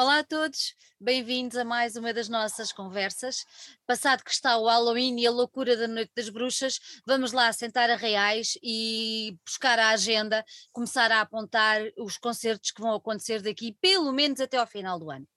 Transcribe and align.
Olá 0.00 0.20
a 0.20 0.24
todos, 0.24 0.74
bem-vindos 0.98 1.58
a 1.58 1.62
mais 1.62 1.94
uma 1.94 2.10
das 2.14 2.26
nossas 2.26 2.72
conversas. 2.72 3.44
Passado 3.86 4.24
que 4.24 4.30
está 4.30 4.56
o 4.56 4.64
Halloween 4.64 5.20
e 5.20 5.26
a 5.26 5.30
loucura 5.30 5.76
da 5.76 5.86
Noite 5.86 6.10
das 6.16 6.30
Bruxas, 6.30 6.80
vamos 7.06 7.32
lá 7.32 7.52
sentar 7.52 7.90
a 7.90 7.96
reais 7.96 8.58
e 8.62 9.36
buscar 9.44 9.78
a 9.78 9.90
agenda, 9.90 10.42
começar 10.72 11.12
a 11.12 11.20
apontar 11.20 11.82
os 11.98 12.16
concertos 12.16 12.70
que 12.70 12.80
vão 12.80 12.94
acontecer 12.94 13.42
daqui, 13.42 13.76
pelo 13.78 14.10
menos 14.10 14.40
até 14.40 14.56
ao 14.56 14.66
final 14.66 14.98
do 14.98 15.10
ano. 15.10 15.28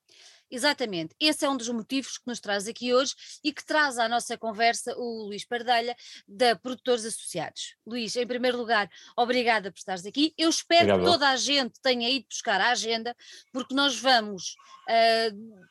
Exatamente, 0.54 1.16
esse 1.20 1.44
é 1.44 1.50
um 1.50 1.58
dos 1.58 1.68
motivos 1.70 2.20
que 2.20 2.28
nos 2.28 2.40
traz 2.40 2.68
aqui 2.68 2.94
hoje 2.94 3.16
e 3.44 3.52
que 3.52 3.66
traz 3.66 3.98
à 3.98 4.08
nossa 4.08 4.38
conversa 4.38 4.96
o 4.96 5.26
Luís 5.26 5.44
Pardelha, 5.44 5.96
da 6.28 6.56
Produtores 6.56 7.04
Associados. 7.06 7.76
Luís, 7.84 8.16
em 8.16 8.28
primeiro 8.28 8.56
lugar, 8.56 8.88
obrigada 9.18 9.72
por 9.72 9.80
estares 9.80 10.06
aqui. 10.06 10.32
Eu 10.38 10.52
espero 10.52 10.94
Obrigado. 10.94 11.06
que 11.06 11.12
toda 11.12 11.30
a 11.30 11.38
gente 11.38 11.82
tenha 11.82 12.08
ido 12.08 12.28
buscar 12.30 12.62
a 12.62 12.70
agenda, 12.70 13.16
porque 13.52 13.74
nós 13.74 14.00
vamos. 14.00 14.56
Uh, 14.88 15.64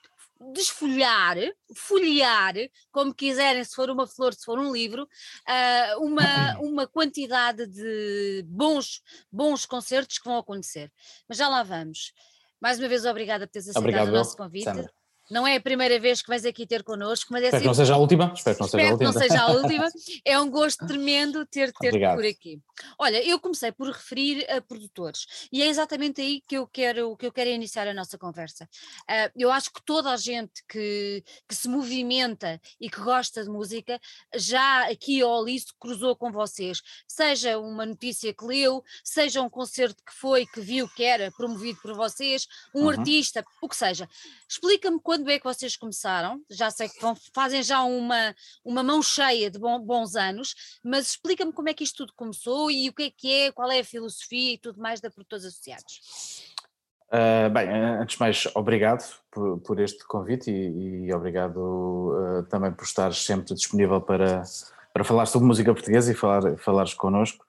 desfolhar, 0.53 1.37
folhear, 1.77 2.55
como 2.91 3.15
quiserem, 3.15 3.63
se 3.63 3.77
for 3.77 3.89
uma 3.89 4.09
flor, 4.09 4.35
se 4.35 4.45
for 4.45 4.59
um 4.59 4.73
livro, 4.73 5.05
uh, 5.05 6.05
uma, 6.05 6.59
uma 6.59 6.87
quantidade 6.89 7.65
de 7.69 8.43
bons, 8.49 9.01
bons 9.31 9.65
concertos 9.65 10.19
que 10.19 10.25
vão 10.25 10.39
acontecer. 10.39 10.91
Mas 11.29 11.39
já 11.39 11.49
lá 11.49 11.63
vamos. 11.63 12.13
Mais 12.63 12.79
uma 12.79 12.89
vez, 12.89 13.05
obrigada 13.05 13.45
por 13.45 13.53
teres 13.53 13.67
aceitado 13.67 13.83
Obrigado, 13.83 14.09
o 14.09 14.13
nosso 14.13 14.37
convite. 14.37 14.63
Sandra. 14.63 14.89
Não 15.33 15.47
é 15.47 15.57
a 15.57 15.61
primeira 15.61 15.99
vez 15.99 16.21
que 16.21 16.29
vais 16.29 16.45
aqui 16.45 16.67
ter 16.67 16.83
connosco, 16.83 17.33
mas 17.33 17.43
é 17.43 17.47
Espero 17.47 17.63
que 17.63 17.67
não 17.67 17.75
seja 17.75 17.95
a 17.95 17.97
última. 17.97 18.33
Espero 18.37 18.55
que 18.55 18.61
não 18.61 18.69
seja 18.69 18.87
a 18.87 18.91
última. 18.93 19.13
não 19.13 19.21
seja 19.21 19.41
a 19.41 19.47
última. 19.57 19.89
É 20.27 20.39
um 20.39 20.51
gosto 20.51 20.87
tremendo 20.87 21.47
ter-te 21.47 21.79
ter 21.79 21.93
por 22.15 22.25
aqui. 22.27 22.61
Olha, 22.99 23.27
eu 23.27 23.41
comecei 23.41 23.73
por 23.73 23.89
referir 23.89 24.45
a 24.51 24.61
produtores 24.61 25.49
e 25.51 25.63
é 25.63 25.67
exatamente 25.69 26.21
aí 26.21 26.43
que 26.47 26.59
eu 26.59 26.67
quero, 26.67 27.17
que 27.17 27.25
eu 27.25 27.33
quero 27.33 27.49
iniciar 27.49 27.89
a 27.89 27.95
nossa 27.95 28.19
conversa. 28.19 28.69
Uh, 29.09 29.33
eu 29.35 29.51
acho 29.51 29.73
que 29.73 29.83
toda 29.83 30.11
a 30.11 30.19
gente 30.19 30.63
que, 30.69 31.25
que 31.49 31.55
se 31.55 31.67
movimenta 31.67 32.61
e 32.79 32.91
que 32.91 33.01
gosta 33.01 33.43
de 33.43 33.49
música 33.49 33.99
já 34.35 34.91
aqui 34.91 35.23
ou 35.23 35.41
ali 35.41 35.59
se 35.59 35.73
cruzou 35.81 36.15
com 36.15 36.31
vocês. 36.31 36.83
Seja 37.09 37.59
uma 37.59 37.87
notícia 37.87 38.35
que 38.35 38.45
leu, 38.45 38.85
seja 39.03 39.41
um 39.41 39.49
concerto 39.49 40.03
que 40.05 40.13
foi, 40.13 40.45
que 40.45 40.61
viu 40.61 40.87
que 40.91 41.05
era 41.05 41.31
promovido 41.33 41.81
por 41.81 41.95
vocês, 41.95 42.47
um 42.75 42.83
uhum. 42.83 42.91
artista, 42.91 43.43
o 43.63 43.69
que 43.69 43.77
seja. 43.77 44.07
Explica-me 44.53 45.01
quando 45.01 45.31
é 45.31 45.39
que 45.39 45.45
vocês 45.45 45.79
começaram? 45.79 46.43
Já 46.51 46.71
sei 46.71 46.87
que 46.87 47.01
vão, 47.01 47.17
fazem 47.35 47.63
já 47.63 47.83
uma, 47.83 48.35
uma 48.63 48.83
mão 48.83 49.03
cheia 49.03 49.51
de 49.51 49.59
bom, 49.59 49.81
bons 49.81 50.15
anos, 50.15 50.55
mas 50.85 51.13
explica-me 51.13 51.55
como 51.55 51.71
é 51.71 51.75
que 51.75 51.83
isto 51.83 52.05
tudo 52.05 52.13
começou 52.15 52.71
e 52.71 52.91
o 52.91 52.93
que 52.93 53.05
é 53.05 53.11
que 53.11 53.33
é, 53.33 53.53
qual 53.53 53.71
é 53.71 53.81
a 53.81 53.85
filosofia 53.85 54.53
e 54.53 54.59
tudo 54.59 54.79
mais 54.79 55.01
da 55.01 55.11
Produtores 55.11 55.47
Associados. 55.47 56.53
Uh, 57.09 57.49
bem, 57.51 57.67
antes 57.67 58.17
de 58.17 58.21
mais, 58.21 58.47
obrigado 58.55 59.03
por, 59.31 59.59
por 59.61 59.81
este 59.81 60.05
convite 60.05 60.51
e, 60.51 61.07
e 61.07 61.15
obrigado 61.15 61.57
uh, 61.57 62.43
também 62.51 62.73
por 62.73 62.85
estar 62.85 63.15
sempre 63.15 63.55
disponível 63.55 64.03
para, 64.03 64.43
para 64.93 65.03
falar 65.03 65.25
sobre 65.25 65.49
música 65.49 65.73
portuguesa 65.73 66.13
e 66.13 66.15
falar, 66.15 66.59
falares 66.59 66.93
connosco 66.93 67.43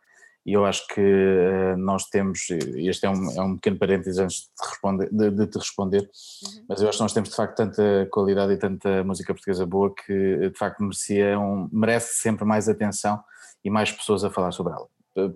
e 0.46 0.54
eu 0.54 0.66
acho 0.66 0.86
que 0.88 1.00
uh, 1.00 1.78
nós 1.78 2.06
temos, 2.06 2.48
este 2.50 3.06
é 3.06 3.10
um, 3.10 3.32
é 3.32 3.42
um 3.42 3.56
pequeno 3.56 3.78
parênteses 3.78 4.20
antes 4.20 4.42
de, 4.42 4.70
responder, 4.70 5.10
de, 5.10 5.32
de 5.32 5.48
te 5.48 5.58
responder, 5.58 6.02
uhum. 6.02 6.66
mas 6.68 6.82
eu 6.82 6.90
acho 6.90 6.98
que 6.98 7.04
nós 7.04 7.14
temos 7.14 7.30
de 7.30 7.36
facto 7.36 7.56
tanta 7.56 8.08
qualidade 8.12 8.52
e 8.54 8.58
tanta 8.58 9.04
música 9.06 9.34
portuguesa 9.34 9.66
boa 9.66 9.94
que 9.94 10.50
de 10.50 10.58
facto 10.58 10.84
merecia 10.84 11.40
um, 11.40 11.70
merece 11.72 12.22
sempre 12.22 12.44
mais 12.44 12.68
atenção 12.68 13.24
e 13.64 13.70
mais 13.70 13.92
pessoas 13.92 14.26
a 14.26 14.30
falar 14.30 14.52
sobre 14.52 14.74
ela. 14.74 14.88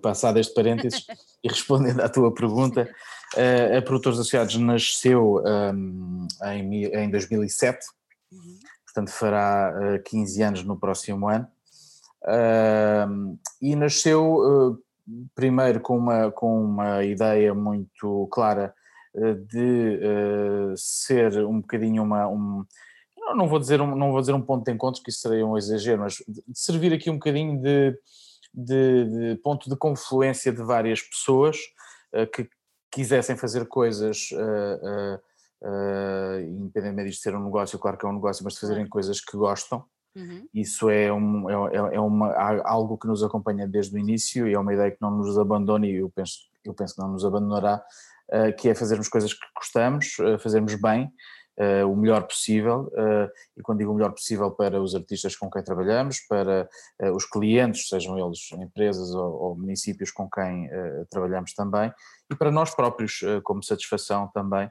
Passado 0.02 0.38
este 0.38 0.52
parênteses 0.52 1.06
e 1.42 1.48
respondendo 1.48 2.00
à 2.00 2.08
tua 2.08 2.34
pergunta, 2.34 2.86
uh, 3.34 3.78
a 3.78 3.82
Produtores 3.82 4.18
Associados 4.18 4.56
nasceu 4.56 5.42
um, 5.42 6.26
em, 6.44 6.84
em 6.84 7.10
2007, 7.10 7.78
uhum. 8.30 8.58
portanto 8.84 9.10
fará 9.10 9.74
uh, 9.74 9.94
eh, 9.94 9.98
15 10.00 10.42
anos 10.42 10.64
no 10.64 10.78
próximo 10.78 11.28
ano. 11.28 11.48
Uh, 12.24 13.38
e 13.62 13.76
nasceu 13.76 14.76
primeiro 15.34 15.80
com 15.80 15.96
uma, 15.96 16.30
com 16.30 16.62
uma 16.64 17.04
ideia 17.04 17.54
muito 17.54 18.28
clara 18.30 18.74
eh, 19.14 19.34
de 19.34 20.00
uh, 20.02 20.74
ser 20.76 21.44
um 21.44 21.60
bocadinho 21.60 22.02
uma. 22.02 22.28
Um, 22.28 22.64
não 23.34 23.48
vou, 23.48 23.58
dizer 23.58 23.80
um, 23.80 23.94
não 23.94 24.10
vou 24.12 24.20
dizer 24.20 24.32
um 24.32 24.42
ponto 24.42 24.64
de 24.64 24.72
encontro, 24.72 25.02
que 25.02 25.10
isso 25.10 25.20
seria 25.20 25.46
um 25.46 25.56
exagero, 25.56 26.00
mas 26.00 26.14
de 26.26 26.42
servir 26.54 26.92
aqui 26.92 27.10
um 27.10 27.14
bocadinho 27.14 27.60
de, 27.60 27.98
de, 28.54 29.04
de 29.04 29.36
ponto 29.42 29.68
de 29.68 29.76
confluência 29.76 30.52
de 30.52 30.62
várias 30.62 31.02
pessoas 31.02 31.58
uh, 32.14 32.26
que 32.26 32.48
quisessem 32.90 33.36
fazer 33.36 33.66
coisas, 33.66 34.30
uh, 34.32 35.20
independentemente 36.40 37.10
de 37.10 37.16
ser 37.16 37.34
um 37.34 37.44
negócio, 37.44 37.78
claro 37.78 37.98
que 37.98 38.06
é 38.06 38.08
um 38.08 38.14
negócio, 38.14 38.44
mas 38.44 38.54
de 38.54 38.60
fazerem 38.60 38.88
coisas 38.88 39.20
que 39.20 39.36
gostam. 39.36 39.84
Uhum. 40.16 40.48
Isso 40.52 40.90
é, 40.90 41.12
um, 41.12 41.48
é, 41.48 41.76
é, 41.76 41.94
é 41.96 42.00
uma, 42.00 42.32
algo 42.64 42.98
que 42.98 43.06
nos 43.06 43.22
acompanha 43.22 43.66
desde 43.66 43.94
o 43.94 43.98
início 43.98 44.48
e 44.48 44.54
é 44.54 44.58
uma 44.58 44.74
ideia 44.74 44.90
que 44.90 45.00
não 45.00 45.10
nos 45.10 45.38
abandona 45.38 45.86
e 45.86 45.96
eu 45.96 46.10
penso, 46.10 46.38
eu 46.64 46.74
penso 46.74 46.94
que 46.94 47.00
não 47.00 47.12
nos 47.12 47.24
abandonará, 47.24 47.82
uh, 48.32 48.56
que 48.56 48.68
é 48.68 48.74
fazermos 48.74 49.08
coisas 49.08 49.32
que 49.32 49.46
gostamos, 49.56 50.18
uh, 50.18 50.38
fazermos 50.38 50.74
bem, 50.74 51.12
uh, 51.58 51.86
o 51.90 51.96
melhor 51.96 52.22
possível, 52.26 52.90
e 53.56 53.62
quando 53.62 53.78
digo 53.78 53.92
o 53.92 53.94
melhor 53.94 54.12
possível 54.12 54.50
para 54.50 54.80
os 54.80 54.94
artistas 54.94 55.36
com 55.36 55.50
quem 55.50 55.62
trabalhamos, 55.62 56.20
para 56.20 56.68
os 57.14 57.24
clientes, 57.24 57.88
sejam 57.88 58.18
eles 58.18 58.50
empresas 58.52 59.12
ou, 59.14 59.32
ou 59.34 59.56
municípios 59.56 60.10
com 60.10 60.28
quem 60.30 60.70
trabalhamos 61.10 61.54
também, 61.54 61.92
e 62.30 62.36
para 62.36 62.50
nós 62.50 62.74
próprios 62.74 63.20
como 63.42 63.62
satisfação 63.62 64.28
também, 64.28 64.70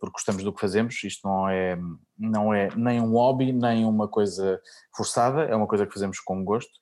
porque 0.00 0.12
gostamos 0.12 0.42
do 0.42 0.52
que 0.52 0.60
fazemos, 0.60 1.02
isto 1.04 1.26
não 1.26 1.48
é, 1.48 1.78
não 2.18 2.52
é 2.52 2.68
nem 2.76 3.00
um 3.00 3.12
hobby, 3.12 3.52
nem 3.52 3.84
uma 3.84 4.08
coisa 4.08 4.60
forçada, 4.94 5.42
é 5.44 5.54
uma 5.54 5.66
coisa 5.66 5.86
que 5.86 5.94
fazemos 5.94 6.20
com 6.20 6.44
gosto, 6.44 6.72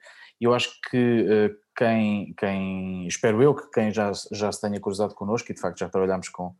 e 0.40 0.44
eu 0.44 0.54
acho 0.54 0.70
que 0.90 1.26
eh, 1.28 1.50
quem, 1.76 2.34
quem 2.34 3.06
espero 3.06 3.42
eu 3.42 3.54
que 3.54 3.68
quem 3.70 3.92
já, 3.92 4.12
já 4.32 4.50
se 4.50 4.60
tenha 4.60 4.80
cruzado 4.80 5.14
connosco, 5.14 5.50
e 5.50 5.54
de 5.54 5.60
facto 5.60 5.78
já 5.78 5.88
trabalhamos 5.88 6.28
com, 6.28 6.54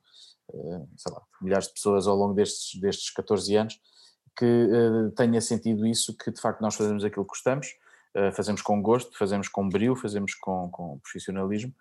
eh, 0.53 1.11
lá, 1.11 1.23
milhares 1.41 1.69
de 1.69 1.75
pessoas 1.75 2.07
ao 2.07 2.17
longo 2.17 2.35
destes, 2.35 2.81
destes 2.81 3.11
14 3.11 3.57
anos, 3.57 3.81
que 4.39 4.69
tenha 5.17 5.41
sentido 5.41 5.87
isso, 5.87 6.15
que 6.15 6.31
de 6.31 6.39
facto 6.39 6.61
nós 6.61 6.75
fazemos 6.75 7.03
aquilo 7.03 7.25
que 7.25 7.31
gostamos, 7.31 7.69
fazemos 8.35 8.61
com 8.61 8.83
gosto, 8.83 9.17
fazemos 9.17 9.49
com 9.49 9.67
brilho, 9.67 9.97
fazemos 9.97 10.35
com, 10.35 10.69
com 10.71 10.99
profissionalismo, 10.99 11.73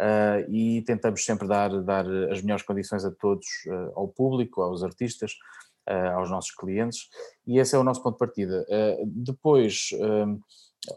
uh, 0.00 0.50
e 0.50 0.82
tentamos 0.82 1.24
sempre 1.24 1.46
dar, 1.46 1.82
dar 1.82 2.06
as 2.30 2.42
melhores 2.42 2.64
condições 2.64 3.04
a 3.04 3.10
todos, 3.10 3.46
uh, 3.66 3.92
ao 3.94 4.08
público, 4.08 4.62
aos 4.62 4.82
artistas, 4.82 5.32
uh, 5.88 6.16
aos 6.16 6.30
nossos 6.30 6.54
clientes, 6.54 7.08
e 7.46 7.58
esse 7.58 7.74
é 7.74 7.78
o 7.78 7.84
nosso 7.84 8.02
ponto 8.02 8.14
de 8.14 8.18
partida. 8.18 8.64
depois, 9.04 9.90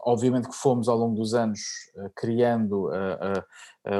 obviamente 0.02 0.48
que 0.48 0.54
fomos 0.54 0.88
ao 0.88 0.96
longo 0.96 1.16
dos 1.16 1.34
anos 1.34 1.60
criando 2.14 2.88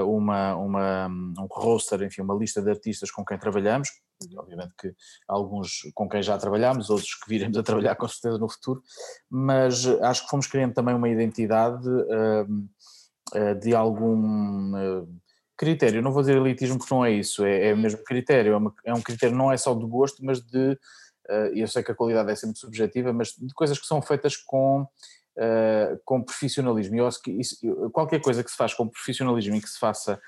uma, 0.06 0.54
uma, 0.56 1.08
um 1.08 1.46
roster, 1.50 2.02
enfim, 2.02 2.22
uma 2.22 2.36
lista 2.36 2.62
de 2.62 2.70
artistas 2.70 3.10
com 3.10 3.24
quem 3.24 3.36
trabalhamos, 3.36 3.88
obviamente 4.36 4.74
que 4.78 4.94
alguns 5.26 5.80
com 5.92 6.08
quem 6.08 6.22
já 6.22 6.38
trabalhamos, 6.38 6.88
outros 6.88 7.14
que 7.14 7.28
viremos 7.28 7.58
a 7.58 7.64
trabalhar 7.64 7.96
com 7.96 8.06
certeza 8.06 8.38
no 8.38 8.48
futuro, 8.48 8.80
mas 9.28 9.86
acho 10.02 10.22
que 10.22 10.30
fomos 10.30 10.46
criando 10.46 10.72
também 10.72 10.94
uma 10.94 11.08
identidade 11.08 11.88
de 13.60 13.74
algum 13.74 14.76
eh, 14.76 15.04
critério, 15.56 16.02
não 16.02 16.12
vou 16.12 16.22
dizer 16.22 16.36
elitismo 16.36 16.78
porque 16.78 16.94
não 16.94 17.04
é 17.04 17.10
isso, 17.10 17.44
é, 17.44 17.68
é 17.68 17.74
o 17.74 17.76
mesmo 17.76 18.02
critério, 18.04 18.52
é, 18.52 18.56
uma, 18.56 18.74
é, 18.84 18.94
um 18.94 19.00
critério 19.00 19.36
não 19.36 19.50
é 19.50 19.56
só 19.56 19.74
de 19.74 19.84
gosto, 19.86 20.24
mas 20.24 20.40
de, 20.40 20.78
eh, 21.28 21.52
eu 21.54 21.66
sei 21.66 21.82
que 21.82 21.90
a 21.90 21.94
qualidade 21.94 22.30
é 22.30 22.36
sempre 22.36 22.58
subjetiva, 22.58 23.12
mas 23.12 23.28
de 23.28 23.52
coisas 23.54 23.78
que 23.78 23.86
são 23.86 24.00
feitas 24.00 24.36
com, 24.36 24.86
com 26.04 26.22
profissionalismo, 26.22 26.96
eu 26.96 27.06
acho 27.06 27.20
que 27.20 27.30
isso, 27.30 27.58
qualquer 27.90 28.22
coisa 28.22 28.42
que 28.42 28.50
se 28.50 28.56
faz 28.56 28.72
com 28.72 28.88
profissionalismo 28.88 29.56
e 29.56 29.60
que 29.60 29.68
se 29.68 29.78
faça 29.78 30.18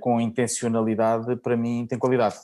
com 0.00 0.20
intencionalidade, 0.20 1.36
para 1.36 1.56
mim 1.56 1.86
tem 1.88 1.98
qualidade. 1.98 2.36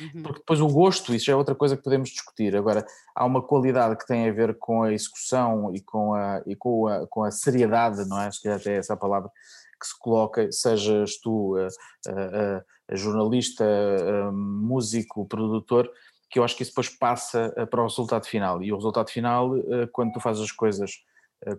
Uhum. 0.00 0.22
Porque 0.22 0.40
depois 0.40 0.60
o 0.60 0.68
gosto, 0.68 1.14
isso 1.14 1.26
já 1.26 1.32
é 1.32 1.36
outra 1.36 1.54
coisa 1.54 1.76
que 1.76 1.82
podemos 1.82 2.10
discutir. 2.10 2.56
Agora, 2.56 2.86
há 3.14 3.24
uma 3.24 3.42
qualidade 3.42 3.96
que 3.96 4.06
tem 4.06 4.28
a 4.28 4.32
ver 4.32 4.58
com 4.58 4.82
a 4.82 4.92
execução 4.92 5.74
e 5.74 5.80
com 5.80 6.14
a, 6.14 6.42
e 6.46 6.54
com 6.54 6.86
a, 6.86 7.06
com 7.06 7.24
a 7.24 7.30
seriedade, 7.30 8.08
não 8.08 8.20
é? 8.20 8.26
Acho 8.26 8.40
que 8.40 8.48
até 8.48 8.74
é 8.74 8.78
essa 8.78 8.94
a 8.94 8.96
palavra 8.96 9.30
que 9.80 9.86
se 9.86 9.98
coloca, 9.98 10.50
sejas 10.50 11.18
tu 11.18 11.56
a, 11.56 11.66
a, 12.10 12.64
a 12.90 12.96
jornalista, 12.96 13.64
músico, 14.32 15.26
produtor, 15.26 15.88
que 16.30 16.38
eu 16.38 16.44
acho 16.44 16.56
que 16.56 16.62
isso 16.62 16.72
depois 16.72 16.88
passa 16.88 17.52
para 17.70 17.80
o 17.80 17.86
resultado 17.86 18.26
final. 18.26 18.62
E 18.62 18.72
o 18.72 18.76
resultado 18.76 19.10
final, 19.10 19.52
quando 19.92 20.12
tu 20.12 20.20
fazes 20.20 20.42
as 20.42 20.52
coisas 20.52 20.90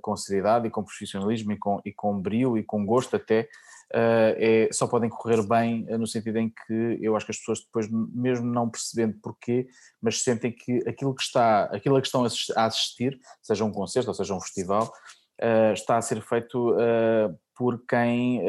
com 0.02 0.16
seriedade 0.16 0.68
e 0.68 0.70
com 0.70 0.84
profissionalismo 0.84 1.52
e 1.52 1.58
com, 1.58 1.82
e 1.86 1.92
com 1.92 2.20
brio 2.20 2.58
e 2.58 2.64
com 2.64 2.86
gosto 2.86 3.16
até, 3.16 3.50
uh, 3.94 4.36
é, 4.38 4.70
só 4.72 4.88
podem 4.88 5.10
correr 5.10 5.42
bem 5.44 5.86
uh, 5.90 5.98
no 5.98 6.08
sentido 6.08 6.38
em 6.38 6.50
que 6.50 6.98
eu 7.02 7.16
acho 7.16 7.26
que 7.26 7.32
as 7.32 7.38
pessoas 7.38 7.62
depois, 7.62 7.88
mesmo 7.90 8.46
não 8.46 8.70
percebendo 8.70 9.18
porquê, 9.22 9.68
mas 10.02 10.22
sentem 10.22 10.52
que 10.52 10.84
aquilo 10.88 11.14
que 11.16 11.24
está, 11.24 11.64
aquilo 11.66 11.96
a 11.96 12.02
que 12.02 12.08
estão 12.08 12.24
a 12.24 12.66
assistir, 12.66 13.20
seja 13.42 13.64
um 13.64 13.72
concerto 13.72 14.10
ou 14.10 14.14
seja 14.14 14.34
um 14.34 14.42
festival, 14.42 14.92
está 15.74 15.98
a 15.98 16.02
ser 16.02 16.22
feito 16.22 16.76
por 17.56 17.86
quem 17.86 18.44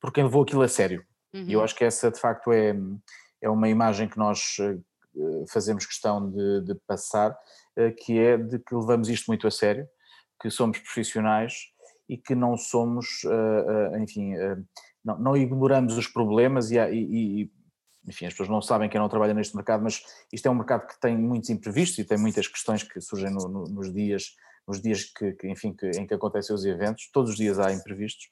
por 0.00 0.12
quem 0.12 0.24
levou 0.24 0.42
aquilo 0.42 0.62
a 0.62 0.68
sério. 0.68 1.04
Uhum. 1.32 1.44
E 1.46 1.52
eu 1.52 1.60
uhum. 1.60 1.64
acho 1.64 1.76
que 1.76 1.84
essa 1.84 2.10
de 2.10 2.18
facto 2.18 2.52
é, 2.52 2.74
é 3.40 3.48
uma 3.48 3.68
imagem 3.68 4.08
que 4.08 4.18
nós 4.18 4.56
fazemos 5.52 5.86
questão 5.86 6.28
de, 6.28 6.62
de 6.62 6.74
passar, 6.84 7.36
que 7.98 8.18
é 8.18 8.36
de 8.36 8.58
que 8.58 8.74
levamos 8.74 9.08
isto 9.08 9.26
muito 9.28 9.46
a 9.46 9.52
sério, 9.52 9.88
que 10.40 10.50
somos 10.50 10.78
profissionais 10.78 11.54
e 12.08 12.16
que 12.16 12.34
não 12.34 12.56
somos, 12.56 13.22
enfim, 14.00 14.34
não, 15.04 15.18
não 15.18 15.36
ignoramos 15.36 15.96
os 15.96 16.06
problemas 16.06 16.70
e, 16.70 16.78
e, 16.78 17.50
enfim, 18.06 18.26
as 18.26 18.32
pessoas 18.32 18.48
não 18.48 18.62
sabem 18.62 18.88
quem 18.88 19.00
não 19.00 19.08
trabalha 19.08 19.34
neste 19.34 19.54
mercado, 19.54 19.82
mas 19.82 20.02
isto 20.32 20.46
é 20.46 20.50
um 20.50 20.54
mercado 20.54 20.86
que 20.86 20.98
tem 21.00 21.16
muitos 21.16 21.50
imprevistos 21.50 21.98
e 21.98 22.04
tem 22.04 22.16
muitas 22.16 22.48
questões 22.48 22.82
que 22.82 23.00
surgem 23.00 23.30
no, 23.30 23.48
no, 23.48 23.64
nos 23.64 23.92
dias, 23.92 24.34
nos 24.66 24.80
dias 24.80 25.04
que, 25.04 25.32
que 25.32 25.48
enfim, 25.48 25.74
que, 25.74 25.90
em 25.90 26.06
que 26.06 26.14
acontecem 26.14 26.54
os 26.54 26.64
eventos, 26.64 27.10
todos 27.12 27.32
os 27.32 27.36
dias 27.36 27.58
há 27.58 27.72
imprevistos, 27.72 28.30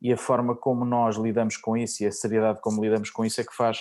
e 0.00 0.12
a 0.12 0.16
forma 0.16 0.54
como 0.54 0.84
nós 0.84 1.16
lidamos 1.16 1.56
com 1.56 1.76
isso 1.76 2.04
e 2.04 2.06
a 2.06 2.12
seriedade 2.12 2.60
como 2.60 2.80
lidamos 2.80 3.10
com 3.10 3.24
isso 3.24 3.40
é 3.40 3.44
que 3.44 3.54
faz 3.54 3.80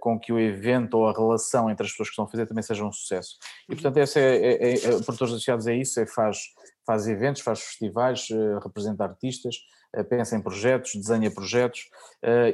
com 0.00 0.18
que 0.18 0.32
o 0.32 0.38
evento 0.38 0.94
ou 0.94 1.08
a 1.08 1.12
relação 1.12 1.70
entre 1.70 1.84
as 1.84 1.92
pessoas 1.92 2.08
que 2.08 2.12
estão 2.12 2.24
a 2.24 2.28
fazer 2.28 2.46
também 2.46 2.62
seja 2.62 2.84
um 2.84 2.92
sucesso. 2.92 3.38
E 3.68 3.74
portanto, 3.74 3.96
essa 3.96 4.20
é, 4.20 4.36
é, 4.36 4.72
é, 4.72 4.74
é 4.74 4.94
Associados 4.94 5.66
é 5.66 5.74
isso, 5.74 5.98
é 5.98 6.06
faz, 6.06 6.38
faz 6.86 7.06
eventos, 7.06 7.42
faz 7.42 7.60
festivais, 7.60 8.28
uh, 8.30 8.58
representa 8.58 9.04
artistas, 9.04 9.56
uh, 9.96 10.04
pensa 10.04 10.36
em 10.36 10.42
projetos, 10.42 10.94
desenha 10.94 11.30
projetos 11.30 11.88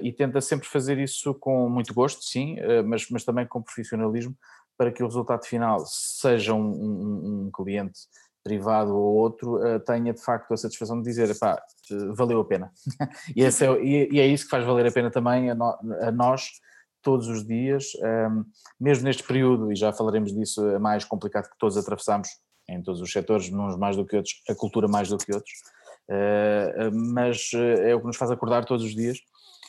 e 0.02 0.12
tenta 0.12 0.40
sempre 0.40 0.66
fazer 0.66 0.98
isso 0.98 1.34
com 1.34 1.69
muito 1.69 1.92
gosto, 1.92 2.22
sim, 2.22 2.56
mas, 2.86 3.06
mas 3.10 3.25
também 3.25 3.46
com 3.46 3.62
profissionalismo 3.62 4.34
para 4.78 4.90
que 4.90 5.02
o 5.02 5.06
resultado 5.06 5.44
final 5.44 5.84
seja 5.86 6.54
um, 6.54 6.70
um, 6.70 7.46
um 7.46 7.50
cliente 7.52 8.00
privado 8.42 8.96
ou 8.96 9.14
outro, 9.14 9.58
tenha 9.80 10.14
de 10.14 10.22
facto 10.22 10.52
a 10.52 10.56
satisfação 10.56 11.02
de 11.02 11.08
dizer, 11.08 11.38
pá, 11.38 11.62
valeu 12.14 12.40
a 12.40 12.44
pena. 12.44 12.72
e, 13.36 13.44
é, 13.44 13.50
e, 13.82 14.20
é, 14.20 14.26
isso 14.26 14.44
que 14.44 14.50
faz 14.50 14.64
valer 14.64 14.86
a 14.86 14.92
pena 14.92 15.10
também 15.10 15.50
a, 15.50 16.10
nós, 16.10 16.48
todos 17.02 17.28
os 17.28 17.46
dias, 17.46 17.92
ehm, 18.02 18.42
mesmo 18.80 19.04
neste 19.04 19.22
período, 19.22 19.70
e 19.70 19.76
já 19.76 19.92
falaremos 19.92 20.32
disso, 20.32 20.62
mais 20.80 21.04
complicado 21.04 21.50
que 21.50 21.58
todos 21.58 21.76
atravessamos, 21.76 22.28
em 22.68 22.82
todos 22.82 23.00
os 23.00 23.10
setores, 23.10 23.50
uns 23.50 23.76
mais 23.76 23.96
do 23.96 24.04
que 24.04 24.16
outros, 24.16 24.42
a 24.48 24.54
cultura 24.54 24.86
mais 24.86 25.08
do 25.08 25.18
que 25.18 25.32
outros, 25.32 25.54
uh, 26.08 26.90
mas 26.92 27.50
é 27.54 27.94
o 27.94 28.00
que 28.00 28.06
nos 28.06 28.16
faz 28.16 28.30
acordar 28.30 28.64
todos 28.64 28.84
os 28.84 28.94
dias 28.94 29.18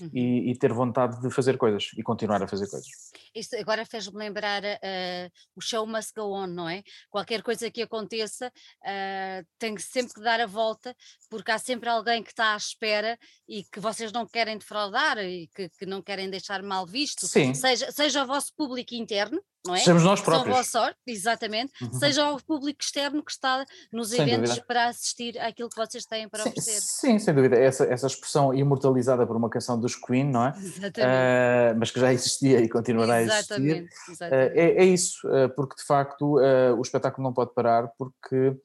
uhum. 0.01 0.09
e, 0.13 0.51
e, 0.51 0.55
ter 0.55 0.73
vontade 0.73 1.21
de 1.21 1.29
fazer 1.29 1.57
coisas 1.57 1.91
e 1.97 2.03
continuar 2.03 2.41
a 2.43 2.47
fazer 2.47 2.69
coisas. 2.69 2.89
Isto 3.33 3.55
agora 3.57 3.85
fez-me 3.85 4.17
lembrar 4.17 4.63
uh, 4.63 5.31
o 5.55 5.61
show 5.61 5.85
must 5.85 6.13
go 6.15 6.33
on, 6.33 6.47
não 6.47 6.69
é? 6.69 6.83
Qualquer 7.09 7.41
coisa 7.41 7.69
que 7.71 7.81
aconteça 7.81 8.47
uh, 8.47 9.47
tem 9.57 9.77
sempre 9.77 10.13
que 10.13 10.21
dar 10.21 10.39
a 10.39 10.45
volta, 10.45 10.95
porque 11.29 11.51
há 11.51 11.57
sempre 11.57 11.89
alguém 11.89 12.23
que 12.23 12.31
está 12.31 12.53
à 12.53 12.57
espera 12.57 13.17
e 13.47 13.63
que 13.63 13.79
vocês 13.79 14.11
não 14.11 14.25
querem 14.25 14.57
defraudar 14.57 15.17
e 15.17 15.47
que, 15.55 15.69
que 15.69 15.85
não 15.85 16.01
querem 16.01 16.29
deixar 16.29 16.61
mal 16.63 16.85
visto, 16.85 17.27
Sim. 17.27 17.53
Seja, 17.53 17.91
seja 17.91 18.23
o 18.23 18.27
vosso 18.27 18.53
público 18.55 18.93
interno, 18.95 19.41
não 19.65 19.75
é? 19.75 19.79
Sejamos 19.79 20.03
nós 20.03 20.21
próprios. 20.21 20.55
São 20.55 20.81
sorte, 20.81 20.99
exatamente, 21.05 21.73
uhum. 21.81 21.93
seja 21.93 22.31
o 22.31 22.41
público 22.43 22.81
externo 22.81 23.23
que 23.23 23.31
está 23.31 23.65
nos 23.91 24.09
sem 24.09 24.21
eventos 24.21 24.49
dúvida. 24.49 24.65
para 24.65 24.87
assistir 24.87 25.37
àquilo 25.39 25.69
que 25.69 25.75
vocês 25.75 26.05
têm 26.05 26.29
para 26.29 26.43
sim, 26.43 26.49
oferecer. 26.49 26.81
Sim, 26.81 27.19
sem 27.19 27.33
dúvida. 27.33 27.57
Essa, 27.57 27.83
essa 27.85 28.07
expressão 28.07 28.53
imortalizada 28.53 29.27
por 29.27 29.35
uma 29.35 29.49
canção 29.49 29.79
dos 29.79 29.95
Queen, 29.95 30.25
não 30.25 30.45
é? 30.45 30.53
Exatamente. 30.57 30.99
Uh, 30.99 31.79
mas 31.79 31.91
que 31.91 31.99
já 31.99 32.13
existia 32.13 32.61
e 32.61 32.69
continuará 32.69 33.19
existir. 33.21 33.89
Exatamente. 34.10 34.56
é, 34.56 34.83
é, 34.83 34.86
isso, 34.86 35.27
uh, 35.27 35.50
porque 35.56 35.75
de 35.75 35.83
facto 35.83 36.38
o 36.77 36.81
espetáculo 36.81 37.24
não 37.24 37.33
pode 37.33 37.54
parar, 37.54 37.88
porque 37.98 38.56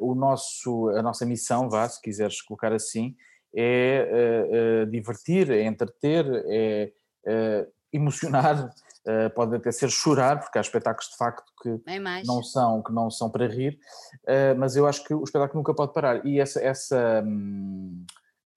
o 0.00 0.14
nosso, 0.14 0.88
a 0.90 1.02
nossa 1.02 1.24
missão, 1.24 1.70
vá, 1.70 1.88
se 1.88 2.00
quiseres 2.02 2.42
colocar 2.42 2.72
assim, 2.72 3.14
é 3.54 4.84
divertir, 4.90 5.50
é 5.50 5.62
entreter, 5.62 6.26
é 6.46 6.92
emocionar 7.92 8.70
Uh, 9.08 9.30
pode 9.34 9.56
até 9.56 9.72
ser 9.72 9.90
chorar, 9.90 10.38
porque 10.38 10.58
há 10.58 10.60
espetáculos 10.60 11.10
de 11.10 11.16
facto 11.16 11.50
que, 11.62 11.80
é 11.86 11.98
não, 12.24 12.42
são, 12.42 12.82
que 12.82 12.92
não 12.92 13.10
são 13.10 13.30
para 13.30 13.46
rir, 13.46 13.78
uh, 14.24 14.58
mas 14.58 14.76
eu 14.76 14.86
acho 14.86 15.02
que 15.02 15.14
o 15.14 15.24
espetáculo 15.24 15.60
nunca 15.60 15.74
pode 15.74 15.94
parar. 15.94 16.24
E 16.26 16.38
essa, 16.38 16.60
essa, 16.60 17.22
hum, 17.24 18.04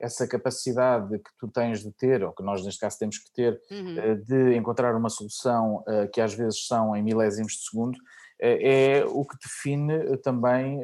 essa 0.01 0.27
capacidade 0.27 1.17
que 1.17 1.31
tu 1.39 1.47
tens 1.47 1.81
de 1.81 1.91
ter, 1.91 2.23
ou 2.23 2.33
que 2.33 2.43
nós 2.43 2.63
neste 2.65 2.79
caso 2.79 2.97
temos 2.99 3.17
que 3.17 3.31
ter, 3.31 3.61
uhum. 3.71 4.13
uh, 4.13 4.25
de 4.25 4.55
encontrar 4.55 4.95
uma 4.95 5.09
solução 5.09 5.83
que 6.13 6.19
às 6.19 6.33
vezes 6.33 6.65
são 6.65 6.95
em 6.95 7.03
milésimos 7.03 7.53
de 7.53 7.69
segundo, 7.69 7.97
é 8.39 9.05
o 9.07 9.23
que 9.23 9.37
define 9.37 10.17
também 10.17 10.83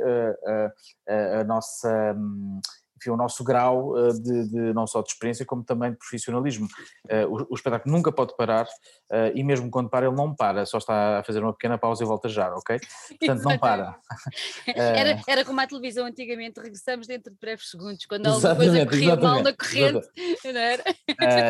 a, 1.08 1.40
a 1.40 1.44
nossa. 1.44 2.16
Enfim, 2.98 3.12
o 3.12 3.18
nosso 3.18 3.44
grau 3.44 3.94
uh, 3.94 4.14
de, 4.14 4.50
de, 4.50 4.74
não 4.74 4.86
só 4.88 5.02
de 5.02 5.10
experiência 5.10 5.46
como 5.46 5.64
também 5.64 5.92
de 5.92 5.98
profissionalismo. 5.98 6.68
Uh, 7.06 7.28
o, 7.28 7.48
o, 7.52 7.56
espetáculo 7.56 7.96
nunca 7.96 8.12
pode 8.12 8.36
parar 8.36 8.66
uh, 8.66 9.32
e 9.36 9.44
mesmo 9.44 9.70
quando 9.70 9.90
para 9.90 10.08
ele 10.08 10.16
não 10.16 10.36
para, 10.36 10.66
só 10.66 10.78
está 10.78 11.20
a 11.20 11.24
fazer 11.24 11.42
uma 11.42 11.54
pequena 11.54 11.78
pausa 11.78 12.04
e 12.04 12.08
volta 12.08 12.28
já, 12.28 12.54
ok? 12.54 12.80
Portanto 13.20 13.44
não 13.44 13.58
para. 13.58 13.96
era, 14.68 15.22
era 15.28 15.46
como 15.46 15.62
a 15.62 15.68
televisão 15.68 16.06
antigamente, 16.06 16.60
regressamos 16.60 17.08
dentro 17.08 17.32
de 17.32 17.38
breves 17.40 17.70
segundos, 17.70 18.06
quando 18.06 18.28
alguma 18.28 18.56
coisa 18.56 18.86
corria 18.86 19.16
mal 19.16 19.44
na 19.44 19.54
corrente, 19.54 20.08
não 20.46 20.60
era? 20.60 20.84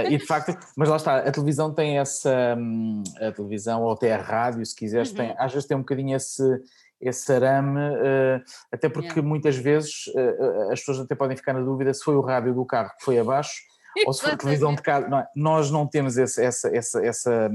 e 0.10 0.18
de 0.18 0.26
facto, 0.26 0.58
mas 0.76 0.90
lá 0.90 0.98
está, 0.98 1.18
a 1.18 1.32
televisão 1.32 1.74
tem 1.74 2.00
essa, 2.00 2.56
hum, 2.58 3.04
a 3.20 3.32
televisão 3.32 3.84
ou 3.84 3.92
até 3.92 4.14
a 4.14 4.22
rádio, 4.22 4.66
se 4.66 4.76
quiseres, 4.76 5.10
uhum. 5.12 5.18
tem, 5.18 5.36
às 5.38 5.54
vezes 5.54 5.68
tem 5.68 5.78
um 5.78 5.82
bocadinho 5.82 6.16
esse 6.16 6.44
esse 7.00 7.32
arame, 7.32 7.80
uh, 7.80 8.44
até 8.72 8.90
porque 8.90 9.22
muitas 9.22 9.56
vezes 9.56 10.08
uh, 10.08 10.72
as 10.72 10.80
pessoas 10.80 11.00
até 11.00 11.16
podem 11.16 11.38
ficar 11.38 11.54
na 11.54 11.62
dúvida 11.62 11.94
se 11.94 12.04
foi 12.04 12.16
o 12.16 12.22
rádio 12.22 12.54
do 12.54 12.66
carro 12.66 12.90
que 12.98 13.06
foi 13.06 13.20
abaixo 13.20 13.62
ou 14.06 14.14
se 14.14 14.22
foi 14.22 14.32
a 14.32 14.38
televisão 14.38 14.76
de 14.76 14.82
casa. 14.82 15.08
Não 15.08 15.20
é? 15.20 15.28
Nós 15.36 15.72
não 15.72 15.88
temos 15.88 16.18
esse, 16.18 16.44
essa, 16.44 16.76
essa, 16.76 17.06
essa, 17.06 17.52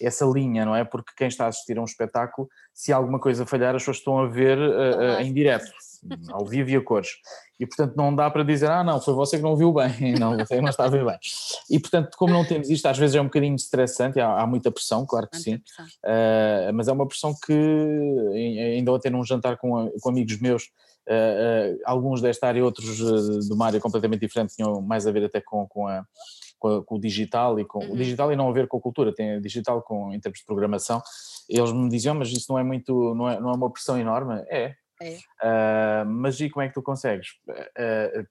essa 0.00 0.24
linha, 0.24 0.64
não 0.64 0.74
é? 0.74 0.84
Porque 0.84 1.12
quem 1.16 1.28
está 1.28 1.44
a 1.44 1.48
assistir 1.48 1.78
a 1.78 1.80
um 1.80 1.84
espetáculo, 1.84 2.48
se 2.72 2.92
alguma 2.92 3.18
coisa 3.18 3.46
falhar, 3.46 3.74
as 3.74 3.82
pessoas 3.82 3.98
estão 3.98 4.18
a 4.18 4.26
ver 4.26 4.58
uh, 4.58 5.20
em 5.20 5.32
direto, 5.32 5.70
ao 6.30 6.46
vivo 6.46 6.70
e 6.70 6.76
a 6.76 6.80
cores. 6.80 7.10
E 7.58 7.66
portanto 7.66 7.94
não 7.94 8.14
dá 8.14 8.30
para 8.30 8.42
dizer, 8.42 8.70
ah 8.70 8.82
não, 8.82 9.00
foi 9.00 9.12
você 9.12 9.36
que 9.36 9.42
não 9.42 9.56
viu 9.56 9.72
bem, 9.72 10.14
não, 10.18 10.36
você 10.38 10.60
não 10.60 10.70
está 10.70 10.84
a 10.84 10.88
ver 10.88 11.04
bem. 11.04 11.18
E 11.68 11.78
portanto, 11.78 12.16
como 12.16 12.32
não 12.32 12.44
temos 12.44 12.70
isto, 12.70 12.86
às 12.86 12.96
vezes 12.96 13.16
é 13.16 13.20
um 13.20 13.24
bocadinho 13.24 13.54
estressante, 13.54 14.18
há, 14.18 14.40
há 14.40 14.46
muita 14.46 14.70
pressão, 14.70 15.04
claro 15.04 15.28
que 15.28 15.38
sim, 15.38 15.56
uh, 15.56 16.72
mas 16.74 16.88
é 16.88 16.92
uma 16.92 17.06
pressão 17.06 17.34
que 17.46 17.52
ainda 18.76 18.92
ontem 18.92 19.10
num 19.10 19.24
jantar 19.24 19.58
com, 19.58 19.90
com 20.00 20.08
amigos 20.08 20.40
meus, 20.40 20.64
uh, 21.08 21.74
uh, 21.74 21.78
alguns 21.84 22.22
desta 22.22 22.46
área 22.46 22.60
e 22.60 22.62
outros 22.62 22.96
de 23.46 23.52
uma 23.52 23.66
área 23.66 23.80
completamente 23.80 24.20
diferente, 24.20 24.56
tinham 24.56 24.80
mais 24.80 25.06
a 25.06 25.12
ver 25.12 25.24
até 25.24 25.40
com, 25.40 25.66
com 25.66 25.86
a 25.86 26.04
com, 26.60 26.82
com, 26.84 26.94
o 26.94 27.00
digital 27.00 27.58
e 27.58 27.64
com 27.64 27.80
uhum. 27.80 27.92
o 27.92 27.96
digital 27.96 28.30
e 28.32 28.36
não 28.36 28.48
a 28.48 28.52
ver 28.52 28.68
com 28.68 28.76
a 28.76 28.80
cultura, 28.80 29.12
tem 29.12 29.40
digital 29.40 29.82
com, 29.82 30.14
em 30.14 30.20
termos 30.20 30.38
de 30.38 30.44
programação. 30.44 31.02
Eles 31.48 31.72
me 31.72 31.88
diziam, 31.88 32.14
mas 32.14 32.30
isso 32.30 32.52
não 32.52 32.58
é 32.58 32.62
muito, 32.62 33.14
não 33.14 33.28
é, 33.28 33.40
não 33.40 33.50
é 33.50 33.54
uma 33.54 33.72
pressão 33.72 33.98
enorme? 33.98 34.44
É. 34.48 34.76
é. 35.02 35.16
Uh, 35.42 36.06
mas 36.06 36.38
e 36.38 36.48
como 36.48 36.62
é 36.62 36.68
que 36.68 36.74
tu 36.74 36.82
consegues? 36.82 37.30
Uh, 37.48 38.26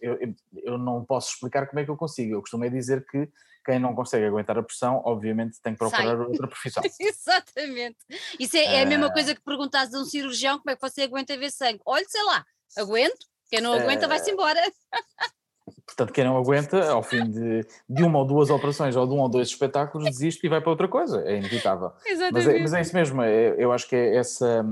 eu, 0.00 0.18
eu 0.52 0.78
não 0.78 1.04
posso 1.04 1.32
explicar 1.32 1.66
como 1.66 1.80
é 1.80 1.84
que 1.84 1.90
eu 1.90 1.96
consigo. 1.96 2.34
Eu 2.34 2.40
costumo 2.40 2.68
dizer 2.70 3.04
que 3.10 3.28
quem 3.64 3.78
não 3.78 3.94
consegue 3.94 4.26
aguentar 4.26 4.58
a 4.58 4.62
pressão, 4.62 5.02
obviamente 5.04 5.60
tem 5.62 5.72
que 5.72 5.78
procurar 5.78 6.16
Sai. 6.16 6.16
outra 6.16 6.48
profissão. 6.48 6.82
Exatamente. 7.00 7.98
Isso 8.38 8.56
é, 8.56 8.76
é, 8.76 8.82
a 8.82 8.86
mesma 8.86 9.12
coisa 9.12 9.34
que 9.34 9.42
perguntas 9.42 9.92
a 9.94 9.98
um 9.98 10.04
cirurgião 10.04 10.58
como 10.58 10.70
é 10.70 10.76
que 10.76 10.80
você 10.80 11.02
aguenta 11.02 11.36
ver 11.36 11.50
sangue. 11.50 11.80
Olha, 11.84 12.04
sei 12.08 12.22
lá, 12.24 12.44
aguento. 12.76 13.26
Quem 13.50 13.60
não 13.60 13.72
aguenta 13.72 14.06
vai-se 14.06 14.30
embora. 14.30 14.60
Portanto, 15.86 16.12
quem 16.12 16.24
não 16.24 16.36
aguenta, 16.36 16.90
ao 16.90 17.02
fim 17.02 17.28
de, 17.28 17.66
de 17.88 18.02
uma 18.02 18.18
ou 18.18 18.24
duas 18.24 18.50
operações 18.50 18.96
ou 18.96 19.06
de 19.06 19.12
um 19.12 19.18
ou 19.18 19.28
dois 19.28 19.48
espetáculos, 19.48 20.08
desiste 20.08 20.46
e 20.46 20.48
vai 20.48 20.60
para 20.60 20.70
outra 20.70 20.88
coisa. 20.88 21.22
É 21.26 21.36
inevitável. 21.36 21.92
Mas 22.32 22.46
é, 22.46 22.58
mas 22.60 22.74
é 22.74 22.80
isso 22.80 22.94
mesmo. 22.94 23.22
É, 23.22 23.54
eu 23.58 23.72
acho 23.72 23.88
que 23.88 23.96
é 23.96 24.16
essa. 24.16 24.64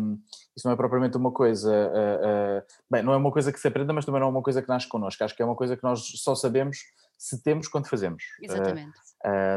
Isso 0.57 0.67
não 0.67 0.73
é 0.73 0.76
propriamente 0.76 1.17
uma 1.17 1.31
coisa. 1.31 1.71
Uh, 1.71 2.59
uh, 2.59 2.62
bem, 2.90 3.02
não 3.02 3.12
é 3.12 3.17
uma 3.17 3.31
coisa 3.31 3.52
que 3.52 3.61
se 3.61 3.69
aprenda, 3.69 3.93
mas 3.93 4.05
também 4.05 4.21
não 4.21 4.28
é 4.28 4.31
uma 4.31 4.43
coisa 4.43 4.61
que 4.61 4.69
nasce 4.69 4.88
connosco. 4.88 5.23
Acho 5.23 5.35
que 5.35 5.43
é 5.43 5.45
uma 5.45 5.55
coisa 5.55 5.76
que 5.76 5.85
nós 5.85 6.00
só 6.17 6.35
sabemos 6.35 6.78
se 7.17 7.43
temos 7.43 7.69
quando 7.69 7.88
fazemos. 7.88 8.25
Exatamente. 8.40 8.88
Uh, 8.88 9.08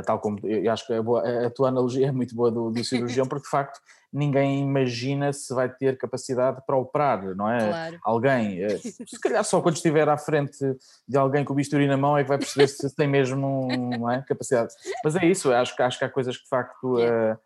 tal 0.06 0.20
como 0.20 0.40
eu 0.44 0.72
acho 0.72 0.86
que 0.88 0.94
a, 0.94 1.02
boa, 1.02 1.46
a, 1.46 1.50
tua 1.50 1.70
analogia 1.70 2.08
é 2.10 2.12
muito 2.12 2.36
boa 2.36 2.52
do, 2.52 2.72
do 2.72 2.84
cirurgião, 2.84 3.28
porque 3.28 3.44
de 3.44 3.50
facto 3.50 3.80
ninguém 4.12 4.62
imagina 4.62 5.32
se 5.32 5.54
vai 5.54 5.70
ter 5.70 5.98
capacidade 5.98 6.62
para 6.66 6.76
operar, 6.76 7.24
não 7.36 7.50
é? 7.50 7.68
Claro. 7.68 8.00
Alguém, 8.04 8.66
uh, 8.66 8.70
se 9.08 9.20
calhar 9.22 9.44
só 9.44 9.62
quando 9.62 9.76
estiver 9.76 10.08
à 10.10 10.18
frente 10.18 10.58
de 11.08 11.18
alguém 11.18 11.46
com 11.46 11.54
o 11.54 11.56
bisturi 11.56 11.88
na 11.88 11.96
mão 11.96 12.18
é 12.18 12.24
que 12.24 12.30
vai 12.30 12.38
perceber 12.38 12.68
se 12.68 12.94
tem 12.96 13.08
mesmo 13.08 13.70
é, 14.12 14.22
capacidade. 14.22 14.74
Mas 15.04 15.16
é 15.16 15.26
isso, 15.26 15.52
acho, 15.54 15.82
acho 15.82 15.98
que 15.98 16.06
há 16.06 16.10
coisas 16.10 16.36
que 16.36 16.44
de 16.44 16.50
facto 16.50 16.98
uh, 16.98 17.38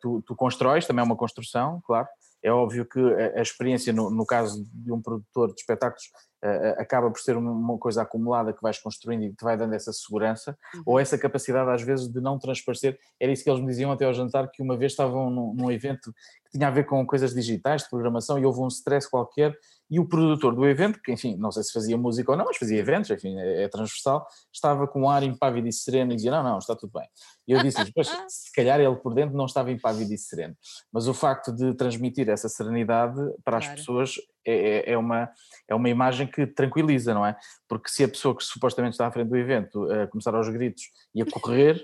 tu, 0.00 0.22
tu 0.22 0.36
constróis, 0.36 0.86
também 0.86 1.02
é 1.02 1.04
uma 1.04 1.16
construção, 1.16 1.82
claro. 1.84 2.06
É 2.44 2.52
óbvio 2.52 2.84
que 2.84 3.00
a, 3.00 3.38
a 3.38 3.42
experiência, 3.42 3.90
no, 3.90 4.10
no, 4.10 4.26
caso 4.26 4.68
de 4.70 4.92
um 4.92 5.00
produtor 5.00 5.48
de 5.48 5.60
espetáculos, 5.60 6.04
uh, 6.44 6.78
acaba 6.78 7.10
por 7.10 7.18
ser 7.18 7.38
uma 7.38 7.78
coisa 7.78 8.02
acumulada 8.02 8.52
que 8.52 8.60
vais 8.60 8.78
construindo 8.78 9.22
e 9.22 9.30
que 9.30 9.36
te 9.36 9.42
vai 9.44 9.56
dando 9.56 9.72
essa 9.72 9.90
segurança, 9.94 10.54
uhum. 10.74 10.82
ou 10.84 11.00
essa 11.00 11.16
capacidade 11.16 11.70
às 11.70 11.80
vezes 11.80 12.06
de 12.06 12.20
não 12.20 12.38
transparecer. 12.38 12.98
Era 13.18 13.32
isso 13.32 13.42
que 13.42 13.48
eles 13.48 13.62
me 13.62 13.68
diziam 13.68 13.90
até 13.90 14.04
ao 14.04 14.12
jantar, 14.12 14.50
que 14.50 14.62
uma 14.62 14.76
vez 14.76 14.92
estavam 14.92 15.30
num, 15.30 15.54
num 15.54 15.70
evento 15.70 16.12
que 16.44 16.58
tinha 16.58 16.68
a 16.68 16.70
ver 16.70 16.84
com 16.84 17.06
coisas 17.06 17.32
digitais, 17.32 17.84
de 17.84 17.88
programação, 17.88 18.38
e 18.38 18.44
houve 18.44 18.60
um 18.60 18.68
stress 18.68 19.08
qualquer 19.08 19.58
e 19.90 20.00
o 20.00 20.08
produtor 20.08 20.54
do 20.54 20.66
evento, 20.66 21.00
que 21.02 21.12
enfim, 21.12 21.36
não 21.36 21.50
sei 21.50 21.62
se 21.62 21.72
fazia 21.72 21.96
música 21.96 22.30
ou 22.30 22.36
não, 22.36 22.44
mas 22.46 22.56
fazia 22.56 22.78
eventos, 22.78 23.10
enfim, 23.10 23.38
é, 23.38 23.64
é 23.64 23.68
transversal, 23.68 24.26
estava 24.52 24.86
com 24.86 25.02
um 25.02 25.10
ar 25.10 25.22
impávido 25.22 25.68
e 25.68 25.72
sereno 25.72 26.12
e 26.12 26.16
dizia, 26.16 26.30
não, 26.30 26.42
não, 26.42 26.58
está 26.58 26.74
tudo 26.74 26.92
bem. 26.92 27.08
E 27.46 27.52
eu 27.52 27.62
disse 27.62 27.78
se 28.28 28.52
calhar 28.52 28.80
ele 28.80 28.96
por 28.96 29.14
dentro 29.14 29.36
não 29.36 29.46
estava 29.46 29.70
impávido 29.70 30.12
e 30.12 30.18
sereno, 30.18 30.56
mas 30.92 31.06
o 31.06 31.14
facto 31.14 31.52
de 31.52 31.74
transmitir 31.74 32.28
essa 32.28 32.48
serenidade 32.48 33.20
para 33.44 33.58
as 33.58 33.68
pessoas 33.68 34.14
é, 34.46 34.52
é, 34.52 34.92
é, 34.92 34.98
uma, 34.98 35.30
é 35.68 35.74
uma 35.74 35.88
imagem 35.88 36.26
que 36.26 36.46
tranquiliza, 36.46 37.14
não 37.14 37.24
é? 37.24 37.36
Porque 37.68 37.88
se 37.88 38.04
a 38.04 38.08
pessoa 38.08 38.36
que 38.36 38.44
supostamente 38.44 38.94
está 38.94 39.06
à 39.06 39.12
frente 39.12 39.28
do 39.28 39.36
evento 39.36 39.90
a 39.90 40.06
começar 40.06 40.34
aos 40.34 40.48
gritos 40.48 40.84
e 41.14 41.22
a 41.22 41.26
correr, 41.26 41.82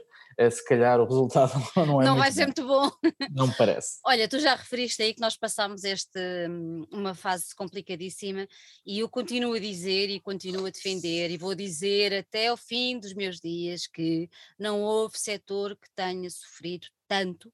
se 0.50 0.64
calhar 0.64 1.00
o 1.00 1.04
resultado 1.04 1.52
não 1.76 2.00
é 2.00 2.04
Não 2.04 2.16
vai 2.16 2.32
ser 2.32 2.46
muito 2.46 2.66
bom. 2.66 2.90
Não 3.30 3.46
me 3.48 3.54
parece. 3.56 4.00
Olha, 4.04 4.28
tu 4.28 4.38
já 4.38 4.54
referiste 4.54 5.02
aí 5.02 5.14
que 5.14 5.20
nós 5.20 5.36
passámos 5.36 5.84
este, 5.84 6.18
hum, 6.48 6.86
uma 6.90 7.14
fase 7.14 7.54
complicadíssima 7.54 8.46
e 8.84 9.00
eu 9.00 9.08
continuo 9.08 9.54
a 9.54 9.58
dizer 9.58 10.08
e 10.08 10.20
continuo 10.20 10.66
a 10.66 10.70
defender 10.70 11.30
e 11.30 11.38
vou 11.38 11.54
dizer 11.54 12.14
até 12.14 12.48
ao 12.48 12.56
fim 12.56 12.98
dos 12.98 13.14
meus 13.14 13.40
dias 13.40 13.86
que 13.86 14.28
não 14.58 14.82
houve 14.82 15.18
setor 15.18 15.76
que 15.76 15.88
tenha 15.94 16.28
sofrido 16.30 16.88
tanto 17.08 17.52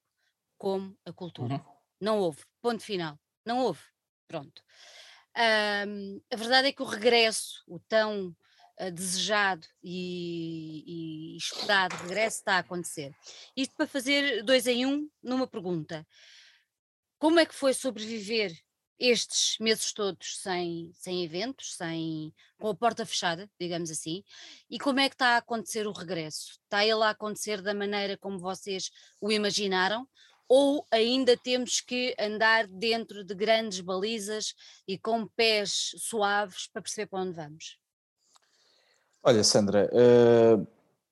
como 0.58 0.96
a 1.04 1.12
cultura. 1.12 1.54
Uhum. 1.54 1.76
Não 2.00 2.18
houve, 2.18 2.40
ponto 2.60 2.82
final. 2.82 3.18
Não 3.44 3.60
houve. 3.60 3.80
Pronto. 4.28 4.62
Um, 5.36 6.20
a 6.32 6.36
verdade 6.36 6.68
é 6.68 6.72
que 6.72 6.82
o 6.82 6.86
regresso, 6.86 7.62
o 7.66 7.78
tão 7.78 8.34
desejado 8.92 9.66
e, 9.82 11.34
e, 11.34 11.36
esperado 11.36 11.96
regresso 11.96 12.38
está 12.38 12.56
a 12.56 12.58
acontecer. 12.58 13.14
Isto 13.56 13.74
para 13.74 13.86
fazer 13.86 14.42
dois 14.42 14.66
em 14.66 14.84
um 14.86 15.08
numa 15.22 15.46
pergunta. 15.46 16.06
Como 17.18 17.40
é 17.40 17.46
que 17.46 17.54
foi 17.54 17.72
sobreviver 17.72 18.52
estes 18.98 19.58
meses 19.58 19.92
todos 19.92 20.38
sem, 20.40 20.90
sem 20.94 21.22
eventos, 21.24 21.74
sem, 21.76 22.32
com 22.58 22.68
a 22.68 22.74
porta 22.74 23.04
fechada, 23.04 23.50
digamos 23.60 23.90
assim, 23.90 24.22
e 24.70 24.78
como 24.78 25.00
é 25.00 25.08
que 25.08 25.14
está 25.14 25.34
a 25.34 25.36
acontecer 25.38 25.86
o 25.86 25.92
regresso? 25.92 26.58
Está 26.64 26.84
ele 26.84 27.02
a 27.02 27.10
acontecer 27.10 27.60
da 27.60 27.74
maneira 27.74 28.16
como 28.16 28.38
vocês 28.38 28.90
o 29.20 29.30
imaginaram? 29.30 30.08
Ou 30.48 30.86
ainda 30.92 31.36
temos 31.36 31.80
que 31.80 32.14
andar 32.18 32.68
dentro 32.68 33.24
de 33.24 33.34
grandes 33.34 33.80
balizas 33.80 34.54
e 34.86 34.96
com 34.96 35.26
pés 35.26 35.90
suaves 35.98 36.68
para 36.68 36.82
perceber 36.82 37.06
para 37.06 37.20
onde 37.20 37.32
vamos? 37.32 37.78
Olha, 39.28 39.42
Sandra, 39.42 39.90
uh, 39.92 40.64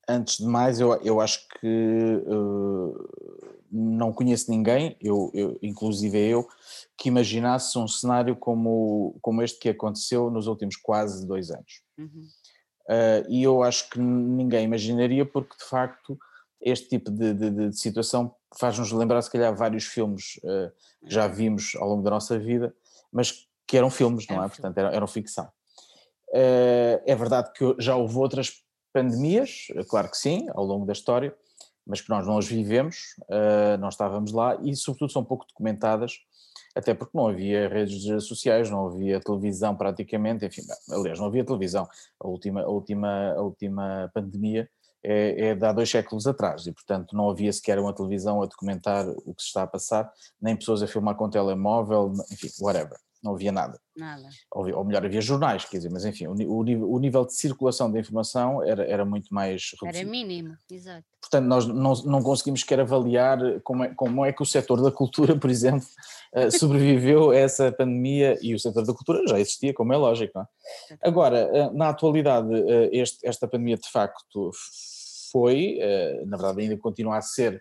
antes 0.08 0.38
de 0.38 0.44
mais, 0.44 0.78
eu, 0.78 0.94
eu 1.02 1.20
acho 1.20 1.48
que 1.48 2.22
uh, 2.28 3.08
não 3.72 4.12
conheço 4.12 4.52
ninguém, 4.52 4.96
eu, 5.00 5.32
eu, 5.34 5.58
inclusive 5.60 6.16
eu, 6.16 6.46
que 6.96 7.08
imaginasse 7.08 7.76
um 7.76 7.88
cenário 7.88 8.36
como, 8.36 9.16
como 9.20 9.42
este 9.42 9.58
que 9.58 9.68
aconteceu 9.68 10.30
nos 10.30 10.46
últimos 10.46 10.76
quase 10.76 11.26
dois 11.26 11.50
anos. 11.50 11.82
Uhum. 11.98 12.28
Uh, 12.88 13.28
e 13.28 13.42
eu 13.42 13.64
acho 13.64 13.90
que 13.90 13.98
ninguém 13.98 14.64
imaginaria, 14.64 15.26
porque 15.26 15.56
de 15.56 15.64
facto 15.64 16.16
este 16.60 16.88
tipo 16.88 17.10
de, 17.10 17.34
de, 17.34 17.50
de 17.50 17.76
situação 17.76 18.32
faz-nos 18.56 18.92
lembrar, 18.92 19.22
se 19.22 19.30
calhar, 19.30 19.52
vários 19.56 19.86
filmes 19.86 20.38
uh, 20.44 20.70
que 21.04 21.12
já 21.12 21.26
uhum. 21.26 21.32
vimos 21.32 21.72
ao 21.80 21.88
longo 21.88 22.04
da 22.04 22.10
nossa 22.10 22.38
vida, 22.38 22.72
mas 23.10 23.48
que 23.66 23.76
eram 23.76 23.90
filmes, 23.90 24.24
não 24.28 24.44
é? 24.44 24.48
Portanto, 24.48 24.78
eram, 24.78 24.90
eram 24.90 25.06
ficção. 25.08 25.48
Eh, 26.36 27.00
é 27.06 27.14
verdade 27.14 27.52
que 27.52 27.76
já 27.78 27.94
houve 27.94 28.18
outras 28.18 28.64
pandemias, 28.92 29.68
claro 29.88 30.10
que 30.10 30.16
sim, 30.16 30.48
ao 30.52 30.64
longo 30.64 30.84
da 30.84 30.92
história, 30.92 31.32
mas 31.86 32.00
que 32.00 32.10
nós 32.10 32.26
não 32.26 32.38
as 32.38 32.46
vivemos, 32.46 33.14
eh, 33.28 33.76
não 33.76 33.88
estávamos 33.88 34.32
lá 34.32 34.58
e, 34.60 34.74
sobretudo, 34.74 35.12
são 35.12 35.24
pouco 35.24 35.46
documentadas, 35.46 36.18
até 36.74 36.92
porque 36.92 37.16
não 37.16 37.28
havia 37.28 37.68
redes 37.68 38.02
sociais, 38.24 38.68
não 38.68 38.88
havia 38.88 39.20
televisão 39.20 39.76
praticamente, 39.76 40.44
enfim, 40.44 40.62
aliás, 40.90 41.20
não 41.20 41.26
havia 41.26 41.44
televisão. 41.44 41.88
A 42.18 42.26
última, 42.26 42.62
a 42.62 42.68
última, 42.68 43.32
a 43.36 43.40
última 43.40 44.10
pandemia 44.12 44.68
é, 45.04 45.50
é 45.50 45.54
de 45.54 45.64
há 45.64 45.72
dois 45.72 45.88
séculos 45.88 46.26
atrás 46.26 46.66
e, 46.66 46.72
portanto, 46.72 47.14
não 47.14 47.30
havia 47.30 47.52
sequer 47.52 47.78
uma 47.78 47.94
televisão 47.94 48.42
a 48.42 48.46
documentar 48.46 49.08
o 49.08 49.34
que 49.34 49.42
se 49.42 49.48
está 49.48 49.62
a 49.62 49.68
passar, 49.68 50.10
nem 50.40 50.56
pessoas 50.56 50.82
a 50.82 50.88
filmar 50.88 51.14
com 51.14 51.30
telemóvel, 51.30 52.12
enfim, 52.32 52.48
whatever 52.60 52.98
não 53.24 53.34
havia 53.34 53.50
nada. 53.50 53.80
Nada. 53.96 54.28
Ou, 54.52 54.70
ou 54.76 54.84
melhor, 54.84 55.04
havia 55.04 55.20
jornais, 55.20 55.64
quer 55.64 55.78
dizer, 55.78 55.90
mas 55.90 56.04
enfim, 56.04 56.26
o, 56.26 56.32
o, 56.32 56.94
o, 56.94 56.98
nível 56.98 57.24
de 57.24 57.34
circulação 57.34 57.90
da 57.90 57.98
informação 57.98 58.62
era, 58.62 58.84
era 58.84 59.04
muito 59.04 59.32
mais 59.32 59.70
reduzido. 59.80 59.98
Era 59.98 60.10
mínimo, 60.10 60.56
exato. 60.70 61.04
Portanto, 61.20 61.46
nós 61.46 61.66
não, 61.66 61.94
não 62.04 62.22
conseguimos 62.22 62.60
sequer 62.60 62.80
avaliar 62.80 63.38
como 63.62 63.84
é, 63.84 63.94
como 63.94 64.24
é 64.24 64.32
que 64.32 64.42
o 64.42 64.46
setor 64.46 64.82
da 64.82 64.90
cultura, 64.90 65.34
por 65.38 65.48
exemplo, 65.48 65.86
eh, 66.34 66.50
sobreviveu 66.52 67.30
a 67.30 67.36
essa 67.36 67.72
pandemia 67.72 68.36
e 68.42 68.54
o 68.54 68.58
setor 68.58 68.84
da 68.84 68.92
cultura 68.92 69.26
já 69.26 69.40
existia, 69.40 69.72
como 69.72 69.94
é 69.94 69.96
lógico. 69.96 70.32
Não 70.34 70.42
é? 70.42 70.46
Agora, 71.02 71.38
eh, 71.38 71.70
na 71.72 71.88
atualidade, 71.88 72.52
eh, 72.52 72.90
este, 72.92 73.26
esta 73.26 73.48
pandemia 73.48 73.76
de 73.76 73.90
facto 73.90 74.50
foi, 75.32 75.78
na 76.26 76.36
verdade 76.36 76.60
ainda 76.60 76.76
continua 76.76 77.16
a 77.16 77.20
ser 77.20 77.60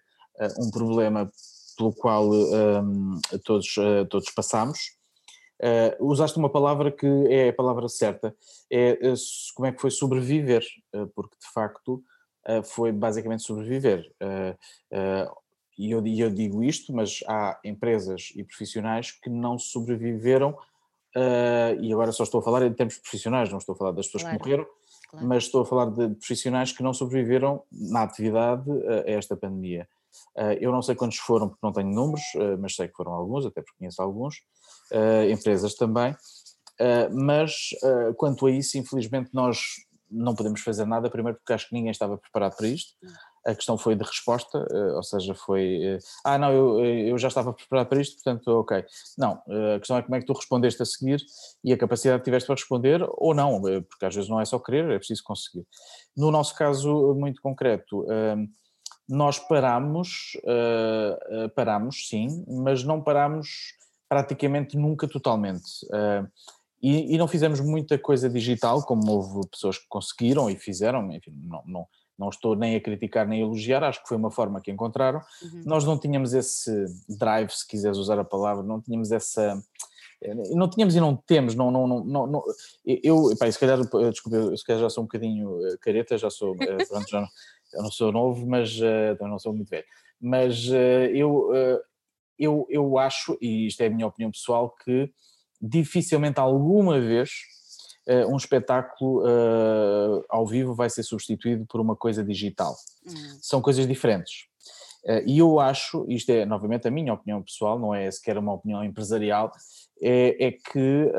um 0.60 0.70
problema 0.70 1.28
pelo 1.76 1.92
qual 1.92 2.30
um, 2.30 3.20
todos, 3.44 3.74
todos 4.12 4.30
passamos, 4.30 4.78
Uh, 5.64 6.06
usaste 6.06 6.38
uma 6.38 6.50
palavra 6.50 6.92
que 6.92 7.08
é 7.30 7.48
a 7.48 7.54
palavra 7.54 7.88
certa, 7.88 8.36
é 8.70 9.00
uh, 9.02 9.14
como 9.56 9.66
é 9.66 9.72
que 9.72 9.80
foi 9.80 9.90
sobreviver, 9.90 10.62
uh, 10.94 11.08
porque 11.16 11.38
de 11.40 11.50
facto 11.54 12.04
foi 12.66 12.92
basicamente 12.92 13.42
sobreviver. 13.42 14.12
e 15.78 15.92
eu, 15.92 16.06
eu, 16.06 16.30
digo 16.30 16.62
isto, 16.62 16.92
mas 16.92 17.22
há 17.26 17.58
empresas 17.64 18.34
e 18.36 18.44
profissionais 18.44 19.14
que 19.14 19.30
não 19.30 19.58
sobreviveram, 19.58 20.54
e 21.80 21.94
agora 21.94 22.12
só 22.12 22.24
estou 22.24 22.42
a 22.42 22.44
falar 22.44 22.64
em 22.64 22.74
termos 22.74 22.98
profissionais, 22.98 23.50
não 23.50 23.60
estou 23.60 23.76
a 23.76 23.78
falar 23.78 23.92
das 23.94 24.08
pessoas 24.08 24.24
claro. 24.24 24.38
que 24.38 24.44
morreram, 24.44 24.68
claro. 25.10 25.26
mas 25.26 25.44
estou 25.46 25.62
a 25.62 25.66
falar 25.66 25.86
de 25.86 26.16
profissionais 26.16 26.74
que 26.74 26.84
não 26.84 26.94
sobreviveram 26.94 27.64
na 27.72 28.04
atividade 28.04 28.70
a 29.08 29.10
esta 29.10 29.38
pandemia. 29.38 29.88
eu 30.60 30.70
não 30.70 30.82
sei 30.82 30.96
quantos 30.96 31.20
foram, 31.20 31.48
porque 31.48 31.66
não 31.66 31.72
tenho 31.72 31.96
números, 31.96 32.24
mas 32.60 32.76
sei 32.76 32.90
que 32.90 32.94
foram 32.94 33.14
alguns, 33.14 33.46
até 33.46 33.62
porque 33.62 33.78
conheço 33.80 34.02
alguns 34.02 34.44
uh, 34.94 35.30
empresas 35.30 35.76
também, 35.76 36.12
uh, 36.12 37.10
mas 37.12 37.70
uh, 37.84 38.14
quanto 38.16 38.46
a 38.46 38.52
isso, 38.52 38.78
infelizmente, 38.78 39.32
nós 39.34 39.58
não 40.10 40.36
podemos 40.36 40.62
fazer 40.62 40.86
nada, 40.86 41.10
primeiro 41.10 41.38
porque 41.40 41.54
acho 41.54 41.68
que 41.68 41.74
ninguém 41.74 41.92
estava 41.92 42.18
preparado 42.18 42.56
para 42.56 42.68
isto. 42.68 42.94
A 43.46 43.56
questão 43.56 43.78
foi 43.78 43.96
de 43.96 44.04
resposta, 44.04 44.66
ou 44.96 45.04
seja, 45.04 45.34
foi. 45.34 45.98
ah, 46.24 46.38
não, 46.38 46.54
eu, 46.54 46.86
eu 46.86 47.18
já 47.18 47.28
estava 47.28 47.52
preparado 47.52 47.88
para 47.90 48.00
isto, 48.00 48.16
portanto, 48.24 48.48
ok. 48.48 48.86
Não, 49.18 49.42
a 49.76 49.80
questão 49.80 49.98
é 49.98 50.04
como 50.04 50.16
é 50.16 50.20
que 50.20 50.26
tu 50.26 50.34
respondeste 50.34 50.82
a 50.82 50.86
seguir 50.86 51.20
e 51.62 51.74
a 51.74 51.78
capacidade 51.78 52.20
que 52.20 52.26
tiveste 52.26 52.46
para 52.46 52.56
responder 52.56 53.06
ou 53.18 53.34
não, 53.34 53.60
porque 53.90 54.06
às 54.06 54.16
vezes 54.16 54.30
não 54.30 54.40
é 54.40 54.46
só 54.46 54.60
querer, 54.60 54.90
é 54.92 54.98
preciso 54.98 55.24
conseguir. 55.26 55.66
No 56.16 56.32
nosso 56.32 56.56
caso 56.56 57.16
muito 57.16 57.42
concreto, 57.42 58.06
nós 59.10 59.40
paramos, 59.40 60.38
paramos 61.54 62.08
sim, 62.08 62.46
mas 62.48 62.84
não 62.84 63.02
paramos 63.04 63.74
praticamente 64.14 64.78
nunca 64.78 65.08
totalmente. 65.08 65.84
Uh, 65.86 66.30
e, 66.80 67.16
e, 67.16 67.18
não 67.18 67.28
fizemos 67.28 67.60
muita 67.60 67.98
coisa 67.98 68.30
digital, 68.30 68.84
como 68.84 69.10
houve 69.10 69.48
pessoas 69.50 69.80
que 69.80 69.86
conseguiram 69.90 70.50
e 70.50 70.56
fizeram, 70.56 71.12
enfim, 71.12 71.32
não, 71.44 71.64
não, 71.66 71.88
não 72.20 72.30
estou 72.30 72.56
nem 72.56 72.76
a 72.76 72.82
criticar 72.82 73.28
nem 73.28 73.42
a 73.42 73.46
elogiar, 73.46 73.84
acho 73.84 74.04
que 74.04 74.08
foi 74.08 74.18
uma 74.18 74.30
forma 74.30 74.62
que 74.62 74.70
encontraram. 74.70 75.20
Uhum. 75.42 75.64
Nós 75.66 75.84
não 75.84 75.98
tínhamos 75.98 76.34
esse 76.34 76.86
drive, 77.10 77.50
se 77.50 77.68
quiseres 77.68 77.98
usar 77.98 78.20
a 78.20 78.24
palavra, 78.24 78.64
não 78.64 78.80
tínhamos 78.80 79.12
essa. 79.12 79.60
Não 80.52 80.70
tínhamos 80.70 80.96
e 80.96 81.02
não 81.02 81.18
temos, 81.18 81.54
não, 81.54 81.70
não, 81.70 81.86
não, 81.86 82.28
não 82.28 82.44
eu, 82.86 83.28
se 83.28 83.60
calhar, 83.60 83.78
desculpa, 83.78 84.56
se 84.56 84.64
calhar 84.64 84.82
já 84.82 84.90
sou 84.90 85.04
um 85.04 85.08
bocadinho 85.08 85.68
eh, 85.68 85.76
careta, 85.82 86.18
já 86.18 86.30
sou, 86.30 86.56
eh, 86.62 86.86
pronto, 86.88 87.10
já 87.10 87.20
não, 87.20 87.28
não 87.84 87.92
sou 87.92 88.10
novo, 88.10 88.48
mas 88.48 88.74
uh, 88.80 89.18
não 89.20 89.38
sou 89.38 89.54
muito 89.54 89.70
velho, 89.70 89.84
mas 90.22 90.70
uh, 90.70 91.12
eu, 91.14 91.50
uh, 91.50 91.80
eu, 92.38 92.66
eu 92.70 92.98
acho, 92.98 93.38
e 93.42 93.68
isto 93.68 93.82
é 93.82 93.88
a 93.88 93.90
minha 93.90 94.08
opinião 94.08 94.32
pessoal, 94.32 94.74
que 94.84 95.12
dificilmente 95.62 96.40
alguma 96.40 97.00
vez 97.00 97.32
uh, 98.08 98.34
um 98.34 98.38
espetáculo 98.38 99.24
uh, 99.24 100.24
ao 100.30 100.46
vivo 100.46 100.74
vai 100.74 100.90
ser 100.90 101.04
substituído 101.04 101.66
por 101.66 101.80
uma 101.80 101.96
coisa 101.96 102.24
digital. 102.24 102.76
Hum. 103.08 103.38
São 103.42 103.62
coisas 103.62 103.88
diferentes. 103.88 104.46
Uh, 105.06 105.24
e 105.26 105.40
eu 105.40 105.60
acho, 105.60 106.06
isto 106.10 106.32
é 106.32 106.46
novamente 106.46 106.88
a 106.88 106.92
minha 106.92 107.14
opinião 107.14 107.42
pessoal, 107.42 107.80
não 107.80 107.94
é 107.94 108.10
sequer 108.10 108.38
uma 108.38 108.54
opinião 108.54 108.84
empresarial, 108.84 109.52
é, 110.02 110.48
é 110.48 110.52
que 110.52 111.12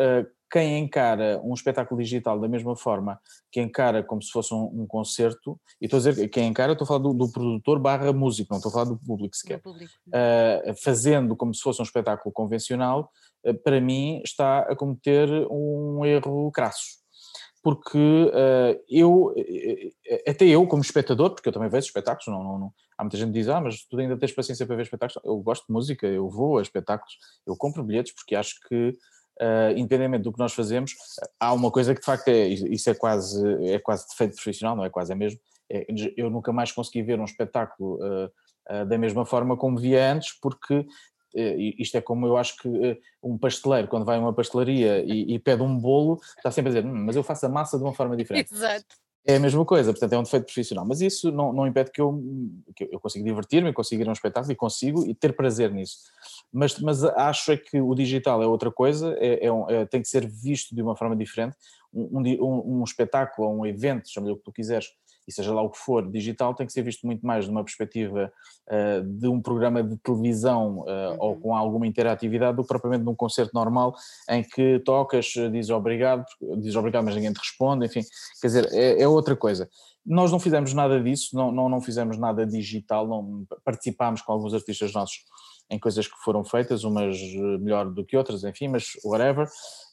quem 0.55 0.79
encara 0.79 1.41
um 1.43 1.53
espetáculo 1.53 2.01
digital 2.01 2.39
da 2.39 2.47
mesma 2.47 2.77
forma 2.77 3.21
que 3.51 3.61
encara 3.61 4.05
como 4.05 4.23
se 4.23 4.31
fosse 4.31 4.55
um, 4.55 4.83
um 4.83 4.87
concerto, 4.87 5.61
e 5.81 5.87
estou 5.87 5.99
a 5.99 6.01
dizer 6.01 6.29
quem 6.29 6.47
encara, 6.47 6.75
estou 6.75 6.85
a 6.85 6.87
falar 6.87 7.01
do, 7.01 7.13
do 7.13 7.29
produtor 7.29 7.81
barra 7.81 8.13
músico, 8.13 8.51
não 8.53 8.59
estou 8.59 8.71
a 8.71 8.73
falar 8.73 8.85
do 8.85 8.97
público 8.97 9.37
sequer, 9.37 9.61
público. 9.61 9.93
Uh, 10.07 10.73
fazendo 10.81 11.35
como 11.35 11.53
se 11.53 11.61
fosse 11.61 11.81
um 11.81 11.83
espetáculo 11.83 12.33
convencional, 12.33 13.11
uh, 13.45 13.53
para 13.65 13.81
mim 13.81 14.21
está 14.25 14.61
a 14.61 14.77
cometer 14.77 15.29
um 15.51 16.05
erro 16.05 16.53
crasso. 16.53 17.03
Porque 17.61 17.99
uh, 17.99 18.81
eu, 18.89 19.35
até 20.29 20.45
eu 20.45 20.69
como 20.69 20.83
espectador, 20.83 21.31
porque 21.31 21.49
eu 21.49 21.53
também 21.53 21.69
vejo 21.69 21.87
espetáculos, 21.87 22.29
não, 22.29 22.45
não, 22.45 22.59
não, 22.61 22.75
há 22.97 23.03
muita 23.03 23.17
gente 23.17 23.33
que 23.33 23.41
diz, 23.41 23.49
ah, 23.49 23.61
mas 23.61 23.85
tu 23.87 23.99
ainda 23.99 24.17
tens 24.17 24.31
paciência 24.31 24.65
para 24.65 24.77
ver 24.77 24.83
espetáculos, 24.83 25.21
eu 25.25 25.37
gosto 25.39 25.67
de 25.67 25.73
música, 25.73 26.07
eu 26.07 26.29
vou 26.29 26.59
a 26.59 26.63
espetáculos, 26.63 27.17
eu 27.45 27.57
compro 27.57 27.83
bilhetes 27.83 28.15
porque 28.15 28.37
acho 28.37 28.61
que 28.69 28.97
uh, 29.41 29.73
independentemente 29.77 30.25
do 30.25 30.33
que 30.33 30.39
nós 30.39 30.53
fazemos, 30.53 30.93
há 31.39 31.53
uma 31.53 31.71
coisa 31.71 31.95
que 31.95 32.01
de 32.01 32.07
facto 32.07 32.29
é, 32.29 32.47
isso 32.49 32.91
é 32.91 32.95
quase, 32.95 33.43
é 33.67 33.79
quase 33.79 34.09
defeito 34.09 34.35
profissional, 34.35 34.77
não 34.77 34.85
é 34.85 34.91
quase, 34.91 35.13
é 35.13 35.15
mesmo, 35.15 35.41
é, 35.71 35.87
eu 36.17 36.31
nunca 36.31 36.53
mais 36.53 36.73
consegui 36.73 37.03
ver 37.03 37.19
um 37.19 37.25
espetáculo 37.25 37.97
uh, 37.97 38.27
uh, 38.71 38.87
da 38.87 38.99
mesma 38.99 39.25
forma 39.25 39.57
como 39.57 39.79
via 39.79 40.13
antes, 40.13 40.39
porque 40.41 40.87
isto 41.79 41.97
é 41.97 42.01
como 42.01 42.29
eu 42.29 42.37
acho 42.37 42.57
que 42.59 42.69
um 43.21 43.37
pasteleiro, 43.37 43.89
quando 43.89 44.05
vai 44.05 44.17
a 44.17 44.21
uma 44.21 44.33
pastelaria 44.33 45.01
e, 45.05 45.35
e 45.35 45.39
pede 45.41 45.63
um 45.63 45.77
bolo, 45.77 46.21
está 46.37 46.49
sempre 46.49 46.71
a 46.71 46.75
dizer, 46.75 46.87
hum, 46.87 47.05
mas 47.07 47.17
eu 47.17 47.25
faço 47.25 47.45
a 47.45 47.49
massa 47.49 47.77
de 47.77 47.83
uma 47.83 47.93
forma 47.93 48.17
diferente. 48.17 48.55
Exato. 48.55 48.95
É 49.27 49.37
a 49.37 49.41
mesma 49.41 49.65
coisa, 49.65 49.91
portanto 49.91 50.13
é 50.13 50.19
um 50.19 50.23
defeito 50.23 50.45
profissional, 50.45 50.85
mas 50.87 51.01
isso 51.01 51.33
não, 51.33 51.51
não 51.51 51.67
impede 51.67 51.91
que 51.91 51.99
eu, 51.99 52.23
que 52.77 52.89
eu 52.93 53.01
consiga 53.01 53.25
divertir-me, 53.25 53.73
consiga 53.73 54.03
ir 54.03 54.07
a 54.07 54.11
um 54.11 54.13
espetáculo 54.13 54.53
e 54.53 54.57
consigo 54.57 55.07
e 55.07 55.15
ter 55.15 55.35
prazer 55.35 55.73
nisso. 55.73 55.97
Mas, 56.53 56.79
mas 56.79 57.03
acho 57.03 57.53
é 57.53 57.57
que 57.57 57.81
o 57.81 57.95
digital 57.95 58.43
é 58.43 58.47
outra 58.47 58.71
coisa, 58.71 59.17
é, 59.19 59.47
é, 59.47 59.49
é 59.77 59.87
tem 59.87 60.03
que 60.03 60.09
ser 60.09 60.27
visto 60.27 60.75
de 60.75 60.83
uma 60.83 60.95
forma 60.95 61.17
diferente. 61.17 61.57
Um, 61.93 62.21
um, 62.21 62.81
um 62.81 62.85
espetáculo 62.85 63.49
um 63.49 63.65
evento, 63.65 64.11
chama-lhe 64.11 64.33
o 64.33 64.37
que 64.37 64.43
tu 64.43 64.53
quiseres, 64.53 64.89
e 65.27 65.33
seja 65.33 65.53
lá 65.53 65.63
o 65.63 65.71
que 65.71 65.79
for, 65.79 66.11
digital 66.11 66.55
tem 66.55 66.67
que 66.67 66.73
ser 66.73 66.83
visto 66.83 67.07
muito 67.07 67.27
mais 67.27 67.45
de 67.45 67.51
uma 67.51 67.65
perspectiva 67.65 68.33
uh, 68.69 69.03
de 69.03 69.29
um 69.29 69.41
programa 69.41 69.83
de 69.83 69.97
televisão 69.99 70.81
uh, 70.81 70.85
uhum. 70.85 71.17
ou 71.19 71.37
com 71.37 71.57
alguma 71.57 71.87
interatividade 71.87 72.57
do 72.57 72.63
que 72.63 72.69
propriamente 72.69 73.05
num 73.05 73.15
concerto 73.15 73.53
normal 73.55 73.95
em 74.29 74.43
que 74.43 74.79
tocas, 74.81 75.27
dizes 75.53 75.71
obrigado, 75.71 76.25
dizes 76.59 76.77
obrigado 76.77 77.05
mas 77.05 77.15
ninguém 77.15 77.33
te 77.33 77.39
responde, 77.39 77.87
enfim, 77.87 78.03
quer 78.41 78.47
dizer, 78.47 78.69
é, 78.73 79.03
é 79.03 79.09
outra 79.09 79.35
coisa. 79.37 79.69
Nós 80.05 80.31
não 80.31 80.39
fizemos 80.39 80.75
nada 80.75 81.03
disso, 81.03 81.35
não, 81.35 81.51
não, 81.51 81.69
não 81.69 81.81
fizemos 81.81 82.19
nada 82.19 82.47
digital, 82.47 83.07
não 83.09 83.47
participámos 83.65 84.21
com 84.21 84.33
alguns 84.33 84.53
artistas 84.53 84.93
nossos 84.93 85.25
em 85.71 85.79
coisas 85.79 86.07
que 86.07 86.17
foram 86.23 86.45
feitas, 86.45 86.85
umas 86.85 87.19
melhor 87.61 87.91
do 87.91 88.05
que 88.05 88.17
outras, 88.17 88.45
enfim, 88.45 88.69
mas 88.69 88.93
whatever. 89.05 89.49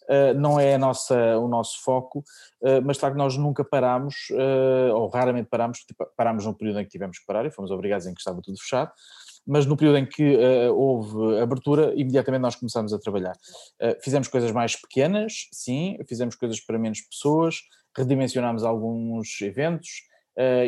Uh, 0.09 0.33
não 0.37 0.59
é 0.59 0.77
nossa, 0.77 1.37
o 1.37 1.47
nosso 1.47 1.81
foco, 1.83 2.19
uh, 2.61 2.81
mas 2.83 2.97
claro 2.97 3.15
que 3.15 3.19
nós 3.19 3.37
nunca 3.37 3.63
parámos, 3.63 4.15
uh, 4.31 4.93
ou 4.93 5.07
raramente 5.07 5.47
parámos, 5.47 5.79
tipo, 5.79 6.05
parámos 6.17 6.45
num 6.45 6.53
período 6.53 6.79
em 6.79 6.83
que 6.83 6.89
tivemos 6.89 7.19
que 7.19 7.25
parar 7.25 7.45
e 7.45 7.51
fomos 7.51 7.71
obrigados 7.71 8.07
em 8.07 8.13
que 8.13 8.19
estava 8.19 8.41
tudo 8.41 8.57
fechado, 8.59 8.91
mas 9.47 9.65
no 9.65 9.77
período 9.77 9.97
em 9.99 10.05
que 10.05 10.37
houve 10.69 11.39
abertura, 11.39 11.93
imediatamente 11.95 12.41
nós 12.41 12.55
começámos 12.55 12.93
a 12.93 12.99
trabalhar. 12.99 13.35
fizemos 14.03 14.27
coisas 14.27 14.51
mais 14.51 14.75
pequenas, 14.75 15.47
sim, 15.51 15.97
fizemos 16.07 16.35
coisas 16.35 16.59
para 16.59 16.77
menos 16.77 17.01
pessoas, 17.01 17.55
redimensionámos 17.97 18.63
alguns 18.63 19.41
eventos, 19.41 20.03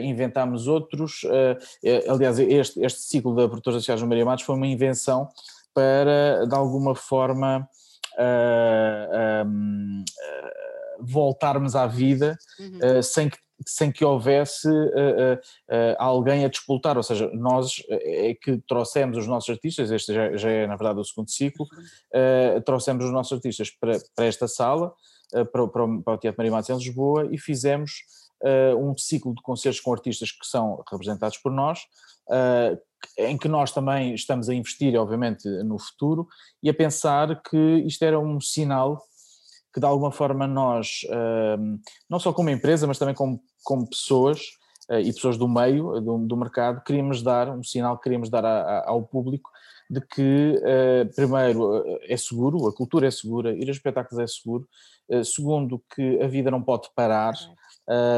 inventámos 0.03 0.67
outros. 0.67 1.23
Uh, 1.23 2.11
aliás, 2.11 2.39
este, 2.39 2.83
este 2.83 3.01
ciclo 3.01 3.35
da 3.35 3.47
Produtora 3.47 3.77
Sociais 3.77 3.99
de 3.99 4.05
Maria 4.05 4.25
Matos 4.25 4.45
foi 4.45 4.55
uma 4.55 4.67
invenção 4.67 5.27
para, 5.73 6.45
de 6.45 6.55
alguma 6.55 6.95
forma, 6.95 7.67
uh, 8.17 9.47
um, 9.47 10.03
voltarmos 10.99 11.75
à 11.75 11.85
vida 11.85 12.37
uhum. 12.59 13.01
sem, 13.01 13.29
que, 13.29 13.37
sem 13.65 13.91
que 13.91 14.05
houvesse 14.05 14.69
alguém 15.97 16.45
a 16.45 16.47
disputar. 16.47 16.95
Ou 16.95 17.03
seja, 17.03 17.29
nós 17.33 17.83
é 17.89 18.33
que 18.35 18.57
trouxemos 18.67 19.17
os 19.17 19.27
nossos 19.27 19.49
artistas, 19.49 19.91
este 19.91 20.13
já, 20.13 20.37
já 20.37 20.49
é 20.49 20.65
na 20.65 20.77
verdade 20.77 20.99
o 20.99 21.03
segundo 21.03 21.29
ciclo, 21.29 21.65
trouxemos 22.63 23.03
os 23.03 23.11
nossos 23.11 23.33
artistas 23.33 23.69
para, 23.69 23.99
para 24.15 24.25
esta 24.25 24.47
sala, 24.47 24.93
para, 25.51 25.67
para, 25.67 25.87
para 26.05 26.13
o 26.13 26.17
Teatro 26.17 26.37
Maria 26.37 26.51
Matos 26.51 26.69
em 26.69 26.77
Lisboa 26.77 27.27
e 27.29 27.37
fizemos 27.37 27.91
uh, 27.91 28.22
um 28.77 28.97
ciclo 28.97 29.33
de 29.33 29.41
concertos 29.41 29.79
com 29.79 29.93
artistas 29.93 30.31
que 30.31 30.45
são 30.45 30.83
representados 30.91 31.38
por 31.38 31.51
nós, 31.51 31.79
uh, 32.27 32.77
em 33.17 33.38
que 33.38 33.47
nós 33.47 33.71
também 33.71 34.13
estamos 34.13 34.50
a 34.50 34.53
investir, 34.53 34.95
obviamente, 35.00 35.47
no 35.63 35.77
futuro 35.79 36.27
e 36.62 36.69
a 36.69 36.73
pensar 36.73 37.41
que 37.41 37.57
isto 37.85 38.03
era 38.03 38.19
um 38.19 38.39
sinal 38.39 39.01
que 39.73 39.79
de 39.79 39.85
alguma 39.85 40.12
forma 40.12 40.45
nós, 40.45 41.01
uh, 41.09 41.79
não 42.09 42.19
só 42.19 42.31
como 42.31 42.50
empresa, 42.50 42.85
mas 42.85 43.00
também 43.00 43.15
como, 43.15 43.41
como 43.63 43.89
pessoas 43.89 44.41
e 45.01 45.13
pessoas 45.13 45.38
do 45.38 45.47
meio, 45.47 46.01
do, 46.01 46.17
do, 46.27 46.35
mercado, 46.35 46.83
queríamos 46.83 47.23
dar 47.23 47.50
um 47.50 47.63
sinal, 47.63 47.97
queríamos 47.97 48.29
dar 48.29 48.43
a, 48.43 48.62
a, 48.62 48.89
ao 48.89 49.01
público 49.01 49.50
de 49.93 50.01
que, 50.01 50.62
primeiro, 51.15 51.83
é 52.03 52.17
seguro, 52.17 52.67
a 52.67 52.73
cultura 52.73 53.08
é 53.08 53.12
segura, 53.12 53.53
ir 53.53 53.67
a 53.67 53.71
espetáculos 53.71 54.23
é 54.23 54.27
seguro, 54.27 54.67
segundo, 55.23 55.84
que 55.95 56.19
a 56.21 56.27
vida 56.27 56.49
não 56.49 56.62
pode 56.62 56.89
parar, 56.95 57.34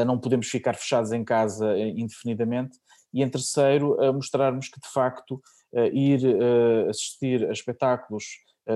não 0.06 0.18
podemos 0.18 0.48
ficar 0.48 0.74
fechados 0.74 1.12
em 1.12 1.24
casa 1.24 1.76
eh, 1.76 1.88
indefinidamente, 1.88 2.78
e 3.12 3.22
em 3.22 3.28
terceiro, 3.28 3.96
mostrarmos 4.14 4.68
que 4.68 4.80
de 4.80 4.88
facto 4.88 5.40
ir 5.92 6.20
assistir 6.88 7.48
a 7.48 7.52
espetáculos, 7.52 8.24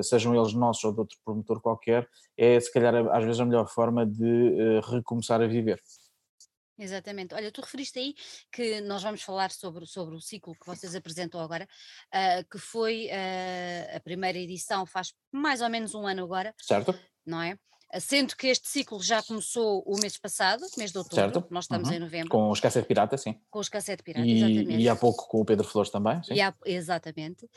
sejam 0.02 0.34
eles 0.34 0.52
nossos 0.52 0.84
ou 0.84 0.92
de 0.92 1.00
outro 1.00 1.18
promotor 1.24 1.60
qualquer, 1.60 2.08
é 2.36 2.58
se 2.60 2.72
calhar 2.72 2.94
às 3.12 3.24
vezes 3.24 3.40
a 3.40 3.44
melhor 3.44 3.68
forma 3.68 4.06
de 4.06 4.80
recomeçar 4.90 5.40
a 5.40 5.46
viver. 5.46 5.80
Exatamente. 6.80 7.34
Olha, 7.34 7.52
tu 7.52 7.60
referiste 7.60 7.98
aí 7.98 8.14
que 8.50 8.80
nós 8.80 9.02
vamos 9.02 9.22
falar 9.22 9.50
sobre, 9.50 9.86
sobre 9.86 10.14
o 10.14 10.20
ciclo 10.20 10.54
que 10.54 10.66
vocês 10.66 10.94
apresentam 10.94 11.40
agora, 11.40 11.68
uh, 12.14 12.48
que 12.50 12.58
foi 12.58 13.06
uh, 13.06 13.96
a 13.96 14.00
primeira 14.00 14.38
edição 14.38 14.86
faz 14.86 15.12
mais 15.30 15.60
ou 15.60 15.68
menos 15.68 15.94
um 15.94 16.06
ano 16.06 16.24
agora. 16.24 16.54
Certo. 16.58 16.98
Não 17.26 17.42
é? 17.42 17.56
Sendo 18.00 18.36
que 18.36 18.46
este 18.46 18.68
ciclo 18.68 19.02
já 19.02 19.20
começou 19.20 19.82
o 19.84 19.98
mês 19.98 20.16
passado, 20.16 20.64
mês 20.78 20.92
de 20.92 20.98
outubro, 20.98 21.16
certo. 21.16 21.46
nós 21.50 21.64
estamos 21.64 21.88
uhum. 21.88 21.94
em 21.94 21.98
novembro. 21.98 22.28
Com 22.28 22.48
os 22.48 22.60
Cassete 22.60 22.86
Pirata, 22.86 23.18
sim. 23.18 23.36
Com 23.50 23.58
os 23.58 23.68
Cassete 23.68 24.02
Pirata, 24.04 24.24
e, 24.24 24.36
exatamente. 24.36 24.82
E 24.82 24.88
há 24.88 24.94
pouco 24.94 25.26
com 25.26 25.40
o 25.40 25.44
Pedro 25.44 25.66
Flores 25.66 25.90
também, 25.90 26.22
sim. 26.22 26.40
Há, 26.40 26.54
exatamente. 26.64 27.50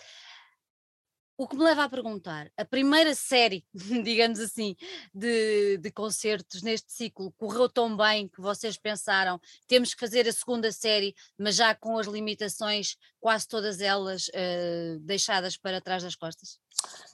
O 1.36 1.48
que 1.48 1.56
me 1.56 1.64
leva 1.64 1.84
a 1.84 1.90
perguntar, 1.90 2.52
a 2.56 2.64
primeira 2.64 3.16
série, 3.16 3.66
digamos 4.04 4.40
assim, 4.40 4.76
de, 5.14 5.78
de 5.78 5.92
concertos 5.92 6.62
neste 6.62 6.92
ciclo 6.92 7.34
correu 7.38 7.68
tão 7.68 7.98
bem 7.98 8.28
que 8.28 8.40
vocês 8.40 8.78
pensaram 8.78 9.42
temos 9.68 9.96
que 9.96 10.00
fazer 10.00 10.28
a 10.28 10.32
segunda 10.32 10.72
série, 10.72 11.16
mas 11.38 11.56
já 11.56 11.74
com 11.74 11.98
as 11.98 12.06
limitações, 12.06 12.98
quase 13.20 13.48
todas 13.48 13.82
elas 13.82 14.28
uh, 14.28 15.00
deixadas 15.00 15.58
para 15.58 15.82
trás 15.82 16.04
das 16.04 16.16
costas? 16.16 16.60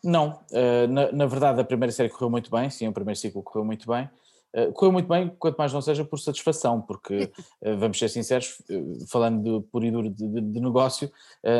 Não, 0.04 0.44
uh, 0.52 0.88
na, 0.90 1.12
na, 1.14 1.26
verdade 1.26 1.62
a 1.62 1.64
primeira 1.64 1.92
série 1.92 2.10
correu 2.10 2.30
muito 2.30 2.52
bem, 2.52 2.70
sim, 2.70 2.88
o 2.88 2.94
primeiro 2.94 3.20
ciclo 3.20 3.42
correu 3.42 3.64
muito 3.64 3.88
bem. 3.88 4.10
Uh, 4.56 4.74
correu 4.74 4.92
muito 4.92 5.08
bem, 5.08 5.30
quanto 5.38 5.58
mais 5.58 5.72
não 5.72 5.82
seja 5.82 6.04
por 6.04 6.18
satisfação, 6.20 6.82
porque 6.82 7.32
uh, 7.62 7.78
vamos 7.80 8.00
ser 8.00 8.10
sinceros, 8.10 8.62
falando 9.10 9.62
de 9.62 9.68
puro 9.68 9.86
e 9.86 9.92
duro 9.92 10.10
de, 10.10 10.28
de, 10.28 10.42
de 10.42 10.60
negócio, 10.60 11.12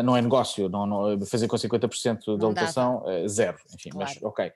não 0.04 0.16
é 0.18 0.22
negócio, 0.22 0.68
não, 0.70 0.86
não, 0.86 1.26
fazer 1.26 1.48
com 1.48 1.56
50% 1.56 2.38
da 2.38 2.48
lotação, 2.48 3.04
zero, 3.28 3.58
enfim, 3.74 3.90
claro. 3.90 4.12
mas 4.12 4.24
ok. 4.24 4.52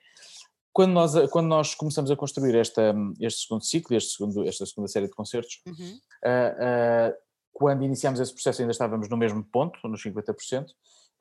Quando 0.72 0.92
nós, 0.92 1.30
quando 1.30 1.46
nós 1.46 1.74
começamos 1.74 2.10
a 2.10 2.16
construir 2.16 2.56
esta, 2.56 2.94
este 3.20 3.42
segundo 3.42 3.64
ciclo, 3.64 3.96
este 3.96 4.16
segundo, 4.16 4.46
esta 4.46 4.66
segunda 4.66 4.88
série 4.88 5.06
de 5.06 5.12
concertos, 5.12 5.62
uhum. 5.66 5.98
quando 7.52 7.84
iniciámos 7.84 8.18
esse 8.18 8.32
processo 8.32 8.62
ainda 8.62 8.72
estávamos 8.72 9.08
no 9.08 9.16
mesmo 9.16 9.44
ponto, 9.44 9.78
nos 9.88 10.02
50%, 10.02 10.66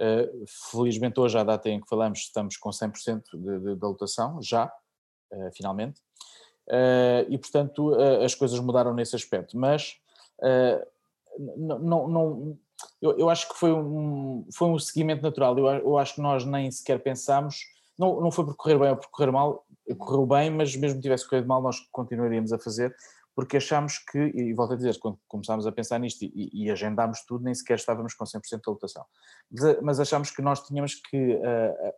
Uh, 0.01 0.45
felizmente 0.71 1.19
hoje, 1.19 1.37
à 1.37 1.43
data 1.43 1.69
em 1.69 1.79
que 1.79 1.87
falamos, 1.87 2.19
estamos 2.19 2.57
com 2.57 2.69
100% 2.69 3.21
de, 3.33 3.59
de, 3.59 3.75
de 3.75 3.85
lotação, 3.85 4.41
já, 4.41 4.65
uh, 4.65 5.51
finalmente, 5.55 6.01
e 7.29 7.37
portanto 7.37 7.95
as 8.23 8.33
coisas 8.35 8.59
mudaram 8.59 8.93
nesse 8.93 9.15
aspecto, 9.15 9.57
mas 9.57 9.95
não, 11.57 12.07
não, 12.07 12.57
eu, 13.01 13.17
eu, 13.17 13.29
acho 13.29 13.49
que 13.49 13.55
foi 13.55 13.71
um, 13.73 14.47
foi 14.53 14.67
um 14.69 14.79
seguimento 14.79 15.21
natural, 15.21 15.57
eu, 15.57 15.67
eu 15.67 15.97
acho 15.97 16.15
que 16.15 16.21
nós 16.21 16.45
nem 16.45 16.69
sequer 16.71 17.01
pensámos, 17.01 17.65
não, 17.97 18.21
não 18.21 18.31
foi 18.31 18.45
por 18.45 18.55
correr 18.55 18.77
bem 18.77 18.89
ou 18.89 18.97
por 18.97 19.09
correr 19.09 19.31
mal, 19.31 19.65
correu 19.97 20.25
bem, 20.25 20.49
mas 20.49 20.75
mesmo 20.75 20.97
que 20.97 21.03
tivesse 21.03 21.27
corrido 21.27 21.47
mal 21.47 21.61
nós 21.61 21.79
continuaríamos 21.91 22.53
a 22.53 22.59
fazer, 22.59 22.95
porque 23.35 23.57
achámos 23.57 23.97
que, 23.97 24.19
e 24.19 24.53
volto 24.53 24.73
a 24.73 24.75
dizer, 24.75 24.97
quando 24.99 25.17
começámos 25.27 25.65
a 25.65 25.71
pensar 25.71 25.99
nisto 25.99 26.23
e, 26.23 26.49
e 26.53 26.69
agendámos 26.69 27.23
tudo, 27.25 27.43
nem 27.43 27.53
sequer 27.53 27.75
estávamos 27.75 28.13
com 28.13 28.25
100% 28.25 28.41
de 28.41 28.61
lotação. 28.67 29.03
Mas, 29.51 29.81
mas 29.81 29.99
achámos 29.99 30.29
que 30.29 30.41
nós 30.41 30.61
tínhamos 30.61 30.95
que, 30.95 31.39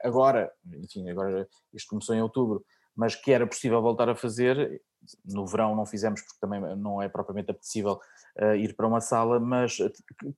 agora, 0.02 0.52
enfim, 0.82 1.10
agora 1.10 1.48
isto 1.74 1.90
começou 1.90 2.16
em 2.16 2.22
outubro, 2.22 2.66
mas 2.96 3.16
que 3.16 3.32
era 3.32 3.46
possível 3.46 3.82
voltar 3.82 4.10
a 4.10 4.16
fazer, 4.16 4.82
no 5.26 5.46
verão 5.46 5.76
não 5.76 5.86
fizemos 5.86 6.22
porque 6.22 6.40
também 6.40 6.60
não 6.78 7.02
é 7.02 7.10
propriamente 7.10 7.52
apetecível 7.52 8.00
uh, 8.42 8.56
ir 8.56 8.76
para 8.76 8.88
uma 8.88 9.02
sala, 9.02 9.40
mas 9.40 9.78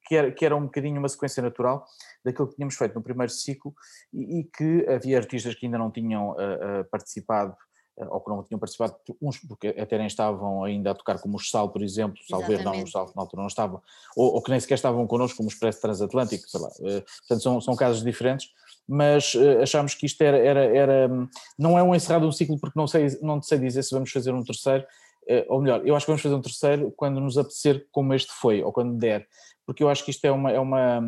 que 0.08 0.16
era, 0.16 0.32
que 0.32 0.46
era 0.46 0.56
um 0.56 0.64
bocadinho 0.64 1.00
uma 1.00 1.10
sequência 1.10 1.42
natural 1.42 1.86
daquilo 2.24 2.48
que 2.48 2.56
tínhamos 2.56 2.76
feito 2.76 2.96
no 2.96 3.02
primeiro 3.02 3.32
ciclo 3.32 3.74
e, 4.14 4.40
e 4.40 4.44
que 4.44 4.86
havia 4.90 5.18
artistas 5.18 5.56
que 5.56 5.66
ainda 5.66 5.78
não 5.78 5.92
tinham 5.92 6.32
uh, 6.32 6.84
participado 6.92 7.56
eh, 7.98 8.08
ou 8.10 8.22
que 8.22 8.30
não 8.30 8.44
tinham 8.44 8.60
participado, 8.60 8.96
uns 9.20 9.40
porque 9.40 9.70
até 9.70 9.98
nem 9.98 10.06
estavam 10.06 10.64
ainda 10.64 10.92
a 10.92 10.96
tocar 10.96 11.20
como 11.20 11.38
o 11.38 11.40
Sal, 11.40 11.70
por 11.70 11.82
exemplo, 11.82 12.18
Salver 12.30 12.64
não, 12.64 12.84
o 12.84 12.88
Sal 12.88 13.12
na 13.16 13.24
altura 13.24 13.42
não 13.42 13.48
estavam, 13.48 13.82
ou, 14.16 14.36
ou, 14.36 14.42
que 14.42 14.52
nem 14.52 14.60
sequer 14.60 14.76
estavam 14.76 15.06
connosco 15.08 15.38
como 15.38 15.50
o 15.50 15.52
Expresso 15.52 15.82
Transatlântico, 15.82 16.48
sei 16.48 16.62
lá, 16.62 16.68
uh, 16.68 17.04
portanto 17.20 17.42
são, 17.42 17.60
são 17.60 17.76
casos 17.76 18.04
diferentes, 18.04 18.50
mas 18.88 19.34
uh, 19.34 19.62
achámos 19.62 19.94
que 19.94 20.06
isto 20.06 20.22
era, 20.22 20.38
era, 20.38 20.66
era, 20.66 21.10
não 21.58 21.78
é 21.78 21.84
um 21.84 21.94
encerrado 21.94 22.28
um 22.28 22.32
ciclo 22.32 22.60
porque 22.60 22.80
não 22.80 22.88
sei, 22.88 23.08
não 23.22 23.42
sei 23.42 23.60
dizer 23.60 23.84
se 23.84 23.94
vamos 23.94 24.12
fazer 24.12 24.34
um 24.34 24.44
terceiro, 24.44 24.86
uh, 25.30 25.46
ou 25.50 25.62
melhor, 25.62 25.86
eu 25.86 25.96
acho 25.96 26.06
que 26.06 26.12
vamos 26.12 26.22
fazer 26.22 26.36
um 26.36 26.42
terceiro 26.42 26.94
quando 26.96 27.20
nos 27.20 27.38
apetecer 27.38 27.86
como 27.92 28.14
este 28.14 28.32
foi, 28.32 28.64
ou 28.64 28.72
quando 28.72 28.98
der, 28.98 29.28
porque 29.66 29.84
eu 29.84 29.90
acho 29.90 30.06
que 30.06 30.12
isto 30.12 30.24
é 30.26 30.32
uma, 30.32 30.52
é 30.52 30.60
uma 30.60 31.02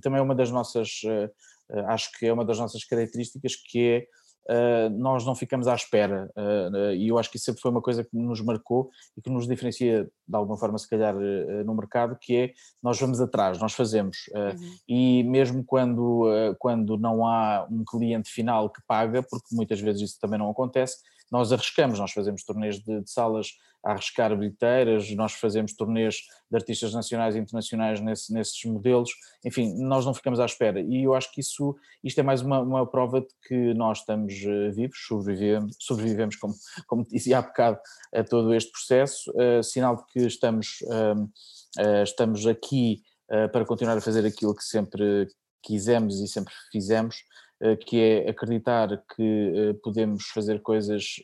também 0.00 0.18
é 0.18 0.22
uma 0.22 0.34
das 0.34 0.50
nossas, 0.50 1.02
acho 1.88 2.10
que 2.18 2.26
é 2.26 2.32
uma 2.32 2.44
das 2.44 2.58
nossas 2.58 2.82
características 2.84 3.54
que 3.54 3.86
é 3.86 3.98
uh, 3.98 4.27
nós 4.96 5.24
não 5.24 5.34
ficamos 5.34 5.68
à 5.68 5.74
espera. 5.74 6.30
Uh, 6.36 6.94
e 6.94 7.08
eu 7.08 7.18
acho 7.18 7.30
que 7.30 7.36
isso 7.36 7.46
sempre 7.46 7.60
foi 7.60 7.70
uma 7.70 7.82
coisa 7.82 8.02
que 8.02 8.16
nos 8.16 8.40
marcou 8.40 8.90
e 9.16 9.22
que 9.22 9.30
nos 9.30 9.46
diferencia, 9.46 10.04
de 10.26 10.36
alguma 10.36 10.56
forma, 10.56 10.78
se 10.78 10.88
calhar, 10.88 11.14
no 11.64 11.74
mercado, 11.74 12.16
que 12.20 12.36
é 12.36 12.52
nós 12.82 12.98
vamos 12.98 13.20
atrás, 13.20 13.58
nós 13.58 13.74
fazemos. 13.74 14.30
Uhum. 14.34 14.74
E 14.88 15.22
mesmo 15.24 15.64
quando, 15.64 16.26
quando 16.58 16.96
não 16.96 17.26
há 17.26 17.66
um 17.70 17.84
cliente 17.84 18.30
final 18.30 18.70
que 18.70 18.80
paga, 18.86 19.22
porque 19.22 19.54
muitas 19.54 19.80
vezes 19.80 20.02
isso 20.02 20.20
também 20.20 20.38
não 20.38 20.50
acontece, 20.50 20.96
nós 21.30 21.52
arriscamos, 21.52 21.98
nós 21.98 22.12
fazemos 22.12 22.42
torneios 22.42 22.78
de, 22.80 23.02
de 23.02 23.10
salas 23.10 23.52
a 23.84 23.92
arriscar 23.92 24.36
bilheteiras, 24.36 25.10
nós 25.14 25.32
fazemos 25.32 25.72
turnês 25.72 26.16
de 26.50 26.56
artistas 26.56 26.92
nacionais 26.92 27.36
e 27.36 27.38
internacionais 27.38 28.00
nesse, 28.00 28.32
nesses 28.32 28.64
modelos, 28.64 29.10
enfim, 29.44 29.74
nós 29.78 30.04
não 30.04 30.14
ficamos 30.14 30.40
à 30.40 30.44
espera. 30.44 30.80
E 30.80 31.04
eu 31.04 31.14
acho 31.14 31.32
que 31.32 31.40
isso, 31.40 31.76
isto 32.02 32.18
é 32.18 32.22
mais 32.22 32.42
uma, 32.42 32.60
uma 32.60 32.86
prova 32.86 33.20
de 33.20 33.28
que 33.46 33.74
nós 33.74 33.98
estamos 33.98 34.34
eh, 34.34 34.70
vivos, 34.70 34.98
sobrevivemos, 35.06 35.76
sobrevivemos 35.78 36.36
como, 36.36 36.54
como 36.86 37.06
dizia 37.06 37.38
há 37.38 37.42
bocado, 37.42 37.78
a 38.14 38.24
todo 38.24 38.54
este 38.54 38.70
processo, 38.70 39.30
uh, 39.32 39.62
sinal 39.62 39.96
de 39.96 40.04
que 40.06 40.20
estamos, 40.20 40.78
uh, 40.82 41.22
uh, 41.80 42.02
estamos 42.02 42.46
aqui 42.46 43.02
para 43.52 43.66
continuar 43.66 43.98
a 43.98 44.00
fazer 44.00 44.24
aquilo 44.24 44.54
que 44.54 44.64
sempre 44.64 45.28
quisemos 45.62 46.18
e 46.18 46.26
sempre 46.26 46.54
fizemos, 46.72 47.16
que 47.86 48.00
é 48.00 48.30
acreditar 48.30 48.88
que 49.14 49.78
podemos 49.82 50.28
fazer 50.28 50.62
coisas 50.62 51.16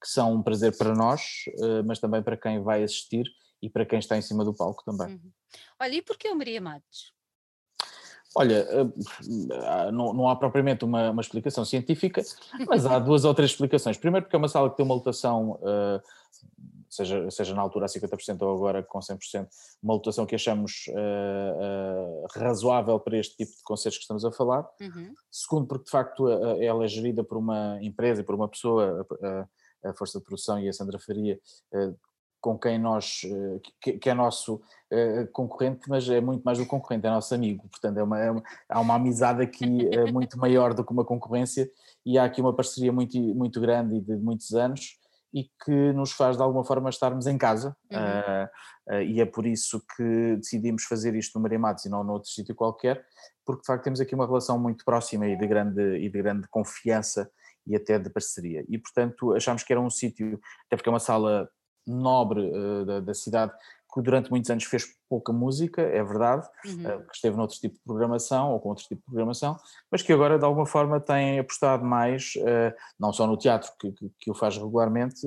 que 0.00 0.08
são 0.08 0.34
um 0.34 0.42
prazer 0.42 0.76
para 0.76 0.94
nós, 0.94 1.44
eh, 1.60 1.82
mas 1.82 1.98
também 1.98 2.22
para 2.22 2.36
quem 2.36 2.62
vai 2.62 2.82
assistir 2.82 3.26
e 3.60 3.68
para 3.68 3.84
quem 3.84 3.98
está 3.98 4.16
em 4.16 4.22
cima 4.22 4.44
do 4.44 4.54
palco 4.54 4.84
também. 4.84 5.16
Uhum. 5.16 5.30
Olha, 5.80 5.94
e 5.94 6.02
porquê 6.02 6.28
o 6.28 6.36
Maria 6.36 6.60
Matos? 6.60 7.12
Olha, 8.36 8.68
eh, 8.70 9.90
não, 9.90 10.12
não 10.12 10.28
há 10.28 10.36
propriamente 10.36 10.84
uma, 10.84 11.10
uma, 11.10 11.22
explicação 11.22 11.64
científica, 11.64 12.22
mas 12.68 12.86
há 12.86 12.98
duas 13.00 13.24
ou 13.24 13.34
três 13.34 13.50
explicações. 13.50 13.96
Primeiro, 13.96 14.26
porque 14.26 14.36
é 14.36 14.38
uma 14.38 14.48
sala 14.48 14.70
que 14.70 14.76
tem 14.76 14.84
uma 14.86 14.94
lotação, 14.94 15.58
eh, 15.64 16.02
seja, 16.88 17.28
seja 17.30 17.54
na 17.54 17.62
altura 17.62 17.86
a 17.86 17.88
50% 17.88 18.40
ou 18.42 18.54
agora 18.54 18.82
com 18.82 19.00
100%, 19.00 19.48
uma 19.82 19.94
lotação 19.94 20.24
que 20.24 20.36
achamos 20.36 20.84
razoável 22.32 23.00
para 23.00 23.18
este 23.18 23.36
tipo 23.36 23.56
de 23.56 23.62
concertos 23.64 23.98
que 23.98 24.04
estamos 24.04 24.24
a 24.24 24.30
falar. 24.30 24.68
Uhum. 24.80 25.12
Segundo, 25.30 25.66
porque 25.66 25.86
de 25.86 25.90
facto 25.90 26.28
ela 26.28 26.84
é 26.84 26.88
gerida 26.88 27.24
por 27.24 27.38
uma 27.38 27.78
empresa 27.82 28.20
e 28.20 28.24
por 28.24 28.34
uma 28.34 28.48
pessoa 28.48 29.06
a 29.84 29.92
Força 29.94 30.18
de 30.18 30.24
Produção 30.24 30.58
e 30.58 30.68
a 30.68 30.72
Sandra 30.72 30.98
Faria, 30.98 31.38
eh, 31.72 31.92
com 32.40 32.58
quem 32.58 32.78
nós, 32.78 33.22
eh, 33.24 33.98
que, 33.98 34.08
é 34.08 34.14
nosso 34.14 34.60
eh, 34.90 35.28
concorrente, 35.32 35.88
mas 35.88 36.08
é 36.08 36.20
muito 36.20 36.42
mais 36.42 36.58
do 36.58 36.66
concorrente, 36.66 37.06
é 37.06 37.10
nosso 37.10 37.34
amigo, 37.34 37.68
portanto 37.68 37.98
é 37.98 38.02
uma, 38.02 38.18
é 38.20 38.30
uma, 38.30 38.42
há 38.68 38.80
uma 38.80 38.94
amizade 38.94 39.42
aqui 39.42 39.66
muito 40.12 40.38
maior 40.38 40.72
do 40.74 40.84
que 40.84 40.92
uma 40.92 41.04
concorrência 41.04 41.68
e 42.06 42.16
há 42.16 42.24
aqui 42.24 42.40
uma 42.40 42.54
parceria 42.54 42.92
muito, 42.92 43.18
muito 43.18 43.60
grande 43.60 43.96
e 43.96 44.00
de 44.00 44.16
muitos 44.16 44.52
anos 44.52 44.98
e 45.32 45.44
que 45.64 45.92
nos 45.92 46.12
faz 46.12 46.36
de 46.36 46.42
alguma 46.42 46.64
forma 46.64 46.88
estarmos 46.88 47.26
em 47.26 47.36
casa 47.36 47.76
uhum. 47.90 47.98
uh, 47.98 48.94
uh, 48.96 49.02
e 49.02 49.20
é 49.20 49.26
por 49.26 49.46
isso 49.46 49.82
que 49.94 50.36
decidimos 50.36 50.84
fazer 50.84 51.14
isto 51.14 51.36
no 51.36 51.42
Maria 51.42 51.58
Matos 51.58 51.84
e 51.84 51.90
não 51.90 52.02
noutro 52.02 52.30
sítio 52.30 52.54
qualquer, 52.54 53.04
porque 53.44 53.60
de 53.60 53.66
facto 53.66 53.84
temos 53.84 54.00
aqui 54.00 54.14
uma 54.14 54.26
relação 54.26 54.58
muito 54.58 54.84
próxima 54.84 55.26
e 55.26 55.36
de 55.36 55.46
grande, 55.46 55.98
e 55.98 56.08
de 56.08 56.22
grande 56.22 56.48
confiança 56.48 57.30
e 57.68 57.76
até 57.76 57.98
de 57.98 58.10
parceria. 58.10 58.64
E, 58.68 58.78
portanto, 58.78 59.34
achámos 59.34 59.62
que 59.62 59.72
era 59.72 59.80
um 59.80 59.90
sítio, 59.90 60.40
até 60.66 60.76
porque 60.76 60.88
é 60.88 60.92
uma 60.92 60.98
sala 60.98 61.48
nobre 61.86 62.40
uh, 62.40 62.84
da, 62.84 63.00
da, 63.00 63.14
cidade, 63.14 63.52
que 63.92 64.02
durante 64.02 64.30
muitos 64.30 64.50
anos 64.50 64.64
fez 64.64 64.84
pouca 65.08 65.32
música, 65.32 65.80
é 65.80 66.04
verdade, 66.04 66.46
uhum. 66.66 66.96
uh, 66.96 67.06
que 67.06 67.14
esteve 67.14 67.36
noutro 67.36 67.56
tipo 67.58 67.74
de 67.74 67.80
programação 67.82 68.52
ou 68.52 68.60
com 68.60 68.68
outro 68.68 68.84
tipo 68.84 69.00
de 69.00 69.04
programação, 69.06 69.56
mas 69.90 70.02
que 70.02 70.12
agora 70.12 70.38
de 70.38 70.44
alguma 70.44 70.66
forma 70.66 71.00
tem 71.00 71.38
apostado 71.38 71.84
mais, 71.84 72.34
uh, 72.36 72.74
não 73.00 73.12
só 73.12 73.26
no 73.26 73.38
teatro, 73.38 73.72
que, 73.80 73.92
que, 73.92 74.10
que 74.18 74.30
o 74.30 74.34
faz 74.34 74.56
regularmente, 74.56 75.26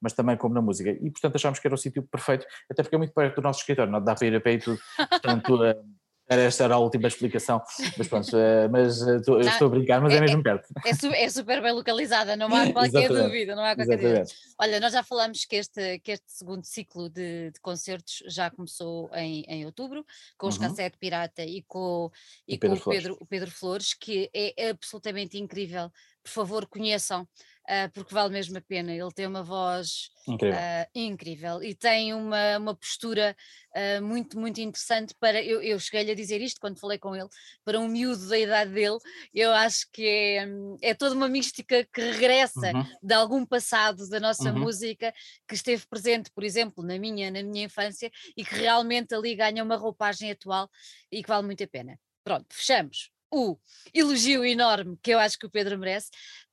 mas 0.00 0.14
também 0.14 0.36
como 0.36 0.54
na 0.54 0.62
música. 0.62 0.90
E 0.90 1.10
portanto 1.10 1.36
achámos 1.36 1.58
que 1.58 1.66
era 1.66 1.74
o 1.74 1.78
sítio 1.78 2.02
perfeito, 2.02 2.46
até 2.70 2.82
porque 2.82 2.94
é 2.94 2.98
muito 2.98 3.12
perto 3.12 3.36
do 3.36 3.42
nosso 3.42 3.60
escritório, 3.60 3.92
não 3.92 4.02
dá 4.02 4.14
para 4.14 4.26
ir 4.26 4.34
a 4.34 4.40
pé 4.40 4.54
e 4.54 4.58
tudo. 4.58 4.78
Portanto, 4.96 5.58
esta 6.26 6.64
era 6.64 6.74
a 6.74 6.78
última 6.78 7.08
explicação, 7.08 7.62
mas 7.98 8.08
pronto, 8.08 8.36
eh, 8.36 8.68
mas 8.68 9.06
eh, 9.06 9.16
estou, 9.16 9.38
não, 9.38 9.46
estou 9.46 9.66
a 9.66 9.70
brincar, 9.70 10.00
mas 10.00 10.12
é, 10.12 10.16
é 10.16 10.20
mesmo 10.20 10.42
perto. 10.42 10.68
É, 10.84 11.24
é, 11.24 11.28
super 11.28 11.60
bem 11.60 11.72
localizada, 11.72 12.34
não 12.36 12.46
há 12.54 12.64
qualquer 12.72 13.08
dúvida, 13.08 13.54
não 13.54 13.62
há 13.62 13.74
qualquer 13.74 13.98
dúvida. 13.98 14.24
Olha, 14.58 14.80
nós 14.80 14.92
já 14.92 15.02
falamos 15.02 15.44
que 15.44 15.56
este, 15.56 15.98
que 15.98 16.12
este 16.12 16.24
segundo 16.26 16.64
ciclo 16.64 17.10
de, 17.10 17.50
de 17.50 17.60
concertos 17.60 18.22
já 18.26 18.50
começou 18.50 19.10
em, 19.14 19.44
em 19.48 19.66
outubro, 19.66 20.04
com 20.38 20.46
os 20.46 20.56
uhum. 20.56 20.62
Cassete 20.62 20.96
Pirata 20.98 21.44
e 21.44 21.62
com, 21.62 22.10
e, 22.48 22.56
com 22.56 22.72
o, 22.72 22.80
Pedro, 22.80 23.16
o 23.20 23.26
Pedro 23.26 23.50
Flores, 23.50 23.92
que 23.92 24.30
é 24.32 24.70
absolutamente 24.70 25.38
incrível. 25.38 25.90
Por 26.22 26.30
favor, 26.30 26.66
conheçam 26.66 27.28
uh, 27.64 27.90
porque 27.92 28.14
vale 28.14 28.32
mesmo 28.32 28.56
a 28.58 28.60
pena. 28.60 28.92
Ele 28.92 29.12
tem 29.12 29.26
uma 29.26 29.42
voz 29.42 30.10
incrível, 30.26 30.58
uh, 30.58 30.86
incrível 30.94 31.62
e 31.62 31.74
tem 31.74 32.14
uma, 32.14 32.58
uma 32.58 32.74
postura 32.74 33.36
uh, 33.74 34.02
muito, 34.02 34.38
muito 34.38 34.60
interessante 34.60 35.14
para. 35.18 35.42
Eu, 35.42 35.62
eu 35.62 35.78
cheguei-lhe 35.78 36.10
a 36.10 36.14
dizer 36.14 36.40
isto 36.40 36.60
quando 36.60 36.78
falei 36.78 36.98
com 36.98 37.14
ele, 37.14 37.28
para 37.64 37.78
um 37.78 37.88
miúdo 37.88 38.28
da 38.28 38.38
idade 38.38 38.72
dele, 38.72 38.98
eu 39.34 39.52
acho 39.52 39.90
que 39.92 40.06
é, 40.06 40.46
é 40.82 40.94
toda 40.94 41.14
uma 41.14 41.28
mística 41.28 41.84
que 41.84 42.00
regressa 42.00 42.72
uhum. 42.72 42.84
de 43.02 43.14
algum 43.14 43.44
passado 43.44 44.08
da 44.08 44.20
nossa 44.20 44.52
uhum. 44.52 44.60
música 44.60 45.12
que 45.46 45.54
esteve 45.54 45.86
presente, 45.86 46.30
por 46.30 46.44
exemplo, 46.44 46.84
na 46.84 46.98
minha, 46.98 47.30
na 47.30 47.42
minha 47.42 47.64
infância 47.64 48.10
e 48.36 48.44
que 48.44 48.54
realmente 48.54 49.14
ali 49.14 49.34
ganha 49.34 49.62
uma 49.62 49.76
roupagem 49.76 50.30
atual 50.30 50.68
e 51.10 51.22
que 51.22 51.28
vale 51.28 51.46
muito 51.46 51.62
a 51.62 51.66
pena. 51.66 51.98
Pronto, 52.22 52.46
fechamos 52.50 53.10
o 53.34 53.58
elogio 53.92 54.44
enorme 54.44 54.96
que 55.02 55.10
eu 55.10 55.18
acho 55.18 55.36
que 55.36 55.46
o 55.46 55.50
Pedro 55.50 55.76
merece 55.76 56.08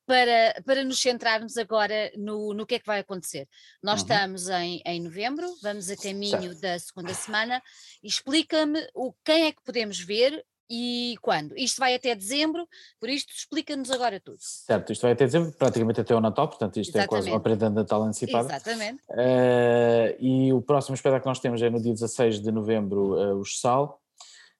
para, 0.05 0.61
para 0.65 0.83
nos 0.83 0.99
centrarmos 0.99 1.57
agora 1.57 2.11
no, 2.17 2.53
no 2.53 2.65
que 2.65 2.75
é 2.75 2.79
que 2.79 2.85
vai 2.85 2.99
acontecer. 2.99 3.47
Nós 3.81 4.01
uhum. 4.01 4.07
estamos 4.07 4.49
em, 4.49 4.81
em 4.85 5.01
novembro, 5.01 5.47
vamos 5.61 5.89
a 5.89 5.95
caminho 5.95 6.41
certo. 6.41 6.61
da 6.61 6.79
segunda 6.79 7.13
semana. 7.13 7.61
Explica-me 8.03 8.79
o 8.93 9.13
quem 9.23 9.45
é 9.45 9.51
que 9.51 9.63
podemos 9.63 9.99
ver 9.99 10.43
e 10.73 11.15
quando? 11.21 11.53
Isto 11.57 11.79
vai 11.79 11.93
até 11.93 12.15
dezembro, 12.15 12.65
por 12.97 13.09
isto 13.09 13.33
explica-nos 13.33 13.91
agora 13.91 14.21
tudo. 14.21 14.37
Certo, 14.39 14.93
isto 14.93 15.01
vai 15.01 15.11
até 15.11 15.25
dezembro, 15.25 15.51
praticamente 15.51 15.99
até 15.99 16.15
o 16.15 16.21
Natal, 16.21 16.47
portanto 16.47 16.79
isto 16.79 16.91
Exatamente. 16.91 17.05
é 17.05 17.09
quase 17.09 17.29
uma 17.29 17.41
prenda 17.41 17.69
de 17.69 17.75
Natal 17.75 18.01
antecipada. 18.03 18.55
Exatamente. 18.55 19.01
Uh, 19.09 20.15
e 20.17 20.53
o 20.53 20.61
próximo 20.61 20.95
espetáculo 20.95 21.23
que 21.23 21.27
nós 21.27 21.39
temos 21.39 21.61
é 21.61 21.69
no 21.69 21.81
dia 21.81 21.91
16 21.91 22.39
de 22.39 22.51
novembro, 22.53 23.15
uh, 23.15 23.37
o 23.37 23.45
Sal. 23.45 23.99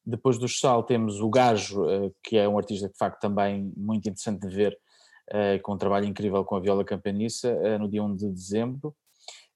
Depois 0.06 0.38
do 0.38 0.50
Sal 0.50 0.84
temos 0.84 1.22
o 1.22 1.30
Gajo, 1.30 1.84
uh, 1.84 2.14
que 2.22 2.36
é 2.36 2.48
um 2.48 2.58
artista 2.58 2.90
de 2.90 2.98
facto 2.98 3.22
também 3.22 3.72
muito 3.78 4.10
interessante 4.10 4.46
de 4.46 4.54
ver, 4.54 4.78
com 5.64 5.74
um 5.74 5.78
trabalho 5.78 6.06
incrível 6.06 6.44
com 6.44 6.56
a 6.56 6.60
Viola 6.60 6.84
Campaniça, 6.84 7.50
eh, 7.50 7.78
no 7.78 7.90
dia 7.90 8.04
1 8.04 8.16
de 8.16 8.30
dezembro. 8.30 8.96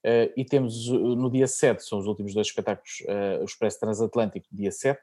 Eh, 0.04 0.32
e 0.36 0.44
temos 0.44 0.88
no 0.88 1.30
dia 1.30 1.46
7, 1.46 1.84
são 1.84 1.98
os 1.98 2.06
últimos 2.06 2.32
dois 2.32 2.46
espetáculos, 2.46 3.02
o 3.40 3.44
Expresso 3.44 3.80
Transatlântico, 3.80 4.46
dia 4.52 4.70
7, 4.70 5.00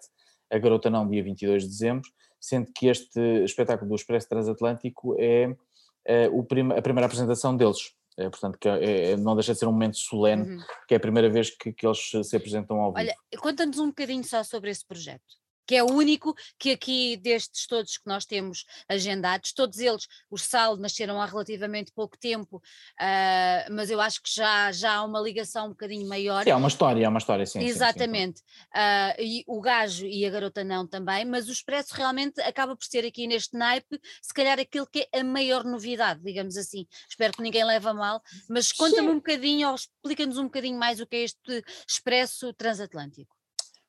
a 0.51 0.57
Garota 0.57 0.89
Não, 0.89 1.07
dia 1.07 1.23
22 1.23 1.63
de 1.63 1.69
dezembro, 1.69 2.09
sendo 2.39 2.71
que 2.73 2.87
este 2.87 3.19
espetáculo 3.43 3.89
do 3.89 3.95
Expresso 3.95 4.29
Transatlântico 4.29 5.15
é 5.19 5.55
a 6.77 6.81
primeira 6.81 7.05
apresentação 7.05 7.55
deles. 7.55 7.93
É, 8.15 8.29
portanto, 8.29 8.59
que 8.59 8.69
é, 8.69 9.11
é, 9.11 9.17
não 9.17 9.35
deixa 9.35 9.53
de 9.53 9.59
ser 9.59 9.65
um 9.65 9.71
momento 9.71 9.97
solene, 9.97 10.43
uhum. 10.43 10.63
que 10.87 10.93
é 10.93 10.97
a 10.97 10.99
primeira 10.99 11.31
vez 11.31 11.49
que, 11.49 11.73
que 11.73 11.85
eles 11.85 12.11
se 12.23 12.35
apresentam 12.35 12.79
ao 12.79 12.93
vivo. 12.93 13.07
Olha, 13.07 13.39
conta-nos 13.39 13.79
um 13.79 13.87
bocadinho 13.87 14.23
só 14.23 14.43
sobre 14.43 14.69
esse 14.69 14.85
projeto 14.85 15.42
que 15.65 15.75
é 15.75 15.83
o 15.83 15.87
único 15.87 16.35
que 16.59 16.71
aqui 16.71 17.17
destes 17.17 17.67
todos 17.67 17.97
que 17.97 18.07
nós 18.07 18.25
temos 18.25 18.65
agendados, 18.87 19.53
todos 19.53 19.79
eles, 19.79 20.07
os 20.29 20.43
Sal 20.43 20.77
nasceram 20.77 21.21
há 21.21 21.25
relativamente 21.25 21.91
pouco 21.93 22.17
tempo, 22.17 22.57
uh, 22.57 23.73
mas 23.73 23.89
eu 23.89 23.99
acho 24.01 24.21
que 24.21 24.33
já, 24.33 24.71
já 24.71 24.95
há 24.95 25.03
uma 25.03 25.19
ligação 25.19 25.67
um 25.67 25.69
bocadinho 25.69 26.07
maior. 26.07 26.43
Sim, 26.43 26.51
há 26.51 26.57
uma 26.57 26.67
história, 26.67 27.07
há 27.07 27.09
uma 27.09 27.19
história, 27.19 27.45
sim. 27.45 27.59
Exatamente. 27.63 28.39
Sim, 28.39 28.45
sim. 28.45 28.79
Uh, 28.79 29.21
e 29.21 29.43
o 29.47 29.61
Gajo 29.61 30.05
e 30.05 30.25
a 30.25 30.29
Garota 30.29 30.63
não 30.63 30.87
também, 30.87 31.25
mas 31.25 31.47
o 31.47 31.51
Expresso 31.51 31.93
realmente 31.95 32.41
acaba 32.41 32.75
por 32.75 32.85
ser 32.85 33.05
aqui 33.05 33.27
neste 33.27 33.57
naipe, 33.57 33.99
se 34.21 34.33
calhar 34.33 34.59
aquilo 34.59 34.87
que 34.87 35.07
é 35.11 35.19
a 35.19 35.23
maior 35.23 35.63
novidade, 35.63 36.21
digamos 36.23 36.57
assim. 36.57 36.85
Espero 37.09 37.33
que 37.33 37.41
ninguém 37.41 37.63
leve 37.63 37.87
a 37.87 37.93
mal, 37.93 38.21
mas 38.49 38.71
conta-me 38.71 39.09
um 39.09 39.15
bocadinho, 39.15 39.69
ou 39.69 39.75
explica-nos 39.75 40.37
um 40.37 40.45
bocadinho 40.45 40.77
mais 40.77 40.99
o 40.99 41.07
que 41.07 41.15
é 41.15 41.23
este 41.23 41.63
Expresso 41.87 42.53
Transatlântico. 42.53 43.42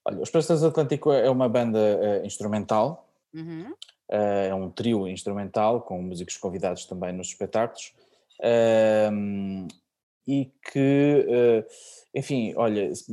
Olha, 0.07 0.21
Os 0.21 0.31
Prestas 0.31 0.63
Atlântico 0.63 1.11
é 1.13 1.31
uma 1.31 1.49
banda 1.49 1.79
uh, 1.79 2.27
instrumental, 2.27 3.09
uhum. 3.33 3.71
uh, 3.71 4.15
é 4.49 4.55
um 4.55 4.71
trio 4.71 5.09
instrumental 5.09 5.81
com 5.81 6.01
músicos 6.03 6.37
convidados 6.37 6.85
também 6.85 7.13
nos 7.13 7.29
espetáculos 7.29 7.95
uh, 8.41 9.67
e 10.27 10.51
que, 10.73 11.27
eh, 11.29 11.67
enfim, 12.15 12.55
olha, 12.57 12.95
se, 12.95 13.05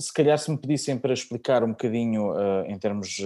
se, 0.00 0.12
calhar 0.12 0.38
se 0.38 0.48
me 0.48 0.56
pedissem 0.56 0.96
para 0.96 1.12
explicar 1.12 1.64
um 1.64 1.70
bocadinho 1.70 2.32
em 2.68 2.78
termos 2.78 3.18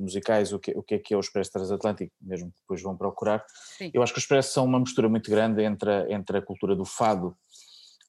musicais 0.00 0.50
o 0.50 0.58
que, 0.58 0.70
o 0.70 0.82
que 0.82 0.94
é 0.94 0.98
que 0.98 1.12
é 1.12 1.16
o 1.18 1.20
Expresso 1.20 1.52
Transatlântico, 1.52 2.10
mesmo 2.18 2.50
que 2.50 2.60
depois 2.62 2.80
vão 2.80 2.96
procurar, 2.96 3.44
Sim. 3.76 3.90
eu 3.92 4.02
acho 4.02 4.14
que 4.14 4.18
os 4.18 4.24
Expresso 4.24 4.54
são 4.54 4.64
uma 4.64 4.80
mistura 4.80 5.06
muito 5.06 5.30
grande 5.30 5.62
entre 5.62 5.90
a, 5.90 6.10
entre 6.10 6.38
a 6.38 6.40
cultura 6.40 6.74
do 6.74 6.86
fado 6.86 7.36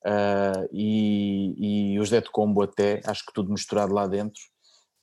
Uh, 0.06 0.64
e, 0.72 1.94
e, 1.94 2.00
os 2.00 2.10
Dead 2.10 2.26
Combo 2.32 2.62
até, 2.62 3.02
acho 3.06 3.26
que 3.26 3.34
tudo 3.34 3.52
misturado 3.52 3.94
lá 3.94 4.08
dentro. 4.08 4.42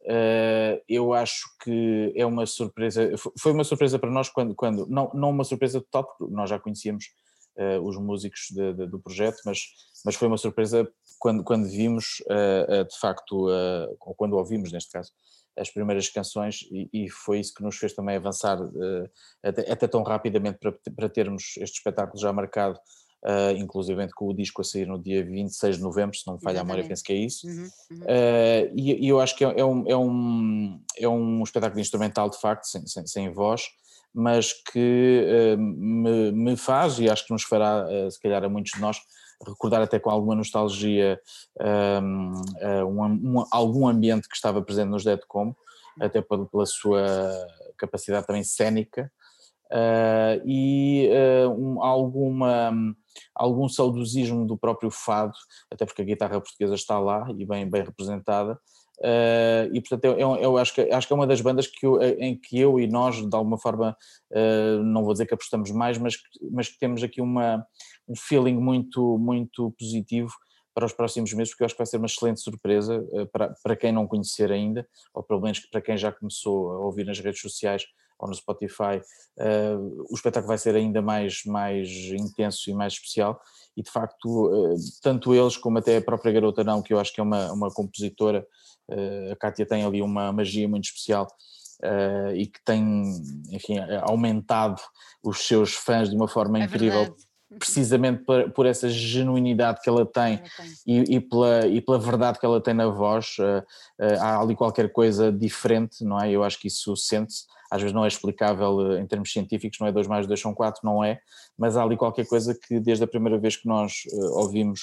Uh, 0.03 0.81
eu 0.89 1.13
acho 1.13 1.43
que 1.63 2.13
é 2.17 2.25
uma 2.25 2.47
surpresa, 2.47 3.11
foi 3.39 3.53
uma 3.53 3.65
surpresa 3.65 3.99
para 3.99 4.11
nós 4.11 4.29
quando, 4.29 4.55
quando 4.55 4.87
não, 4.87 5.11
não 5.13 5.31
uma 5.31 5.45
surpresa 5.45 5.81
total, 5.81 6.05
porque 6.05 6.33
nós 6.33 6.49
já 6.49 6.59
conhecíamos 6.59 7.07
uh, 7.59 7.81
os 7.81 7.99
músicos 7.99 8.47
de, 8.51 8.73
de, 8.73 8.87
do 8.87 9.01
projeto, 9.01 9.39
mas, 9.45 9.61
mas 10.05 10.15
foi 10.15 10.29
uma 10.29 10.39
surpresa 10.39 10.89
quando, 11.19 11.43
quando 11.43 11.69
vimos, 11.69 12.23
de 12.91 12.99
facto, 13.01 13.49
ou 14.01 14.15
quando 14.15 14.37
ouvimos 14.37 14.71
neste 14.71 14.93
caso, 14.93 15.11
as 15.59 15.71
primeiras 15.71 16.11
canções 16.11 16.61
e, 16.71 16.91
e, 16.93 17.09
foi 17.09 17.41
isso 17.41 17.55
que 17.55 17.63
nos 17.63 17.79
fez 17.79 17.95
também 17.95 18.17
avançar 18.17 18.59
até, 19.43 19.73
até, 19.73 19.89
tão 19.89 20.03
rapidamente 20.03 20.59
para, 20.59 20.73
para 20.95 21.09
termos 21.09 21.55
este 21.57 21.79
espetáculo 21.79 22.21
já 22.21 22.31
marcado 22.35 22.79
uh, 23.25 23.57
inclusive 23.57 24.09
com 24.15 24.29
o 24.29 24.35
disco 24.35 24.61
a 24.61 24.65
sair 24.65 24.87
no 24.87 24.99
dia 24.99 25.25
26 25.25 25.77
de 25.77 25.83
novembro, 25.83 26.17
se 26.17 26.27
não 26.27 26.35
me 26.35 26.41
falha 26.41 26.61
a 26.61 26.65
memória, 26.65 26.87
penso 26.87 27.03
que 27.03 27.13
é 27.13 27.17
isso. 27.17 27.47
Uhum, 27.47 27.69
uhum. 27.91 27.99
Uh, 27.99 28.73
e, 28.75 29.07
e, 29.07 29.09
eu 29.09 29.21
acho 29.21 29.37
que 29.37 29.45
é, 29.45 29.61
é, 29.61 29.65
um, 29.65 29.85
é, 29.87 29.97
um, 29.97 30.81
é 30.99 31.09
um 31.09 31.43
espetáculo 31.43 31.81
instrumental, 31.81 32.29
de 32.31 32.39
facto, 32.39 32.65
sem, 32.65 32.87
sem, 32.87 33.07
sem 33.07 33.33
voz, 33.33 33.63
mas 34.15 34.53
que 34.53 35.27
uh, 35.55 35.59
me, 35.59 36.33
me, 36.33 36.57
faz, 36.57 36.99
e 36.99 37.09
acho 37.09 37.27
que 37.27 37.33
nos 37.33 37.43
fará, 37.43 37.87
uh, 37.87 38.11
se 38.11 38.21
calhar 38.21 38.43
a 38.45 38.49
muitos 38.49 38.73
de 38.73 38.81
nós, 38.81 38.99
recordar 39.47 39.83
até 39.83 39.99
com 39.99 40.09
alguma 40.09 40.35
nostalgia 40.35 41.21
um, 42.03 42.33
um, 42.87 43.03
um, 43.03 43.45
algum 43.53 43.87
ambiente 43.87 44.27
que 44.31 44.35
estava 44.35 44.63
presente 44.63 44.89
nos 44.89 45.05
Dead 45.05 45.21
Como, 45.29 45.55
até 46.01 46.23
pela, 46.23 46.47
pela 46.47 46.65
sua 46.65 47.07
capacidade 47.77 48.27
também 48.27 48.43
cénica, 48.43 49.13
uh, 49.71 50.43
e 50.45 51.09
uh, 51.11 51.51
um, 51.51 51.83
alguma 51.83 52.73
algum 53.35 53.67
saudosismo 53.69 54.47
do 54.47 54.59
próprio 54.59 54.91
fado, 54.91 55.37
até 55.71 55.87
porque 55.87 56.03
a 56.03 56.05
guitarra 56.05 56.41
portuguesa 56.41 56.75
está 56.75 56.99
lá 56.99 57.27
e 57.37 57.45
bem, 57.47 57.69
bem 57.69 57.83
representada, 57.83 58.59
Uh, 58.99 59.69
e 59.75 59.81
portanto 59.83 60.07
eu, 60.07 60.19
eu, 60.19 60.37
eu, 60.37 60.57
acho, 60.57 60.75
que, 60.75 60.81
acho 60.81 61.07
que 61.07 61.13
é 61.13 61.17
uma 61.17 61.27
das 61.27 61.43
bandas 61.43 61.67
que 61.67 61.85
eu, 61.85 62.01
em 62.01 62.35
que 62.35 62.59
eu 62.59 62.81
e 62.81 62.87
nós 62.87 63.17
de 63.17 63.37
alguma 63.37 63.59
forma 63.59 63.95
não 64.83 65.05
vou 65.05 65.13
dizer 65.13 65.27
que 65.27 65.35
apostamos 65.35 65.71
mais 65.71 65.99
mas, 65.99 66.17
mas 66.51 66.71
que 66.71 66.79
temos 66.79 67.03
aqui 67.03 67.21
uma, 67.21 67.63
um 68.09 68.17
feeling 68.17 68.55
muito, 68.55 69.19
muito 69.19 69.71
positivo 69.79 70.33
para 70.73 70.87
os 70.87 70.95
próximos 70.95 71.31
meses 71.35 71.51
porque 71.51 71.65
eu 71.65 71.67
acho 71.67 71.75
que 71.75 71.79
vai 71.79 71.87
ser 71.87 71.99
uma 71.99 72.07
excelente 72.07 72.41
surpresa 72.41 73.07
para, 73.31 73.55
para 73.63 73.77
quem 73.77 73.93
não 73.93 74.07
conhecer 74.07 74.51
ainda 74.51 74.89
ou 75.13 75.23
pelo 75.23 75.43
menos 75.43 75.61
para 75.61 75.83
quem 75.83 75.99
já 75.99 76.11
começou 76.11 76.73
a 76.73 76.79
ouvir 76.79 77.05
nas 77.05 77.21
redes 77.21 77.43
sociais 77.43 77.85
ou 78.19 78.29
no 78.29 78.35
Spotify, 78.35 79.01
uh, 79.39 80.07
o 80.11 80.15
espetáculo 80.15 80.49
vai 80.49 80.59
ser 80.59 80.75
ainda 80.75 81.03
mais, 81.03 81.43
mais 81.45 81.89
intenso 82.13 82.71
e 82.71 82.75
mais 82.75 82.95
especial 82.95 83.41
e 83.77 83.83
de 83.83 83.91
facto 83.91 84.47
uh, 84.47 84.77
tanto 85.03 85.35
eles 85.35 85.57
como 85.57 85.79
até 85.79 85.99
a 85.99 86.03
própria 86.03 86.33
Garota 86.33 86.65
Não, 86.65 86.83
que 86.83 86.93
eu 86.93 86.99
acho 86.99 87.13
que 87.13 87.21
é 87.21 87.23
uma, 87.23 87.53
uma 87.53 87.71
compositora, 87.71 88.47
uh, 88.91 89.33
a 89.33 89.37
Kátia 89.37 89.67
tem 89.67 89.85
ali 89.85 90.01
uma 90.01 90.33
magia 90.33 90.69
muito 90.69 90.85
especial 90.85 91.27
e 92.35 92.47
que 92.47 92.59
tem, 92.65 92.83
enfim, 93.53 93.79
aumentado 94.01 94.81
os 95.23 95.47
seus 95.47 95.75
fãs 95.75 96.09
de 96.09 96.17
uma 96.17 96.27
forma 96.27 96.59
é 96.59 96.65
incrível. 96.65 97.01
Verdade 97.01 97.27
precisamente 97.59 98.25
por, 98.25 98.51
por, 98.51 98.67
essa 98.67 98.89
genuinidade 98.89 99.81
que 99.81 99.89
ela 99.89 100.05
tem, 100.05 100.43
E, 100.87 101.17
e, 101.17 101.21
pela, 101.21 101.67
e 101.67 101.81
pela 101.81 101.99
verdade 101.99 102.39
que 102.39 102.47
ela 102.47 102.61
tem 102.61 102.75
na 102.75 102.89
voz, 102.89 103.37
uh, 103.39 103.63
uh, 104.01 104.21
há 104.21 104.41
ali 104.41 104.55
qualquer 104.55 104.93
coisa 104.93 105.33
diferente, 105.33 106.05
não 106.05 106.21
é? 106.21 106.31
Eu 106.31 106.43
acho 106.43 106.59
que 106.59 106.69
isso 106.69 106.97
sente-se, 106.97 107.45
às 107.71 107.81
vezes 107.81 107.95
não 107.95 108.05
é 108.05 108.09
explicável 108.09 108.77
uh, 108.77 108.99
em 108.99 109.07
termos 109.07 109.33
científicos, 109.33 109.79
não 109.81 109.87
é 109.87 109.93
2 109.93 110.07
mais 110.07 110.27
2 110.27 110.41
são 110.41 110.55
4, 110.55 110.81
não 110.85 111.03
é, 111.03 111.21
mas 111.59 111.77
há 111.77 111.83
ali 111.83 111.97
qualquer 111.97 112.27
coisa 112.27 112.55
que 112.55 112.81
desde 112.81 113.05
a 113.05 113.09
primeira 113.09 113.39
vez 113.39 113.57
que 113.57 113.67
nós 113.67 114.03
ouvimos 114.35 114.81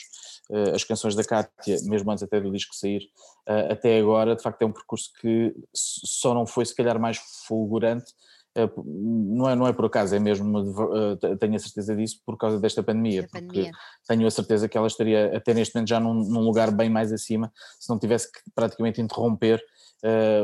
as 0.74 0.84
canções 0.84 1.16
da 1.16 1.24
Kátia, 1.24 1.78
mesmo 1.84 2.12
antes 2.12 2.24
até 2.24 2.42
do 2.42 2.52
disco 2.52 2.76
sair, 2.76 3.08
até 3.70 4.00
agora, 4.00 4.36
de 4.36 4.42
facto 4.42 4.62
é 4.64 4.66
um 4.66 4.72
percurso 4.72 5.12
que 5.22 5.56
só 5.74 6.34
não 6.34 6.46
foi 6.46 6.66
se 6.66 6.76
calhar 6.76 7.00
mais 7.00 7.18
fulgurante, 7.48 8.12
não 8.56 9.50
é, 9.50 9.56
não 9.56 9.68
é 9.68 9.74
por 9.74 9.86
acaso, 9.86 10.16
é 10.16 10.20
mesmo, 10.20 10.60
eh, 11.24 11.36
tenho 11.38 11.56
a 11.56 11.60
certeza 11.60 11.96
disso 11.96 12.22
por 12.24 12.38
causa 12.38 12.60
desta 12.60 12.84
pandemia, 12.84 13.24
porque 13.24 13.48
pandemia. 13.48 13.72
tenho 14.08 14.28
a 14.28 14.32
certeza 14.32 14.70
que 14.70 14.78
ela 14.78 14.86
estaria 14.86 15.36
até 15.36 15.56
neste 15.56 15.74
momento 15.74 15.90
já 15.90 16.00
num, 16.00 16.14
num, 16.14 16.42
lugar 16.42 16.70
bem 16.72 16.88
mais 16.88 17.12
acima, 17.12 17.52
se 17.80 17.90
não 17.90 17.98
tivesse 17.98 18.32
que 18.32 18.40
praticamente 18.54 19.02
interromper 19.02 19.60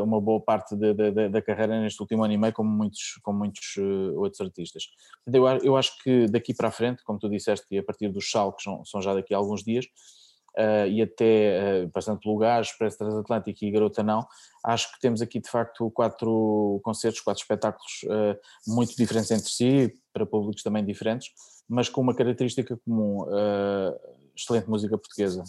uma 0.02 0.22
boa 0.22 0.39
parte 0.39 0.76
de, 0.76 0.93
de, 0.93 1.30
da 1.30 1.41
carreira 1.41 1.82
neste 1.82 2.02
último 2.02 2.24
ano 2.24 2.34
e 2.34 2.38
meio, 2.38 2.54
como 2.54 2.69
muitos, 2.69 3.19
como 3.22 3.39
muitos 3.39 3.76
uh, 3.78 4.19
outros 4.19 4.39
artistas. 4.39 4.84
Eu, 5.32 5.45
eu 5.63 5.76
acho 5.76 6.02
que 6.02 6.28
daqui 6.28 6.54
para 6.54 6.69
a 6.69 6.72
frente, 6.72 7.04
como 7.04 7.19
tu 7.19 7.30
disseste, 7.30 7.65
e 7.72 7.78
a 7.78 7.84
partir 7.84 8.10
dos 8.10 8.30
saltos 8.30 8.63
são, 8.63 8.86
são 8.86 9.02
já 9.02 9.13
daqui 9.13 9.34
a 9.34 9.38
alguns 9.38 9.63
dias, 9.63 9.86
uh, 10.58 10.88
e 10.88 11.02
até 11.02 11.84
uh, 11.84 11.88
bastante 11.89 12.28
lugares, 12.28 12.69
Expresso 12.69 12.98
Transatlântico 12.98 13.63
e 13.63 13.72
Garota 13.72 14.04
Não, 14.04 14.26
acho 14.65 14.91
que 14.93 15.00
temos 15.00 15.22
aqui 15.22 15.39
de 15.39 15.50
facto 15.50 15.89
quatro 15.91 16.80
concertos, 16.84 17.22
quatro 17.22 17.41
espetáculos 17.41 18.04
uh, 18.06 18.39
muito 18.67 18.95
diferentes 18.95 19.32
entre 19.32 19.50
si, 19.50 19.93
para 20.13 20.26
públicos 20.26 20.63
também 20.63 20.86
diferentes, 20.86 21.30
mas 21.67 21.89
com 21.89 22.02
uma 22.02 22.15
característica 22.15 22.76
comum, 22.78 23.26
excelente 24.36 24.67
música 24.67 24.98
portuguesa. 24.98 25.43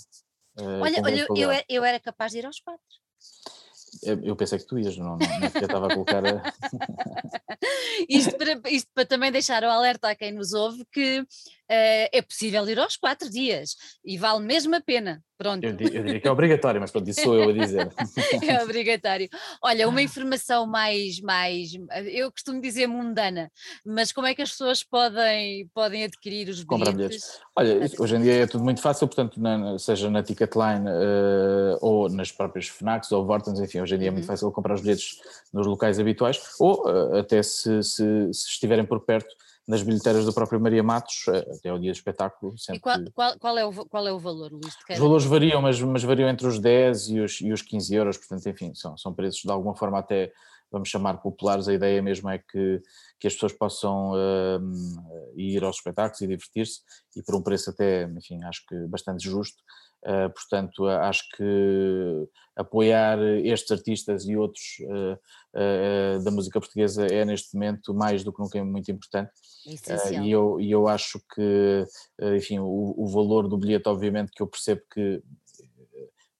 olha, 0.59 1.01
olha 1.03 1.27
eu, 1.35 1.51
eu 1.67 1.83
era 1.83 1.99
capaz 1.99 2.33
de 2.33 2.39
ir 2.39 2.47
aos 2.47 2.61
quatro. 2.61 2.85
Eu 4.03 4.37
pensei 4.37 4.59
que 4.59 4.67
tu 4.67 4.79
ias, 4.79 4.97
não, 4.97 5.17
não, 5.17 5.41
não 5.41 5.47
estava 5.47 5.87
a 5.87 5.93
colocar. 5.93 6.23
A... 6.25 6.53
isto, 8.09 8.37
para, 8.37 8.61
isto 8.71 8.91
para 8.95 9.07
também 9.07 9.33
deixar 9.33 9.63
o 9.63 9.69
alerta 9.69 10.09
a 10.09 10.15
quem 10.15 10.33
nos 10.33 10.53
ouve 10.53 10.85
que 10.93 11.25
é 11.71 12.23
possível 12.23 12.69
ir 12.69 12.79
aos 12.79 12.97
quatro 12.97 13.31
dias 13.31 13.77
e 14.05 14.19
vale 14.19 14.45
mesmo 14.45 14.75
a 14.75 14.81
pena. 14.81 15.23
Pronto. 15.41 15.65
Eu, 15.65 15.71
eu 15.71 15.77
diria 15.77 16.21
que 16.21 16.29
é 16.29 16.31
obrigatório, 16.31 16.79
mas 16.79 16.91
pronto, 16.91 17.09
isso 17.09 17.23
sou 17.23 17.35
eu 17.35 17.49
a 17.49 17.53
dizer. 17.55 17.89
é 18.47 18.63
obrigatório. 18.63 19.27
Olha, 19.63 19.89
uma 19.89 20.03
informação 20.03 20.67
mais, 20.67 21.19
mais, 21.19 21.71
eu 22.13 22.31
costumo 22.31 22.61
dizer 22.61 22.87
mundana, 22.87 23.51
mas 23.83 24.13
como 24.13 24.27
é 24.27 24.35
que 24.35 24.43
as 24.43 24.51
pessoas 24.51 24.85
podem, 24.85 25.67
podem 25.73 26.05
adquirir 26.05 26.47
os 26.51 26.63
bilhetes? 26.63 26.95
bilhetes. 26.95 27.41
Olha, 27.57 27.81
hoje 27.99 28.17
em 28.17 28.21
dia 28.21 28.43
é 28.43 28.47
tudo 28.47 28.63
muito 28.63 28.83
fácil, 28.83 29.09
portanto, 29.09 29.41
na, 29.41 29.79
seja 29.79 30.11
na 30.11 30.23
Ticketline 30.23 30.87
uh, 30.87 31.79
ou 31.81 32.11
nas 32.11 32.31
próprias 32.31 32.69
FNACs 32.69 33.11
ou 33.11 33.25
Vortens, 33.25 33.59
enfim, 33.61 33.81
hoje 33.81 33.95
em 33.95 33.99
dia 33.99 34.09
é 34.09 34.11
muito 34.11 34.25
uhum. 34.25 34.29
fácil 34.29 34.53
comprar 34.53 34.75
os 34.75 34.83
bilhetes 34.83 35.23
nos 35.55 35.67
locais 35.67 35.99
habituais, 35.99 36.39
ou 36.59 36.87
uh, 36.87 37.17
até 37.17 37.43
se, 37.43 37.83
se, 37.83 38.05
se 38.31 38.47
estiverem 38.47 38.85
por 38.85 39.01
perto, 39.01 39.35
nas 39.71 39.85
bilheteiras 39.85 40.25
do 40.25 40.33
próprio 40.33 40.61
Maria 40.61 40.83
Matos 40.83 41.29
eh, 41.29 41.47
até 41.57 41.73
o 41.73 41.79
dia 41.79 41.93
do 41.93 41.95
espetáculo. 41.95 42.53
E 42.75 42.81
qual, 42.81 42.99
qual, 43.15 43.39
qual, 43.39 43.57
é 43.57 43.65
o, 43.65 43.73
qual 43.87 44.09
é 44.09 44.13
o 44.13 44.19
valor, 44.19 44.51
Luís? 44.51 44.77
Os 44.91 44.99
valores 44.99 45.25
variam, 45.25 45.63
mas, 45.63 45.81
mas 45.81 46.03
variam 46.03 46.29
entre 46.29 46.45
os 46.49 46.59
10 46.59 47.09
e 47.11 47.21
os, 47.21 47.41
e 47.41 47.53
os 47.53 47.63
15 47.63 47.95
euros, 47.95 48.19
portanto, 48.19 48.49
enfim, 48.49 48.75
são, 48.75 48.99
são 48.99 49.15
preços 49.15 49.43
de 49.43 49.51
alguma 49.51 49.77
forma 49.77 50.01
até, 50.01 50.33
vamos 50.73 50.89
chamar 50.89 51.19
populares, 51.19 51.69
a 51.69 51.73
ideia 51.73 52.03
mesmo 52.03 52.29
é 52.29 52.39
que, 52.39 52.83
que 53.21 53.29
as 53.29 53.35
pessoas 53.35 53.53
possam 53.53 54.11
uh, 54.11 55.33
ir 55.37 55.63
aos 55.63 55.77
espetáculos 55.77 56.21
e 56.21 56.27
divertir-se, 56.27 56.81
e 57.15 57.23
por 57.23 57.37
um 57.37 57.43
preço 57.43 57.71
até, 57.71 58.03
enfim, 58.05 58.43
acho 58.43 58.67
que 58.67 58.75
bastante 58.89 59.23
justo, 59.23 59.63
Uh, 60.03 60.31
portanto, 60.31 60.87
acho 60.87 61.29
que 61.37 62.29
apoiar 62.57 63.19
estes 63.45 63.71
artistas 63.71 64.27
e 64.27 64.35
outros 64.35 64.79
uh, 64.81 65.13
uh, 65.55 66.25
da 66.25 66.31
música 66.31 66.59
portuguesa 66.59 67.07
é 67.07 67.23
neste 67.23 67.55
momento 67.55 67.93
mais 67.93 68.25
do 68.25 68.33
que 68.33 68.41
nunca 68.41 68.65
muito 68.65 68.91
importante. 68.91 69.31
e, 70.25 70.31
eu, 70.31 70.59
e 70.59 70.71
eu 70.71 70.89
acho 70.89 71.21
que, 71.35 71.85
enfim, 72.35 72.59
o, 72.61 72.95
o, 72.97 73.07
valor 73.09 73.47
do 73.47 73.59
bilhete, 73.59 73.91
obviamente, 73.91 74.33
que 74.33 74.43
eu 74.43 74.47
percebo 74.47 74.81
que 74.91 75.23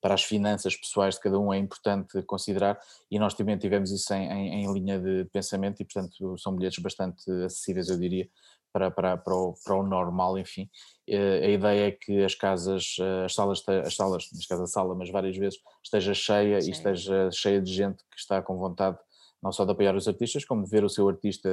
para 0.01 0.15
as 0.15 0.25
finanças 0.25 0.75
pessoais 0.75 1.17
de 1.17 1.21
cada 1.21 1.39
um 1.39 1.53
é 1.53 1.59
importante 1.59 2.23
considerar 2.23 2.81
e 3.11 3.19
nós 3.19 3.35
também 3.35 3.59
tivemos 3.59 3.91
isso 3.91 4.13
em, 4.15 4.27
em, 4.31 4.65
em 4.65 4.73
linha 4.73 4.99
de 4.99 5.27
pensamento 5.27 5.81
e, 5.81 5.85
portanto, 5.85 6.39
são 6.39 6.57
bilhetes 6.57 6.83
bastante 6.83 7.31
acessíveis, 7.45 7.91
eu 7.91 7.99
diria, 7.99 8.27
para, 8.73 8.91
para, 8.91 9.17
para, 9.17 9.35
o, 9.35 9.55
para 9.65 9.75
o 9.75 9.83
normal, 9.83 10.39
enfim. 10.39 10.69
Eh, 11.11 11.47
a 11.47 11.49
ideia 11.49 11.89
é 11.89 11.91
que 11.91 12.23
as 12.23 12.37
casas, 12.37 12.95
eh, 13.01 13.25
as 13.25 13.35
salas, 13.35 13.65
as 13.69 13.97
salas, 13.97 14.29
neste 14.33 14.47
caso 14.47 14.63
a 14.63 14.67
sala, 14.67 14.95
mas 14.95 15.11
várias 15.11 15.37
vezes, 15.37 15.59
esteja 15.83 16.15
cheia 16.15 16.61
Sim. 16.61 16.69
e 16.69 16.73
esteja 16.73 17.31
cheia 17.33 17.61
de 17.61 17.73
gente 17.73 17.99
que 18.11 18.17
está 18.17 18.41
com 18.41 18.57
vontade 18.57 18.97
não 19.43 19.51
só 19.51 19.65
de 19.65 19.73
apoiar 19.73 19.97
os 19.97 20.07
artistas, 20.07 20.45
como 20.45 20.65
de 20.65 20.71
ver 20.71 20.85
o 20.85 20.89
seu 20.89 21.09
artista, 21.09 21.49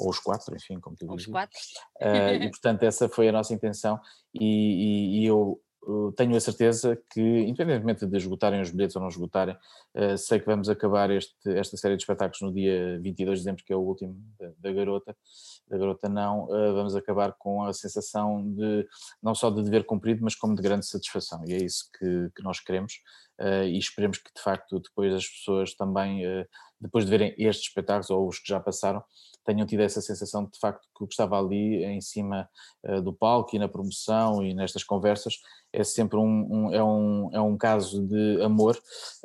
ou 0.00 0.10
os 0.10 0.18
quatro, 0.18 0.54
enfim, 0.54 0.80
como 0.80 0.96
tu 0.96 1.06
dizes. 1.06 1.26
Os 1.26 1.32
quatro. 1.32 1.58
Uh, 2.00 2.42
e 2.42 2.50
portanto 2.50 2.82
essa 2.82 3.08
foi 3.08 3.28
a 3.28 3.32
nossa 3.32 3.54
intenção 3.54 4.00
e, 4.34 4.44
e, 4.44 5.20
e 5.20 5.26
eu 5.26 5.60
tenho 6.16 6.36
a 6.36 6.40
certeza 6.40 7.00
que, 7.10 7.20
independentemente 7.20 8.06
de 8.06 8.16
esgotarem 8.16 8.60
os 8.60 8.70
bilhetes 8.70 8.96
ou 8.96 9.02
não 9.02 9.08
esgotarem, 9.08 9.56
uh, 9.94 10.16
sei 10.18 10.38
que 10.38 10.46
vamos 10.46 10.68
acabar 10.68 11.10
este, 11.10 11.34
esta 11.56 11.76
série 11.76 11.96
de 11.96 12.02
espetáculos 12.02 12.40
no 12.42 12.52
dia 12.52 13.00
22 13.00 13.38
de 13.38 13.44
dezembro, 13.44 13.64
que 13.64 13.72
é 13.72 13.76
o 13.76 13.80
último 13.80 14.16
da, 14.38 14.50
da 14.58 14.72
Garota, 14.72 15.16
da 15.68 15.78
Garota 15.78 16.08
Não, 16.08 16.44
uh, 16.44 16.74
vamos 16.74 16.94
acabar 16.94 17.34
com 17.38 17.64
a 17.64 17.72
sensação 17.72 18.42
de, 18.54 18.86
não 19.22 19.34
só 19.34 19.50
de 19.50 19.62
dever 19.62 19.84
cumprido, 19.84 20.22
mas 20.22 20.34
como 20.34 20.54
de 20.54 20.62
grande 20.62 20.86
satisfação, 20.86 21.42
e 21.46 21.54
é 21.54 21.56
isso 21.56 21.90
que, 21.98 22.30
que 22.36 22.42
nós 22.42 22.60
queremos, 22.60 23.00
e 23.66 23.78
esperemos 23.78 24.18
que 24.18 24.30
de 24.36 24.42
facto 24.42 24.78
depois 24.78 25.14
as 25.14 25.26
pessoas 25.26 25.74
também 25.74 26.22
depois 26.80 27.04
de 27.04 27.10
verem 27.10 27.34
estes 27.38 27.68
espetáculos 27.68 28.10
ou 28.10 28.26
os 28.28 28.38
que 28.38 28.48
já 28.48 28.60
passaram, 28.60 29.02
tenham 29.44 29.66
tido 29.66 29.80
essa 29.80 30.00
sensação 30.00 30.44
de, 30.44 30.52
de 30.52 30.58
facto 30.58 30.86
que 30.96 31.04
o 31.04 31.06
que 31.06 31.12
estava 31.12 31.38
ali 31.38 31.84
em 31.84 32.00
cima 32.00 32.48
uh, 32.84 33.00
do 33.02 33.12
palco 33.12 33.56
e 33.56 33.58
na 33.58 33.68
promoção 33.68 34.44
e 34.44 34.54
nestas 34.54 34.84
conversas 34.84 35.34
é 35.72 35.84
sempre 35.84 36.18
um, 36.18 36.46
um 36.50 36.74
é, 36.74 36.82
um, 36.82 37.30
é 37.32 37.40
um 37.40 37.56
caso 37.56 38.06
de 38.06 38.42
amor 38.42 38.76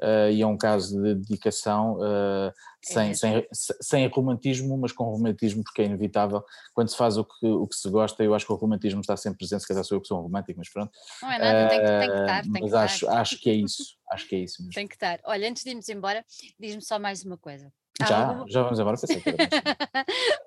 uh, 0.01 0.29
e 0.31 0.41
é 0.41 0.47
um 0.47 0.57
caso 0.57 1.01
de 1.01 1.15
dedicação 1.15 1.95
uh, 1.95 2.51
sem, 2.81 3.09
é. 3.09 3.13
sem, 3.13 3.47
sem 3.81 4.07
romantismo, 4.07 4.77
mas 4.77 4.91
com 4.91 5.05
romantismo 5.05 5.63
porque 5.63 5.81
é 5.81 5.85
inevitável. 5.85 6.43
Quando 6.73 6.89
se 6.89 6.97
faz 6.97 7.17
o 7.17 7.25
que, 7.25 7.47
o 7.47 7.65
que 7.67 7.75
se 7.75 7.89
gosta, 7.89 8.23
eu 8.23 8.35
acho 8.35 8.45
que 8.45 8.53
o 8.53 8.55
romantismo 8.55 9.01
está 9.01 9.17
sempre 9.17 9.39
presente, 9.39 9.61
se 9.61 9.67
calhar 9.67 9.83
sou 9.83 9.97
eu 9.97 10.01
que 10.01 10.07
sou 10.07 10.19
um 10.19 10.21
romântico, 10.21 10.59
mas 10.59 10.69
pronto. 10.71 10.91
Não 11.21 11.31
é 11.31 11.39
nada, 11.39 11.69
tem, 11.69 11.79
que, 11.79 11.85
tem 11.85 11.99
que 11.99 12.19
estar. 12.19 12.41
Tem 12.43 12.51
mas 12.51 12.71
que 12.71 12.77
acho, 12.77 13.05
estar. 13.05 13.21
acho 13.21 13.41
que 13.41 13.49
é 13.49 13.53
isso, 13.53 13.83
acho 14.15 14.27
que 14.27 14.35
é 14.35 14.39
isso 14.39 14.61
mesmo. 14.61 14.73
Tem 14.73 14.87
que 14.87 14.95
estar. 14.95 15.19
Olha, 15.25 15.47
antes 15.49 15.63
de 15.63 15.69
irmos 15.69 15.87
embora, 15.89 16.25
diz-me 16.59 16.81
só 16.81 16.97
mais 16.97 17.23
uma 17.23 17.37
coisa. 17.37 17.71
Já, 17.99 18.27
alguma... 18.27 18.45
já 18.49 18.61
vamos 18.61 18.79
embora, 18.79 18.97
pensei 18.99 19.21
que 19.21 19.29
era 19.29 19.37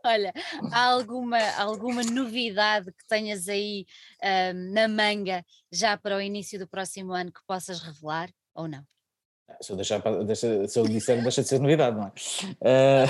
Olha, 0.04 0.32
há 0.70 0.84
alguma, 0.84 1.38
alguma 1.56 2.02
novidade 2.02 2.92
que 2.92 3.06
tenhas 3.08 3.48
aí 3.48 3.86
um, 4.22 4.72
na 4.72 4.86
manga 4.86 5.44
já 5.72 5.96
para 5.96 6.16
o 6.16 6.20
início 6.20 6.58
do 6.58 6.68
próximo 6.68 7.12
ano 7.12 7.32
que 7.32 7.40
possas 7.46 7.80
revelar 7.80 8.30
ou 8.54 8.68
não? 8.68 8.84
Se 9.60 9.72
eu, 9.72 9.76
deixar, 9.76 10.00
deixa, 10.24 10.68
se 10.68 10.78
eu 10.78 10.84
disser, 10.84 11.20
deixa 11.22 11.42
de 11.42 11.48
ser 11.48 11.58
novidade, 11.58 11.96
não 11.96 12.04
é? 12.04 12.12
Uh... 12.62 13.08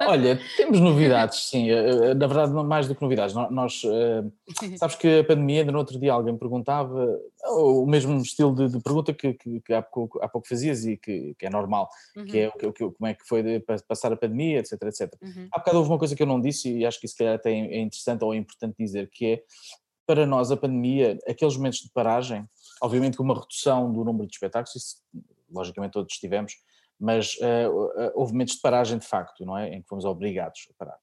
Olha, 0.08 0.40
temos 0.56 0.80
novidades, 0.80 1.50
sim. 1.50 1.70
Eh, 1.70 2.10
eh, 2.10 2.14
na 2.14 2.26
verdade, 2.26 2.52
mais 2.52 2.88
do 2.88 2.94
que 2.94 3.02
novidades. 3.02 3.34
Nós, 3.34 3.82
uh... 3.84 4.32
sabes 4.78 4.96
que 4.96 5.18
a 5.18 5.24
pandemia, 5.24 5.60
ainda 5.60 5.72
no 5.72 5.78
outro 5.78 5.98
dia 5.98 6.12
alguém 6.12 6.38
perguntava, 6.38 7.20
o 7.50 7.84
mesmo 7.84 8.16
estilo 8.20 8.54
de, 8.54 8.68
de 8.68 8.80
pergunta 8.80 9.12
que, 9.12 9.34
que, 9.34 9.60
que, 9.60 9.74
há, 9.74 9.82
pouco, 9.82 10.22
há 10.22 10.28
pouco 10.28 10.48
fazias 10.48 10.86
e 10.86 10.96
que, 10.96 11.34
que 11.38 11.46
é 11.46 11.50
normal, 11.50 11.88
uhum. 12.16 12.24
que 12.24 12.38
é 12.38 12.48
o 12.48 12.72
que, 12.72 12.90
como 12.90 13.06
é 13.06 13.12
que 13.12 13.26
foi 13.26 13.60
passar 13.86 14.12
a 14.12 14.16
pandemia, 14.16 14.60
etc, 14.60 14.82
etc. 14.84 15.12
Uhum. 15.20 15.48
Há 15.52 15.58
bocado 15.58 15.78
houve 15.78 15.90
uma 15.90 15.98
coisa 15.98 16.16
que 16.16 16.22
eu 16.22 16.26
não 16.26 16.40
disse 16.40 16.72
e 16.72 16.86
acho 16.86 16.98
que 16.98 17.06
isso 17.06 17.22
até 17.22 17.52
é 17.52 17.80
interessante 17.80 18.24
ou 18.24 18.32
é 18.32 18.36
importante 18.36 18.76
dizer, 18.78 19.10
que 19.10 19.26
é, 19.26 19.42
para 20.06 20.26
nós, 20.26 20.50
a 20.50 20.56
pandemia, 20.56 21.18
aqueles 21.28 21.56
momentos 21.56 21.80
de 21.80 21.90
paragem, 21.90 22.46
obviamente 22.84 23.16
com 23.16 23.22
uma 23.22 23.34
redução 23.34 23.90
do 23.90 24.04
número 24.04 24.26
de 24.26 24.34
espetáculos, 24.34 24.76
isso 24.76 24.96
logicamente 25.50 25.92
todos 25.92 26.18
tivemos, 26.18 26.52
mas 27.00 27.34
uh, 27.36 28.12
houve 28.14 28.32
momentos 28.32 28.56
de 28.56 28.60
paragem 28.60 28.98
de 28.98 29.06
facto, 29.06 29.44
não 29.44 29.56
é? 29.56 29.74
Em 29.74 29.82
que 29.82 29.88
fomos 29.88 30.04
obrigados 30.04 30.68
a 30.70 30.74
parar. 30.78 30.98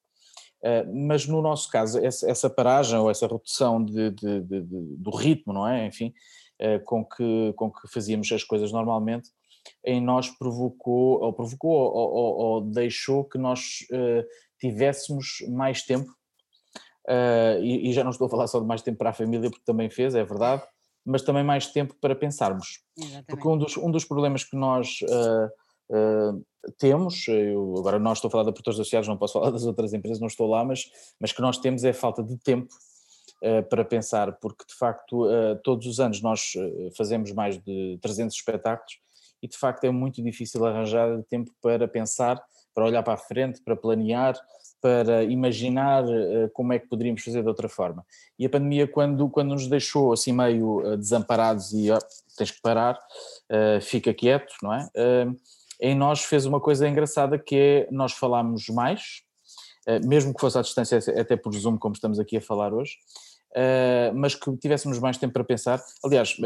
Uh, 0.62 1.08
mas 1.08 1.26
no 1.26 1.42
nosso 1.42 1.70
caso, 1.72 2.00
essa, 2.00 2.30
essa, 2.30 2.50
paragem 2.50 3.00
ou 3.00 3.10
essa 3.10 3.26
redução 3.26 3.84
de, 3.84 4.12
de, 4.12 4.42
de, 4.42 4.62
do 4.62 5.10
ritmo, 5.10 5.54
não 5.54 5.68
é? 5.68 5.88
Enfim, 5.88 6.14
uh, 6.62 6.84
com, 6.86 7.04
que, 7.04 7.54
com 7.56 7.72
que 7.72 7.88
fazíamos 7.88 8.32
as 8.32 8.44
coisas 8.44 8.72
normalmente, 8.72 9.30
em 9.84 10.00
nós 10.00 10.30
provocou, 10.30 11.20
ou 11.22 11.34
provocou, 11.34 11.72
ou, 11.72 12.14
ou, 12.14 12.36
ou 12.38 12.62
deixou 12.62 13.24
que 13.24 13.38
nós 13.38 13.86
tivéssemos 14.60 15.44
mais 15.50 15.84
tempo, 15.84 16.12
e, 17.62 17.90
e 17.90 17.94
já 17.94 18.04
não 18.04 18.10
estou 18.10 18.26
a 18.26 18.30
falar 18.30 18.48
só 18.48 18.60
de 18.60 18.66
mais 18.66 18.82
tempo 18.82 18.98
para 18.98 19.12
a 19.12 19.14
família, 19.14 19.52
porque 19.52 19.64
também 19.64 19.88
fez, 19.88 20.16
é 20.16 20.24
verdade, 20.24 20.64
mas 21.06 21.22
também 21.22 21.44
mais 21.44 21.68
tempo 21.68 21.96
para 22.00 22.16
pensarmos. 22.16 22.82
Exatamente. 22.98 23.26
Porque 23.28 23.48
um 23.48 23.58
dos, 23.58 23.78
um 23.78 23.92
dos 23.92 24.06
problemas 24.06 24.44
que 24.44 24.56
nós 24.56 25.00
uh, 25.04 26.36
uh, 26.36 26.46
temos, 26.78 27.28
eu, 27.28 27.76
agora 27.78 28.00
não 28.00 28.14
estou 28.14 28.28
a 28.28 28.32
falar 28.32 28.44
de 28.44 28.52
produtores 28.52 28.80
associados, 28.80 29.08
não 29.08 29.18
posso 29.18 29.34
falar 29.40 29.52
das 29.52 29.66
outras 29.66 29.94
empresas, 29.94 30.20
não 30.20 30.28
estou 30.28 30.48
lá, 30.48 30.64
mas, 30.64 30.90
mas 31.20 31.32
que 31.32 31.42
nós 31.42 31.58
temos 31.58 31.84
é 31.84 31.90
a 31.90 31.94
falta 31.94 32.24
de 32.24 32.38
tempo 32.38 32.74
uh, 33.44 33.68
para 33.70 33.84
pensar, 33.84 34.38
porque 34.40 34.66
de 34.68 34.76
facto 34.76 35.28
todos 35.64 35.88
os 35.88 36.00
anos 36.00 36.22
nós 36.22 36.54
fazemos 36.96 37.32
mais 37.32 37.58
de 37.62 37.98
300 38.02 38.36
espetáculos 38.36 39.00
e 39.42 39.48
de 39.48 39.58
facto 39.58 39.84
é 39.86 39.92
muito 39.92 40.22
difícil 40.22 40.64
arranjar 40.66 41.24
tempo 41.24 41.52
para 41.62 41.88
pensar, 41.88 42.42
para 42.74 42.86
olhar 42.86 43.04
para 43.04 43.14
a 43.14 43.18
frente, 43.18 43.62
para 43.64 43.76
planear, 43.76 44.36
para 44.82 45.24
imaginar 45.24 46.04
uh, 46.04 46.50
como 46.54 46.74
é 46.74 46.80
que 46.80 46.88
poderíamos 46.88 47.24
fazer 47.24 47.42
de 47.42 47.48
outra 47.48 47.70
forma. 47.70 48.06
E 48.38 48.46
a 48.46 48.50
pandemia, 48.50 48.88
quando, 48.88 49.30
quando 49.30 49.50
nos 49.50 49.68
deixou 49.68 50.12
assim 50.12 50.34
meio 50.34 50.80
uh, 50.80 50.98
desamparados 50.98 51.72
e 51.74 51.92
oh, 51.92 52.00
tens 52.36 52.52
que 52.52 52.62
parar, 52.62 52.96
uh, 52.96 53.80
fica 53.82 54.14
quieto, 54.14 54.54
não 54.62 54.74
é? 54.74 54.90
em 55.80 55.96
nós 55.96 56.24
fez 56.24 56.46
uma 56.46 56.60
coisa 56.60 56.88
engraçada 56.88 57.40
que 57.40 57.56
é 57.56 57.88
nós 57.90 58.12
falámos 58.14 58.68
mais, 58.70 59.24
mesmo 60.06 60.32
que 60.32 60.40
fosse 60.40 60.56
à 60.60 60.62
distância, 60.62 61.00
até 61.20 61.36
por 61.36 61.52
Zoom, 61.56 61.76
como 61.76 61.96
estamos 61.96 62.20
aqui 62.20 62.38
a 62.38 62.42
falar 62.42 62.72
hoje, 62.74 62.98
Uh, 63.52 64.16
mas 64.16 64.34
que 64.34 64.50
tivéssemos 64.56 64.98
mais 64.98 65.18
tempo 65.18 65.34
para 65.34 65.44
pensar. 65.44 65.84
Aliás, 66.06 66.38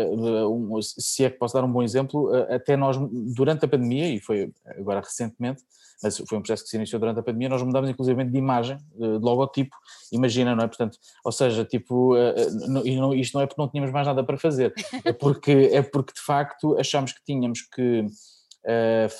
se 0.97 1.23
é 1.23 1.29
que 1.29 1.37
posso 1.37 1.53
dar 1.53 1.63
um 1.63 1.71
bom 1.71 1.83
exemplo, 1.83 2.31
até 2.49 2.75
nós, 2.75 2.97
durante 3.35 3.63
a 3.63 3.67
pandemia, 3.67 4.09
e 4.09 4.19
foi 4.19 4.51
agora 4.75 5.01
recentemente, 5.01 5.61
mas 6.01 6.17
foi 6.17 6.37
um 6.37 6.41
processo 6.41 6.63
que 6.63 6.69
se 6.69 6.77
iniciou 6.77 6.99
durante 6.99 7.19
a 7.19 7.23
pandemia, 7.23 7.49
nós 7.49 7.61
mudámos 7.61 7.89
inclusive 7.89 8.23
de 8.23 8.37
imagem, 8.37 8.77
de 8.95 9.19
logotipo, 9.19 9.75
imagina, 10.11 10.55
não 10.55 10.63
é? 10.63 10.67
Portanto, 10.67 10.97
ou 11.23 11.31
seja, 11.31 11.63
tipo, 11.65 12.15
e 12.83 12.95
não, 12.95 13.13
isto 13.13 13.35
não 13.35 13.41
é 13.41 13.47
porque 13.47 13.61
não 13.61 13.69
tínhamos 13.69 13.91
mais 13.91 14.07
nada 14.07 14.23
para 14.23 14.37
fazer, 14.37 14.73
é 15.03 15.13
porque, 15.13 15.69
é 15.71 15.81
porque 15.81 16.13
de 16.13 16.21
facto 16.21 16.77
achámos 16.77 17.13
que 17.13 17.23
tínhamos 17.25 17.61
que 17.61 18.05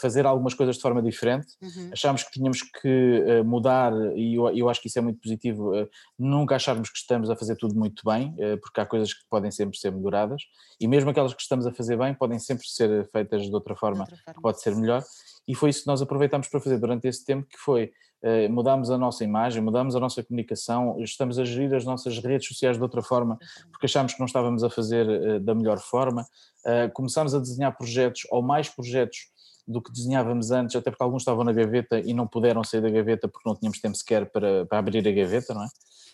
fazer 0.02 0.26
algumas 0.26 0.54
coisas 0.54 0.76
de 0.76 0.82
forma 0.82 1.02
diferente. 1.02 1.48
Uhum. 1.62 1.90
Achámos 1.94 2.24
que 2.24 2.32
tínhamos 2.32 2.62
que 2.64 3.44
mudar, 3.46 3.94
e 4.16 4.36
eu, 4.36 4.50
eu, 4.50 4.70
acho 4.70 4.82
que 4.82 4.88
isso 4.88 4.98
é 4.98 5.02
muito 5.02 5.20
positivo, 5.20 5.72
nunca 6.18 6.56
acharmos 6.56 6.90
que 6.90 6.98
estamos 6.98 7.30
a 7.30 7.36
fazer 7.36 7.56
tudo 7.56 7.76
muito 7.76 8.02
bem, 8.04 8.36
porque 8.62 8.82
há 8.82 8.86
coisas 8.86 9.14
que 9.14 9.24
podem 9.30 9.52
sempre 9.52 9.78
ser 9.78 9.92
melhoradas, 9.92 10.42
e 10.80 10.88
mesmo 10.88 11.10
aquelas 11.10 11.34
que 11.34 11.42
estamos 11.42 11.68
a 11.68 11.72
fazer 11.72 11.98
bem 11.98 12.14
podem 12.14 12.40
sempre 12.40 12.68
ser 12.68 13.08
feitas 13.12 13.44
de 13.44 13.54
outra 13.54 13.76
forma, 13.76 14.06
de 14.06 14.12
outra 14.12 14.24
forma. 14.26 14.42
pode 14.42 14.62
ser 14.62 14.76
melhor. 14.76 15.04
E 15.48 15.54
foi 15.56 15.70
isso 15.70 15.82
que 15.82 15.88
nós 15.88 16.02
aproveitámos 16.02 16.48
para 16.48 16.60
fazer 16.60 16.78
durante 16.78 17.08
esse 17.08 17.24
tempo, 17.24 17.48
que 17.48 17.58
foi 17.58 17.92
uh, 18.24 18.52
mudámos 18.52 18.90
a 18.90 18.98
nossa 18.98 19.24
imagem, 19.24 19.62
mudámos 19.62 19.96
a 19.96 20.00
nossa 20.00 20.24
comunicação, 20.24 20.98
estamos 21.00 21.38
a 21.38 21.46
gerir 21.46 21.74
as 21.74 21.86
nossas 21.86 22.18
redes 22.18 22.48
sociais 22.48 22.78
de 22.78 22.84
outra 22.84 23.02
forma, 23.02 23.38
porque 23.72 23.86
achámos 23.86 24.14
que 24.14 24.20
não 24.20 24.26
estávamos 24.26 24.64
a 24.64 24.70
fazer 24.70 25.08
uh, 25.08 25.40
da 25.40 25.54
melhor 25.54 25.80
forma. 25.80 26.26
Uh, 26.66 26.92
começámos 26.94 27.36
a 27.36 27.40
desenhar 27.40 27.78
projetos, 27.78 28.24
ou 28.32 28.42
mais 28.42 28.70
projetos, 28.70 29.28
do 29.68 29.82
que 29.82 29.92
desenhávamos 29.92 30.52
antes, 30.52 30.76
até 30.76 30.92
porque 30.92 31.04
alguns 31.04 31.22
estavam 31.22 31.44
na 31.44 31.52
gaveta 31.52 32.00
e 32.00 32.14
não 32.14 32.28
puderam 32.28 32.64
sair 32.64 32.82
da 32.82 32.90
gaveta 32.90 33.28
porque 33.28 33.48
não 33.48 33.56
tínhamos 33.56 33.80
tempo 33.80 33.96
sequer 33.96 34.30
para, 34.30 34.66
para 34.66 34.78
abrir 34.78 35.08
a 35.08 35.12
gaveta, 35.12 35.54
não 35.54 35.64
é? 35.64 35.68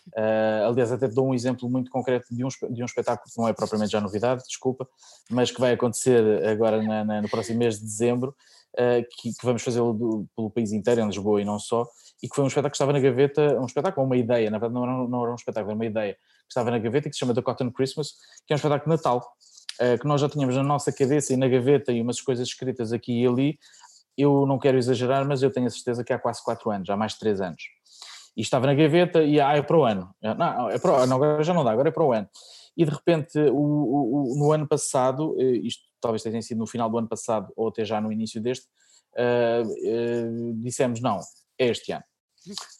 Uh, 0.08 0.68
aliás, 0.68 0.90
até 0.90 1.06
dou 1.06 1.28
um 1.28 1.34
exemplo 1.34 1.70
muito 1.70 1.90
concreto 1.90 2.26
de 2.34 2.44
um, 2.44 2.48
de 2.70 2.82
um 2.82 2.86
espetáculo 2.86 3.30
que 3.30 3.38
não 3.38 3.46
é 3.46 3.52
propriamente 3.52 3.92
já 3.92 4.00
novidade, 4.00 4.42
desculpa, 4.46 4.88
mas 5.30 5.50
que 5.50 5.60
vai 5.60 5.72
acontecer 5.72 6.44
agora 6.44 6.82
na, 6.82 7.04
na, 7.04 7.22
no 7.22 7.28
próximo 7.28 7.58
mês 7.60 7.78
de 7.78 7.84
dezembro, 7.84 8.34
uh, 8.74 9.06
que, 9.20 9.32
que, 9.32 9.44
vamos 9.44 9.62
fazê-lo 9.62 10.26
pelo 10.34 10.50
país 10.50 10.72
inteiro, 10.72 11.02
em 11.02 11.06
Lisboa 11.06 11.40
e 11.40 11.44
não 11.44 11.58
só, 11.58 11.86
e 12.22 12.28
que 12.28 12.34
foi 12.34 12.42
um 12.44 12.48
espetáculo 12.48 12.70
que 12.70 12.76
estava 12.76 12.92
na 12.92 13.00
gaveta, 13.00 13.60
um 13.60 13.66
espetáculo, 13.66 14.06
uma 14.06 14.16
ideia, 14.16 14.50
na 14.50 14.58
verdade 14.58 14.74
não 14.74 14.84
era, 14.84 15.08
não 15.08 15.22
era 15.22 15.32
um 15.32 15.36
espetáculo, 15.36 15.70
era 15.70 15.76
uma 15.76 15.86
ideia, 15.86 16.14
que 16.14 16.48
estava 16.48 16.70
na 16.70 16.78
gaveta, 16.78 17.08
que 17.08 17.14
se 17.14 17.20
chama 17.20 17.34
The 17.34 17.42
Cotton 17.42 17.70
Christmas, 17.70 18.14
que 18.46 18.52
é 18.52 18.54
um 18.54 18.56
espetáculo 18.56 18.90
de 18.90 18.96
Natal, 18.96 19.32
que 20.00 20.06
nós 20.06 20.20
já 20.20 20.28
tínhamos 20.28 20.54
na 20.54 20.62
nossa 20.62 20.92
cabeça 20.92 21.32
e 21.32 21.36
na 21.36 21.48
gaveta 21.48 21.92
e 21.92 22.00
umas 22.00 22.20
coisas 22.20 22.46
escritas 22.46 22.92
aqui 22.92 23.22
e 23.22 23.26
ali, 23.26 23.58
eu 24.16 24.46
não 24.46 24.58
quero 24.58 24.78
exagerar, 24.78 25.26
mas 25.26 25.42
eu 25.42 25.50
tenho 25.50 25.66
a 25.66 25.70
certeza 25.70 26.04
que 26.04 26.12
há 26.12 26.18
quase 26.18 26.42
4 26.44 26.70
anos, 26.70 26.90
há 26.90 26.96
mais 26.96 27.12
de 27.12 27.18
3 27.20 27.40
anos. 27.40 27.62
E 28.36 28.40
estava 28.40 28.66
na 28.66 28.74
gaveta 28.74 29.22
e 29.22 29.40
ah, 29.40 29.56
é 29.56 29.62
para 29.62 29.76
o 29.76 29.84
ano. 29.84 30.14
Não, 30.22 30.70
é 30.70 30.78
para 30.78 30.92
o 30.92 30.94
ano, 30.96 31.14
agora 31.14 31.42
já 31.42 31.52
não 31.52 31.64
dá, 31.64 31.70
agora 31.72 31.88
é 31.88 31.92
para 31.92 32.04
o 32.04 32.12
ano. 32.12 32.28
E 32.76 32.84
de 32.84 32.90
repente, 32.90 33.38
o, 33.38 34.32
o, 34.32 34.34
no 34.38 34.52
ano 34.52 34.66
passado, 34.66 35.36
eh, 35.38 35.58
isto 35.64 35.82
talvez 36.00 36.22
tenha 36.22 36.40
sido 36.42 36.58
no 36.58 36.66
final 36.66 36.90
do 36.90 36.98
ano 36.98 37.08
passado 37.08 37.52
ou 37.54 37.68
até 37.68 37.84
já 37.84 38.00
no 38.00 38.10
início 38.10 38.40
deste, 38.40 38.66
uh, 39.16 39.62
uh, 39.62 40.54
dissemos 40.62 41.00
não, 41.00 41.20
é 41.58 41.68
este 41.68 41.92
ano. 41.92 42.04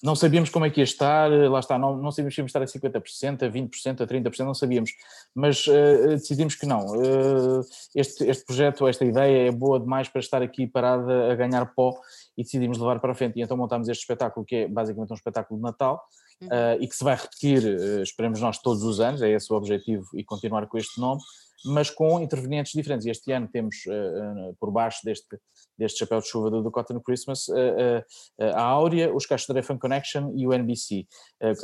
Não 0.03 0.17
sabíamos 0.17 0.51
como 0.51 0.65
é 0.65 0.71
que 0.71 0.81
ia 0.81 0.85
estar, 0.85 1.31
lá 1.31 1.61
está, 1.61 1.79
não, 1.79 1.97
não 1.97 2.11
sabíamos 2.11 2.35
se 2.35 2.41
íamos 2.41 2.51
estar 2.51 2.63
a 2.63 2.67
50%, 2.67 3.43
a 3.43 3.51
20%, 3.51 4.01
a 4.01 4.07
30%, 4.07 4.39
não 4.45 4.55
sabíamos, 4.55 4.91
mas 5.35 5.67
uh, 5.67 6.09
decidimos 6.09 6.55
que 6.55 6.67
não. 6.67 6.87
Uh, 6.87 7.65
este, 7.95 8.25
este 8.25 8.45
projeto, 8.45 8.89
esta 8.89 9.05
ideia 9.05 9.49
é 9.49 9.51
boa 9.53 9.79
demais 9.79 10.09
para 10.09 10.21
estar 10.21 10.43
aqui 10.43 10.67
parada 10.67 11.33
a 11.33 11.35
ganhar 11.37 11.65
pó 11.75 11.95
e 12.37 12.43
decidimos 12.43 12.79
levar 12.79 12.99
para 12.99 13.13
a 13.13 13.15
frente. 13.15 13.39
E 13.39 13.43
então 13.43 13.57
montámos 13.57 13.89
este 13.89 14.01
espetáculo, 14.01 14.45
que 14.45 14.57
é 14.57 14.69
basicamente 14.69 15.13
um 15.13 15.17
espetáculo 15.17 15.59
de 15.59 15.63
Natal, 15.63 16.03
uh, 16.43 16.81
e 16.81 16.89
que 16.89 16.97
se 16.97 17.05
vai 17.05 17.15
repetir, 17.15 17.63
esperemos 18.03 18.41
nós, 18.41 18.59
todos 18.59 18.83
os 18.83 18.99
anos, 18.99 19.23
é 19.23 19.31
esse 19.31 19.53
o 19.53 19.57
objetivo, 19.57 20.09
e 20.15 20.25
continuar 20.25 20.67
com 20.67 20.77
este 20.77 21.01
nome, 21.01 21.21
mas 21.65 21.91
com 21.91 22.21
intervenientes 22.21 22.73
diferentes. 22.73 23.07
E 23.07 23.11
este 23.11 23.33
ano 23.33 23.49
temos 23.51 23.85
por 24.59 24.71
baixo 24.71 25.01
deste 25.05 25.39
deste 25.79 25.99
chapéu 25.99 26.21
de 26.21 26.29
chuva 26.29 26.51
do, 26.51 26.63
do 26.63 26.71
Cotton 26.71 27.01
Christmas, 27.01 27.47
a 28.55 28.63
Áurea, 28.63 29.13
os 29.13 29.27
Castro 29.27 29.61
Fun 29.63 29.79
Connection 29.79 30.33
e 30.37 30.47
o 30.47 30.53
NBC, 30.53 31.07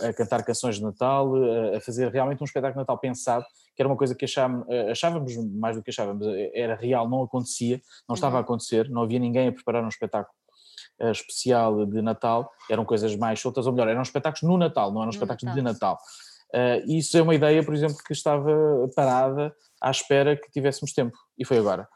a, 0.03 0.13
cantar 0.13 0.43
canções 0.45 0.77
de 0.77 0.83
Natal, 0.83 1.33
a 1.77 1.81
fazer 1.81 2.11
realmente 2.11 2.43
um 2.43 2.45
espetáculo 2.45 2.75
de 2.75 2.81
Natal 2.81 2.99
pensado, 2.99 3.45
que 3.77 3.83
era 3.83 3.89
uma 3.89 3.97
coisa 3.97 4.15
que 4.15 4.25
achávamos, 4.25 4.67
achávamos 4.91 5.37
mais 5.55 5.77
do 5.77 5.83
que 5.83 5.91
achávamos, 5.91 6.27
era 6.55 6.75
real, 6.75 7.09
não 7.09 7.23
acontecia, 7.23 7.81
não 8.09 8.15
estava 8.15 8.35
uhum. 8.35 8.39
a 8.39 8.43
acontecer, 8.43 8.89
não 8.89 9.03
havia 9.03 9.19
ninguém 9.19 9.49
a 9.49 9.53
preparar 9.53 9.85
um 9.85 9.89
espetáculo 9.89 10.35
especial 11.01 11.87
de 11.87 12.03
Natal, 12.03 12.51
eram 12.69 12.85
coisas 12.85 13.15
mais 13.15 13.41
soltas, 13.41 13.67
ou 13.67 13.73
melhor, 13.73 13.89
eram 13.89 14.03
espetáculos 14.03 14.43
no 14.43 14.57
Natal, 14.57 14.93
não 14.93 15.03
eram 15.03 15.11
espetáculos 15.11 15.45
Natal. 15.45 15.57
de 15.57 15.63
Natal. 15.63 15.99
Uh, 16.55 16.91
isso 16.91 17.17
é 17.17 17.23
uma 17.23 17.35
ideia, 17.35 17.63
por 17.65 17.75
exemplo, 17.75 17.97
que 18.05 18.13
estava 18.13 18.51
parada 18.97 19.55
à 19.81 19.91
espera 19.91 20.37
que 20.37 20.51
tivéssemos 20.51 20.93
tempo, 20.93 21.17
e 21.39 21.45
foi 21.45 21.59
agora. 21.59 21.87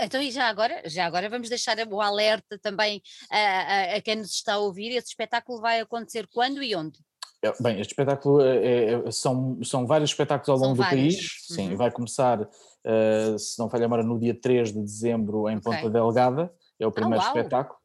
Então, 0.00 0.22
e 0.22 0.30
já 0.30 0.48
agora, 0.48 0.82
já 0.86 1.04
agora 1.04 1.28
vamos 1.28 1.48
deixar 1.48 1.76
o 1.88 2.00
alerta 2.00 2.58
também 2.60 3.02
a, 3.30 3.38
a, 3.38 3.96
a 3.96 4.00
quem 4.00 4.16
nos 4.16 4.30
está 4.30 4.54
a 4.54 4.58
ouvir. 4.58 4.90
Esse 4.90 5.08
espetáculo 5.08 5.60
vai 5.60 5.80
acontecer 5.80 6.28
quando 6.32 6.62
e 6.62 6.76
onde? 6.76 6.98
É, 7.44 7.52
bem, 7.60 7.80
este 7.80 7.90
espetáculo 7.92 8.40
é, 8.40 8.92
é, 9.06 9.10
são, 9.10 9.58
são 9.62 9.86
vários 9.86 10.10
espetáculos 10.10 10.48
ao 10.48 10.56
longo 10.56 10.76
São 10.76 10.84
do 10.84 10.88
vários. 10.90 11.14
país. 11.16 11.46
Sim, 11.48 11.70
Uhum. 11.70 11.76
vai 11.76 11.90
começar, 11.90 12.40
uh, 12.40 13.38
se 13.38 13.58
não 13.58 13.68
falha 13.68 13.86
a 13.86 14.02
no 14.02 14.18
dia 14.18 14.34
3 14.34 14.72
de 14.72 14.80
dezembro 14.80 15.48
em 15.50 15.56
Ok. 15.56 15.62
Ponta 15.62 15.90
Delgada, 15.90 16.52
é 16.78 16.86
o 16.86 16.92
primeiro 16.92 17.22
uau! 17.22 17.36
espetáculo. 17.36 17.78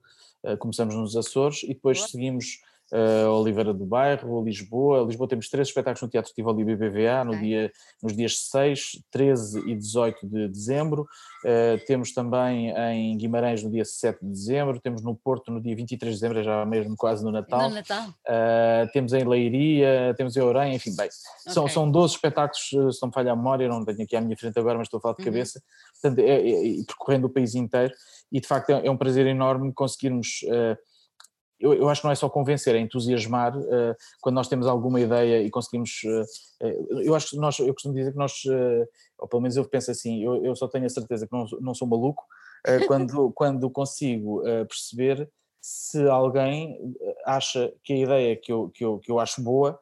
Uh, 0.44 0.58
começamos 0.58 0.96
nos 0.96 1.18
Açores 1.18 1.64
e 1.64 1.70
depois 1.74 1.98
Boa. 1.98 2.08
seguimos 2.10 2.62
uh, 2.92 3.30
Oliveira 3.32 3.74
do 3.74 3.86
Bairro, 3.86 4.44
Lisboa. 4.44 5.04
Lisboa 5.06 5.28
temos 5.28 5.50
três 5.50 5.68
espetáculos 5.68 6.02
no 6.02 6.08
Teatro 6.10 6.34
Tivoli 6.34 6.64
BBVA 6.64 7.24
no 7.24 7.32
Ok. 7.32 7.42
dia, 7.42 7.72
nos 8.02 8.16
dias 8.16 8.38
6, 8.50 9.02
13 9.12 9.60
e 9.70 9.76
18 9.76 10.28
de 10.28 10.48
dezembro. 10.48 11.04
Uh, 11.44 11.84
temos 11.86 12.14
também 12.14 12.72
em 12.72 13.18
Guimarães 13.18 13.64
no 13.64 13.70
dia 13.72 13.86
7 13.86 14.20
de 14.22 14.30
dezembro. 14.32 14.80
Temos 14.80 15.02
no 15.04 15.16
Porto 15.16 15.52
no 15.52 15.62
dia 15.62 15.76
23 15.76 16.14
de 16.16 16.20
dezembro, 16.22 16.44
já 16.44 16.66
mesmo 16.66 16.96
quase 16.98 17.24
no 17.24 17.32
Natal. 17.32 17.70
No 17.70 17.76
Natal. 17.76 18.10
Uh, 18.10 18.92
temos 18.92 19.14
em 19.14 19.24
Leiria, 19.24 20.14
temos 20.18 20.36
em 20.36 20.42
Orem, 20.42 20.76
enfim, 20.76 20.96
bem, 20.96 21.10
são, 21.48 21.64
Ok. 21.64 21.74
são 21.74 21.90
12 21.90 22.16
espetáculos, 22.16 22.68
se 22.70 23.02
não 23.02 23.08
me 23.10 23.14
falha 23.14 23.32
a 23.32 23.36
memória, 23.36 23.68
não 23.68 23.84
tenho 23.86 24.02
aqui 24.04 24.16
à 24.16 24.22
minha 24.22 24.36
frente 24.38 24.58
agora, 24.60 24.78
mas 24.78 24.88
estou 24.88 24.98
a 24.98 25.02
falar 25.02 25.16
de 25.16 25.22
Uhum. 25.22 25.26
cabeça, 25.26 25.62
portanto, 26.02 26.20
é, 26.20 26.50
é- 26.50 26.80
é 26.80 26.84
percorrendo 26.86 27.28
o 27.28 27.30
país 27.30 27.56
inteiro, 27.56 27.94
e 28.32 28.40
de 28.40 28.48
facto 28.48 28.70
é, 28.72 28.86
é 28.86 28.92
um 28.92 28.98
prazer 28.98 29.26
enorme 29.28 29.74
conseguirmos, 29.74 30.42
uh, 30.44 30.78
eu, 31.60 31.74
eu 31.74 31.90
acho 31.90 32.02
que 32.02 32.08
não 32.08 32.12
é 32.12 32.16
só 32.16 32.30
convencer, 32.30 32.76
é 32.76 32.80
entusiasmar, 32.80 33.58
uh, 33.58 33.96
quando 34.22 34.36
nós 34.36 34.48
temos 34.48 34.68
alguma 34.68 35.00
ideia 35.00 35.42
e 35.42 35.50
conseguimos, 35.50 36.02
uh, 36.04 37.02
eu 37.04 37.14
acho 37.16 37.32
que 37.32 37.38
nós, 37.38 37.60
eu 37.60 37.74
costumo 37.74 37.94
dizer 37.94 38.12
que 38.12 38.18
nós, 38.18 38.44
uh, 38.46 38.88
ou 39.18 39.28
pelo 39.28 39.42
menos 39.42 39.58
eu 39.58 39.66
penso 39.66 39.92
assim, 39.92 40.24
eu, 40.24 40.44
eu 40.44 40.56
só 40.56 40.68
tenho 40.68 40.86
a 40.86 40.90
certeza 40.90 41.28
que 41.28 41.34
não, 41.36 41.48
sou- 41.48 41.62
não 41.62 41.74
sou 41.74 41.88
maluco, 41.88 42.24
quando, 42.88 43.32
quando 43.32 43.70
consigo 43.70 44.42
perceber 44.68 45.30
se 45.62 46.08
alguém 46.10 46.94
acha 47.26 47.72
que 47.84 47.94
a 47.94 47.98
ideia 47.98 48.36
que 48.36 48.52
eu, 48.52 48.70
que 48.70 48.84
eu, 48.84 49.00
que 49.00 49.10
eu 49.12 49.20
acho 49.20 49.42
boa 49.42 49.80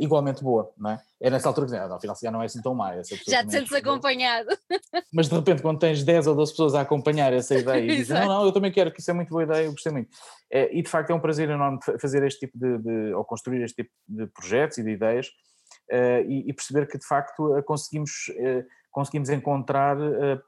igualmente 0.00 0.42
boa, 0.42 0.70
não 0.76 0.90
é? 0.90 1.00
É 1.20 1.30
nessa 1.30 1.48
altura 1.48 1.66
que 1.66 1.72
dizem, 1.72 1.86
ah, 1.86 1.94
afinal 1.94 2.14
se 2.14 2.20
calhar 2.22 2.32
não 2.32 2.42
é 2.42 2.46
assim 2.46 2.60
tão 2.62 2.74
má. 2.74 2.94
Já 2.96 3.02
te 3.02 3.10
também 3.24 3.50
sentes 3.50 3.72
acha 3.72 3.82
boa." 3.82 3.94
acompanhado. 3.96 4.48
Mas 5.12 5.28
de 5.28 5.34
repente 5.34 5.62
quando 5.62 5.78
tens 5.78 6.04
10 6.04 6.26
ou 6.26 6.34
12 6.34 6.52
pessoas 6.52 6.74
a 6.74 6.82
acompanhar 6.82 7.32
essa 7.32 7.54
ideia 7.54 7.82
e 7.84 7.96
dizem, 7.96 8.18
não, 8.20 8.26
não, 8.28 8.44
eu 8.44 8.52
também 8.52 8.70
quero, 8.72 8.92
que 8.92 9.00
isso 9.00 9.10
é 9.10 9.14
muito 9.14 9.30
boa 9.30 9.42
ideia, 9.42 9.64
eu 9.64 9.72
gostei 9.72 9.92
muito. 9.92 10.10
É, 10.50 10.74
e 10.76 10.82
de 10.82 10.88
facto 10.88 11.10
é 11.10 11.14
um 11.14 11.20
prazer 11.20 11.48
enorme 11.48 11.78
fa- 11.82 11.98
fazer 11.98 12.22
este 12.24 12.40
tipo 12.46 12.58
de, 12.58 12.78
de- 12.78 13.14
ou 13.14 13.24
construir 13.24 13.62
este 13.62 13.82
tipo 13.82 13.90
de 14.08 14.26
projetos 14.28 14.78
e 14.78 14.82
de 14.82 14.90
ideias 14.90 15.28
eh, 15.90 16.22
e, 16.28 16.50
e 16.50 16.52
perceber 16.52 16.86
que 16.86 16.98
de 16.98 17.06
facto 17.06 17.56
eh, 17.56 17.62
conseguimos, 17.62 18.10
eh, 18.36 18.64
conseguimos 18.90 19.30
encontrar 19.30 19.96
eh, 20.00 20.38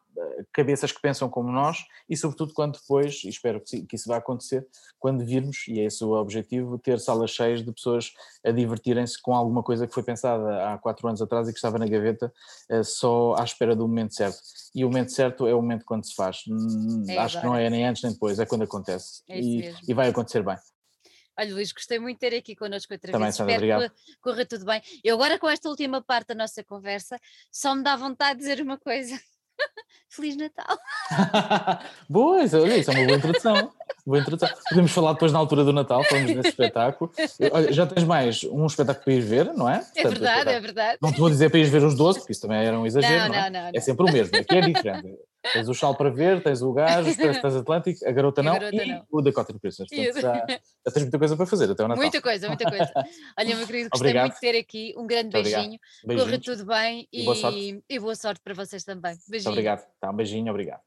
cabeças 0.53 0.93
que 0.93 1.01
pensam 1.01 1.29
como 1.29 1.51
nós 1.51 1.85
e 2.09 2.17
sobretudo 2.17 2.53
quando 2.53 2.79
depois, 2.79 3.23
e 3.25 3.29
espero 3.29 3.61
que, 3.61 3.87
isso 3.93 4.09
vá 4.09 4.17
acontecer, 4.17 4.67
quando 4.99 5.25
virmos, 5.25 5.67
e 5.69 5.81
é 5.81 5.85
esse 5.85 6.05
o 6.05 6.13
objetivo, 6.13 6.79
ter 6.79 7.01
salas 7.01 7.31
cheias 7.31 7.65
de 7.65 7.73
pessoas 7.73 8.13
a 8.45 8.51
divertirem-se 8.51 9.21
com 9.21 9.35
alguma 9.35 9.63
coisa 9.63 9.87
que 9.87 9.95
foi 9.95 10.03
pensada 10.03 10.73
há 10.73 10.79
quatro 10.79 11.07
anos 11.09 11.21
atrás 11.21 11.49
e 11.49 11.53
que 11.53 11.59
estava 11.59 11.79
na 11.79 11.87
gaveta 11.87 12.33
eh, 12.71 12.83
só 12.83 13.35
à 13.39 13.45
espera 13.45 13.75
do 13.75 13.87
momento 13.89 14.15
certo. 14.15 14.39
E 14.75 14.85
o 14.85 14.89
momento 14.89 15.13
certo 15.13 15.47
é 15.47 15.55
o 15.55 15.61
momento 15.61 15.85
quando 15.85 16.05
se 16.05 16.15
faz. 16.15 16.43
Hum, 16.49 17.05
É 17.09 17.19
Acho 17.19 17.41
que 17.41 17.47
não 17.47 17.57
é 17.57 17.69
nem 17.69 17.87
antes 17.87 18.03
nem 18.03 18.13
depois, 18.13 18.39
é 18.39 18.47
quando 18.47 18.63
acontece. 18.63 19.23
É 19.29 19.39
e, 19.41 19.75
e 19.89 19.95
vai 19.95 20.09
acontecer 20.09 20.43
bem. 20.43 20.57
Olha, 21.39 21.55
Luís, 21.55 21.73
gostei 21.73 21.99
muito 21.99 22.21
de 22.21 22.31
ter 22.31 22.37
aqui 22.37 22.55
connosco 22.55 22.93
outra 22.93 23.11
Também, 23.11 23.27
vez. 23.27 23.37
Sandra, 23.37 23.55
Espero 23.55 23.75
obrigado. 23.75 23.95
que 24.05 24.17
corra 24.21 24.45
tudo 24.45 24.65
bem. 24.67 24.83
Eu 25.03 25.15
agora, 25.15 25.39
com 25.39 25.49
esta 25.49 25.69
última 25.69 26.03
parte 26.03 26.29
da 26.29 26.35
nossa 26.35 26.63
conversa, 26.63 27.19
só 27.51 27.75
me 27.75 27.83
dá 27.83 27.97
vontade 27.97 28.39
de 28.39 28.47
dizer 28.47 28.63
uma 28.63 28.79
coisa. 28.79 29.19
Feliz 30.09 30.37
Natal! 30.37 30.77
boa, 32.09 32.43
isso, 32.43 32.59
olha, 32.61 32.77
isso 32.77 32.91
é 32.91 32.95
uma 32.95 33.07
boa 33.07 33.17
introdução. 33.17 33.73
Boa 34.05 34.19
introdução. 34.19 34.49
Podemos 34.69 34.91
falar 34.93 35.13
depois 35.15 35.33
na 35.33 35.39
altura 35.39 35.65
do 35.65 35.73
Natal, 35.73 36.05
falamos 36.05 36.35
desse 36.35 36.49
espetáculo. 36.49 37.11
Olha, 37.51 37.73
já 37.73 37.87
tens 37.87 38.05
mais 38.05 38.45
um 38.45 38.67
espetáculo 38.67 39.05
para 39.05 39.13
ir 39.15 39.21
ver, 39.21 39.55
não 39.55 39.67
é? 39.69 39.77
É 39.77 39.79
Portanto, 40.03 40.11
verdade, 40.11 40.19
é 40.19 40.39
espetáculo- 40.41 40.63
verdade. 40.63 40.99
Não 41.01 41.13
te 41.13 41.19
vou 41.21 41.31
dizer 41.31 41.49
para 41.51 41.61
ir 41.61 41.65
ver 41.65 41.83
os 41.83 41.95
12, 41.97 42.19
porque 42.19 42.33
isso 42.33 42.43
também 42.43 42.59
era 42.63 42.79
um 42.79 42.85
exagero, 42.85 43.23
Não, 43.23 43.29
não, 43.29 43.35
é? 43.37 43.51
não, 43.51 43.61
não, 43.63 43.69
É 43.69 43.73
não. 43.73 43.81
sempre 43.81 44.05
o 44.07 44.13
mesmo, 44.13 44.37
aqui 44.37 44.57
é 44.57 44.61
diferente. 44.61 45.17
Tens 45.53 45.69
o 45.69 45.75
Chal 45.75 45.95
para 45.97 46.09
ver, 46.09 46.41
tens 46.43 46.63
o 46.63 46.73
Gajo, 46.73 47.17
tens, 47.17 47.41
tens 47.41 47.57
Atlântico, 47.57 48.09
a 48.09 48.13
Garota 48.13 48.41
A 48.41 48.45
não 48.45 48.53
Garota 48.55 48.77
e 48.77 48.87
Não. 48.93 49.07
o 49.11 49.21
Dakota 49.23 49.53
Princess. 49.59 49.89
Portanto, 49.89 50.21
já, 50.21 50.47
já 50.87 50.93
tens 50.93 51.03
muita 51.03 51.19
coisa 51.19 51.37
para 51.37 51.47
fazer 51.47 51.71
até 51.71 51.83
o 51.85 51.89
Natal. 51.89 52.03
Muita 52.03 52.23
coisa, 52.23 52.47
muita 52.49 52.65
coisa. 52.71 52.93
Olha, 53.39 53.57
meu 53.57 53.67
querido, 53.67 53.91
gostei 53.91 54.09
Obrigado. 54.11 54.25
muito 54.27 54.35
de 54.35 54.41
ter 54.41 54.57
aqui. 54.59 54.95
Um 54.97 55.07
grande 55.07 55.31
beijinho. 55.31 55.79
Corra 56.07 56.15
Beijinhos. 56.17 56.45
tudo 56.45 56.65
bem 56.67 57.09
E 57.13 57.25
boa 57.25 57.35
sorte. 57.37 57.85
e 57.89 57.99
boa 57.99 58.15
sorte 58.15 58.41
para 58.45 58.55
vocês 58.55 58.85
também. 58.85 59.13
Muito 59.13 59.31
Beijinho. 59.31 59.51
obrigado. 59.51 59.85
Tá, 60.01 60.11
um 60.11 60.15
beijinho, 60.15 60.51
obrigado. 60.51 60.81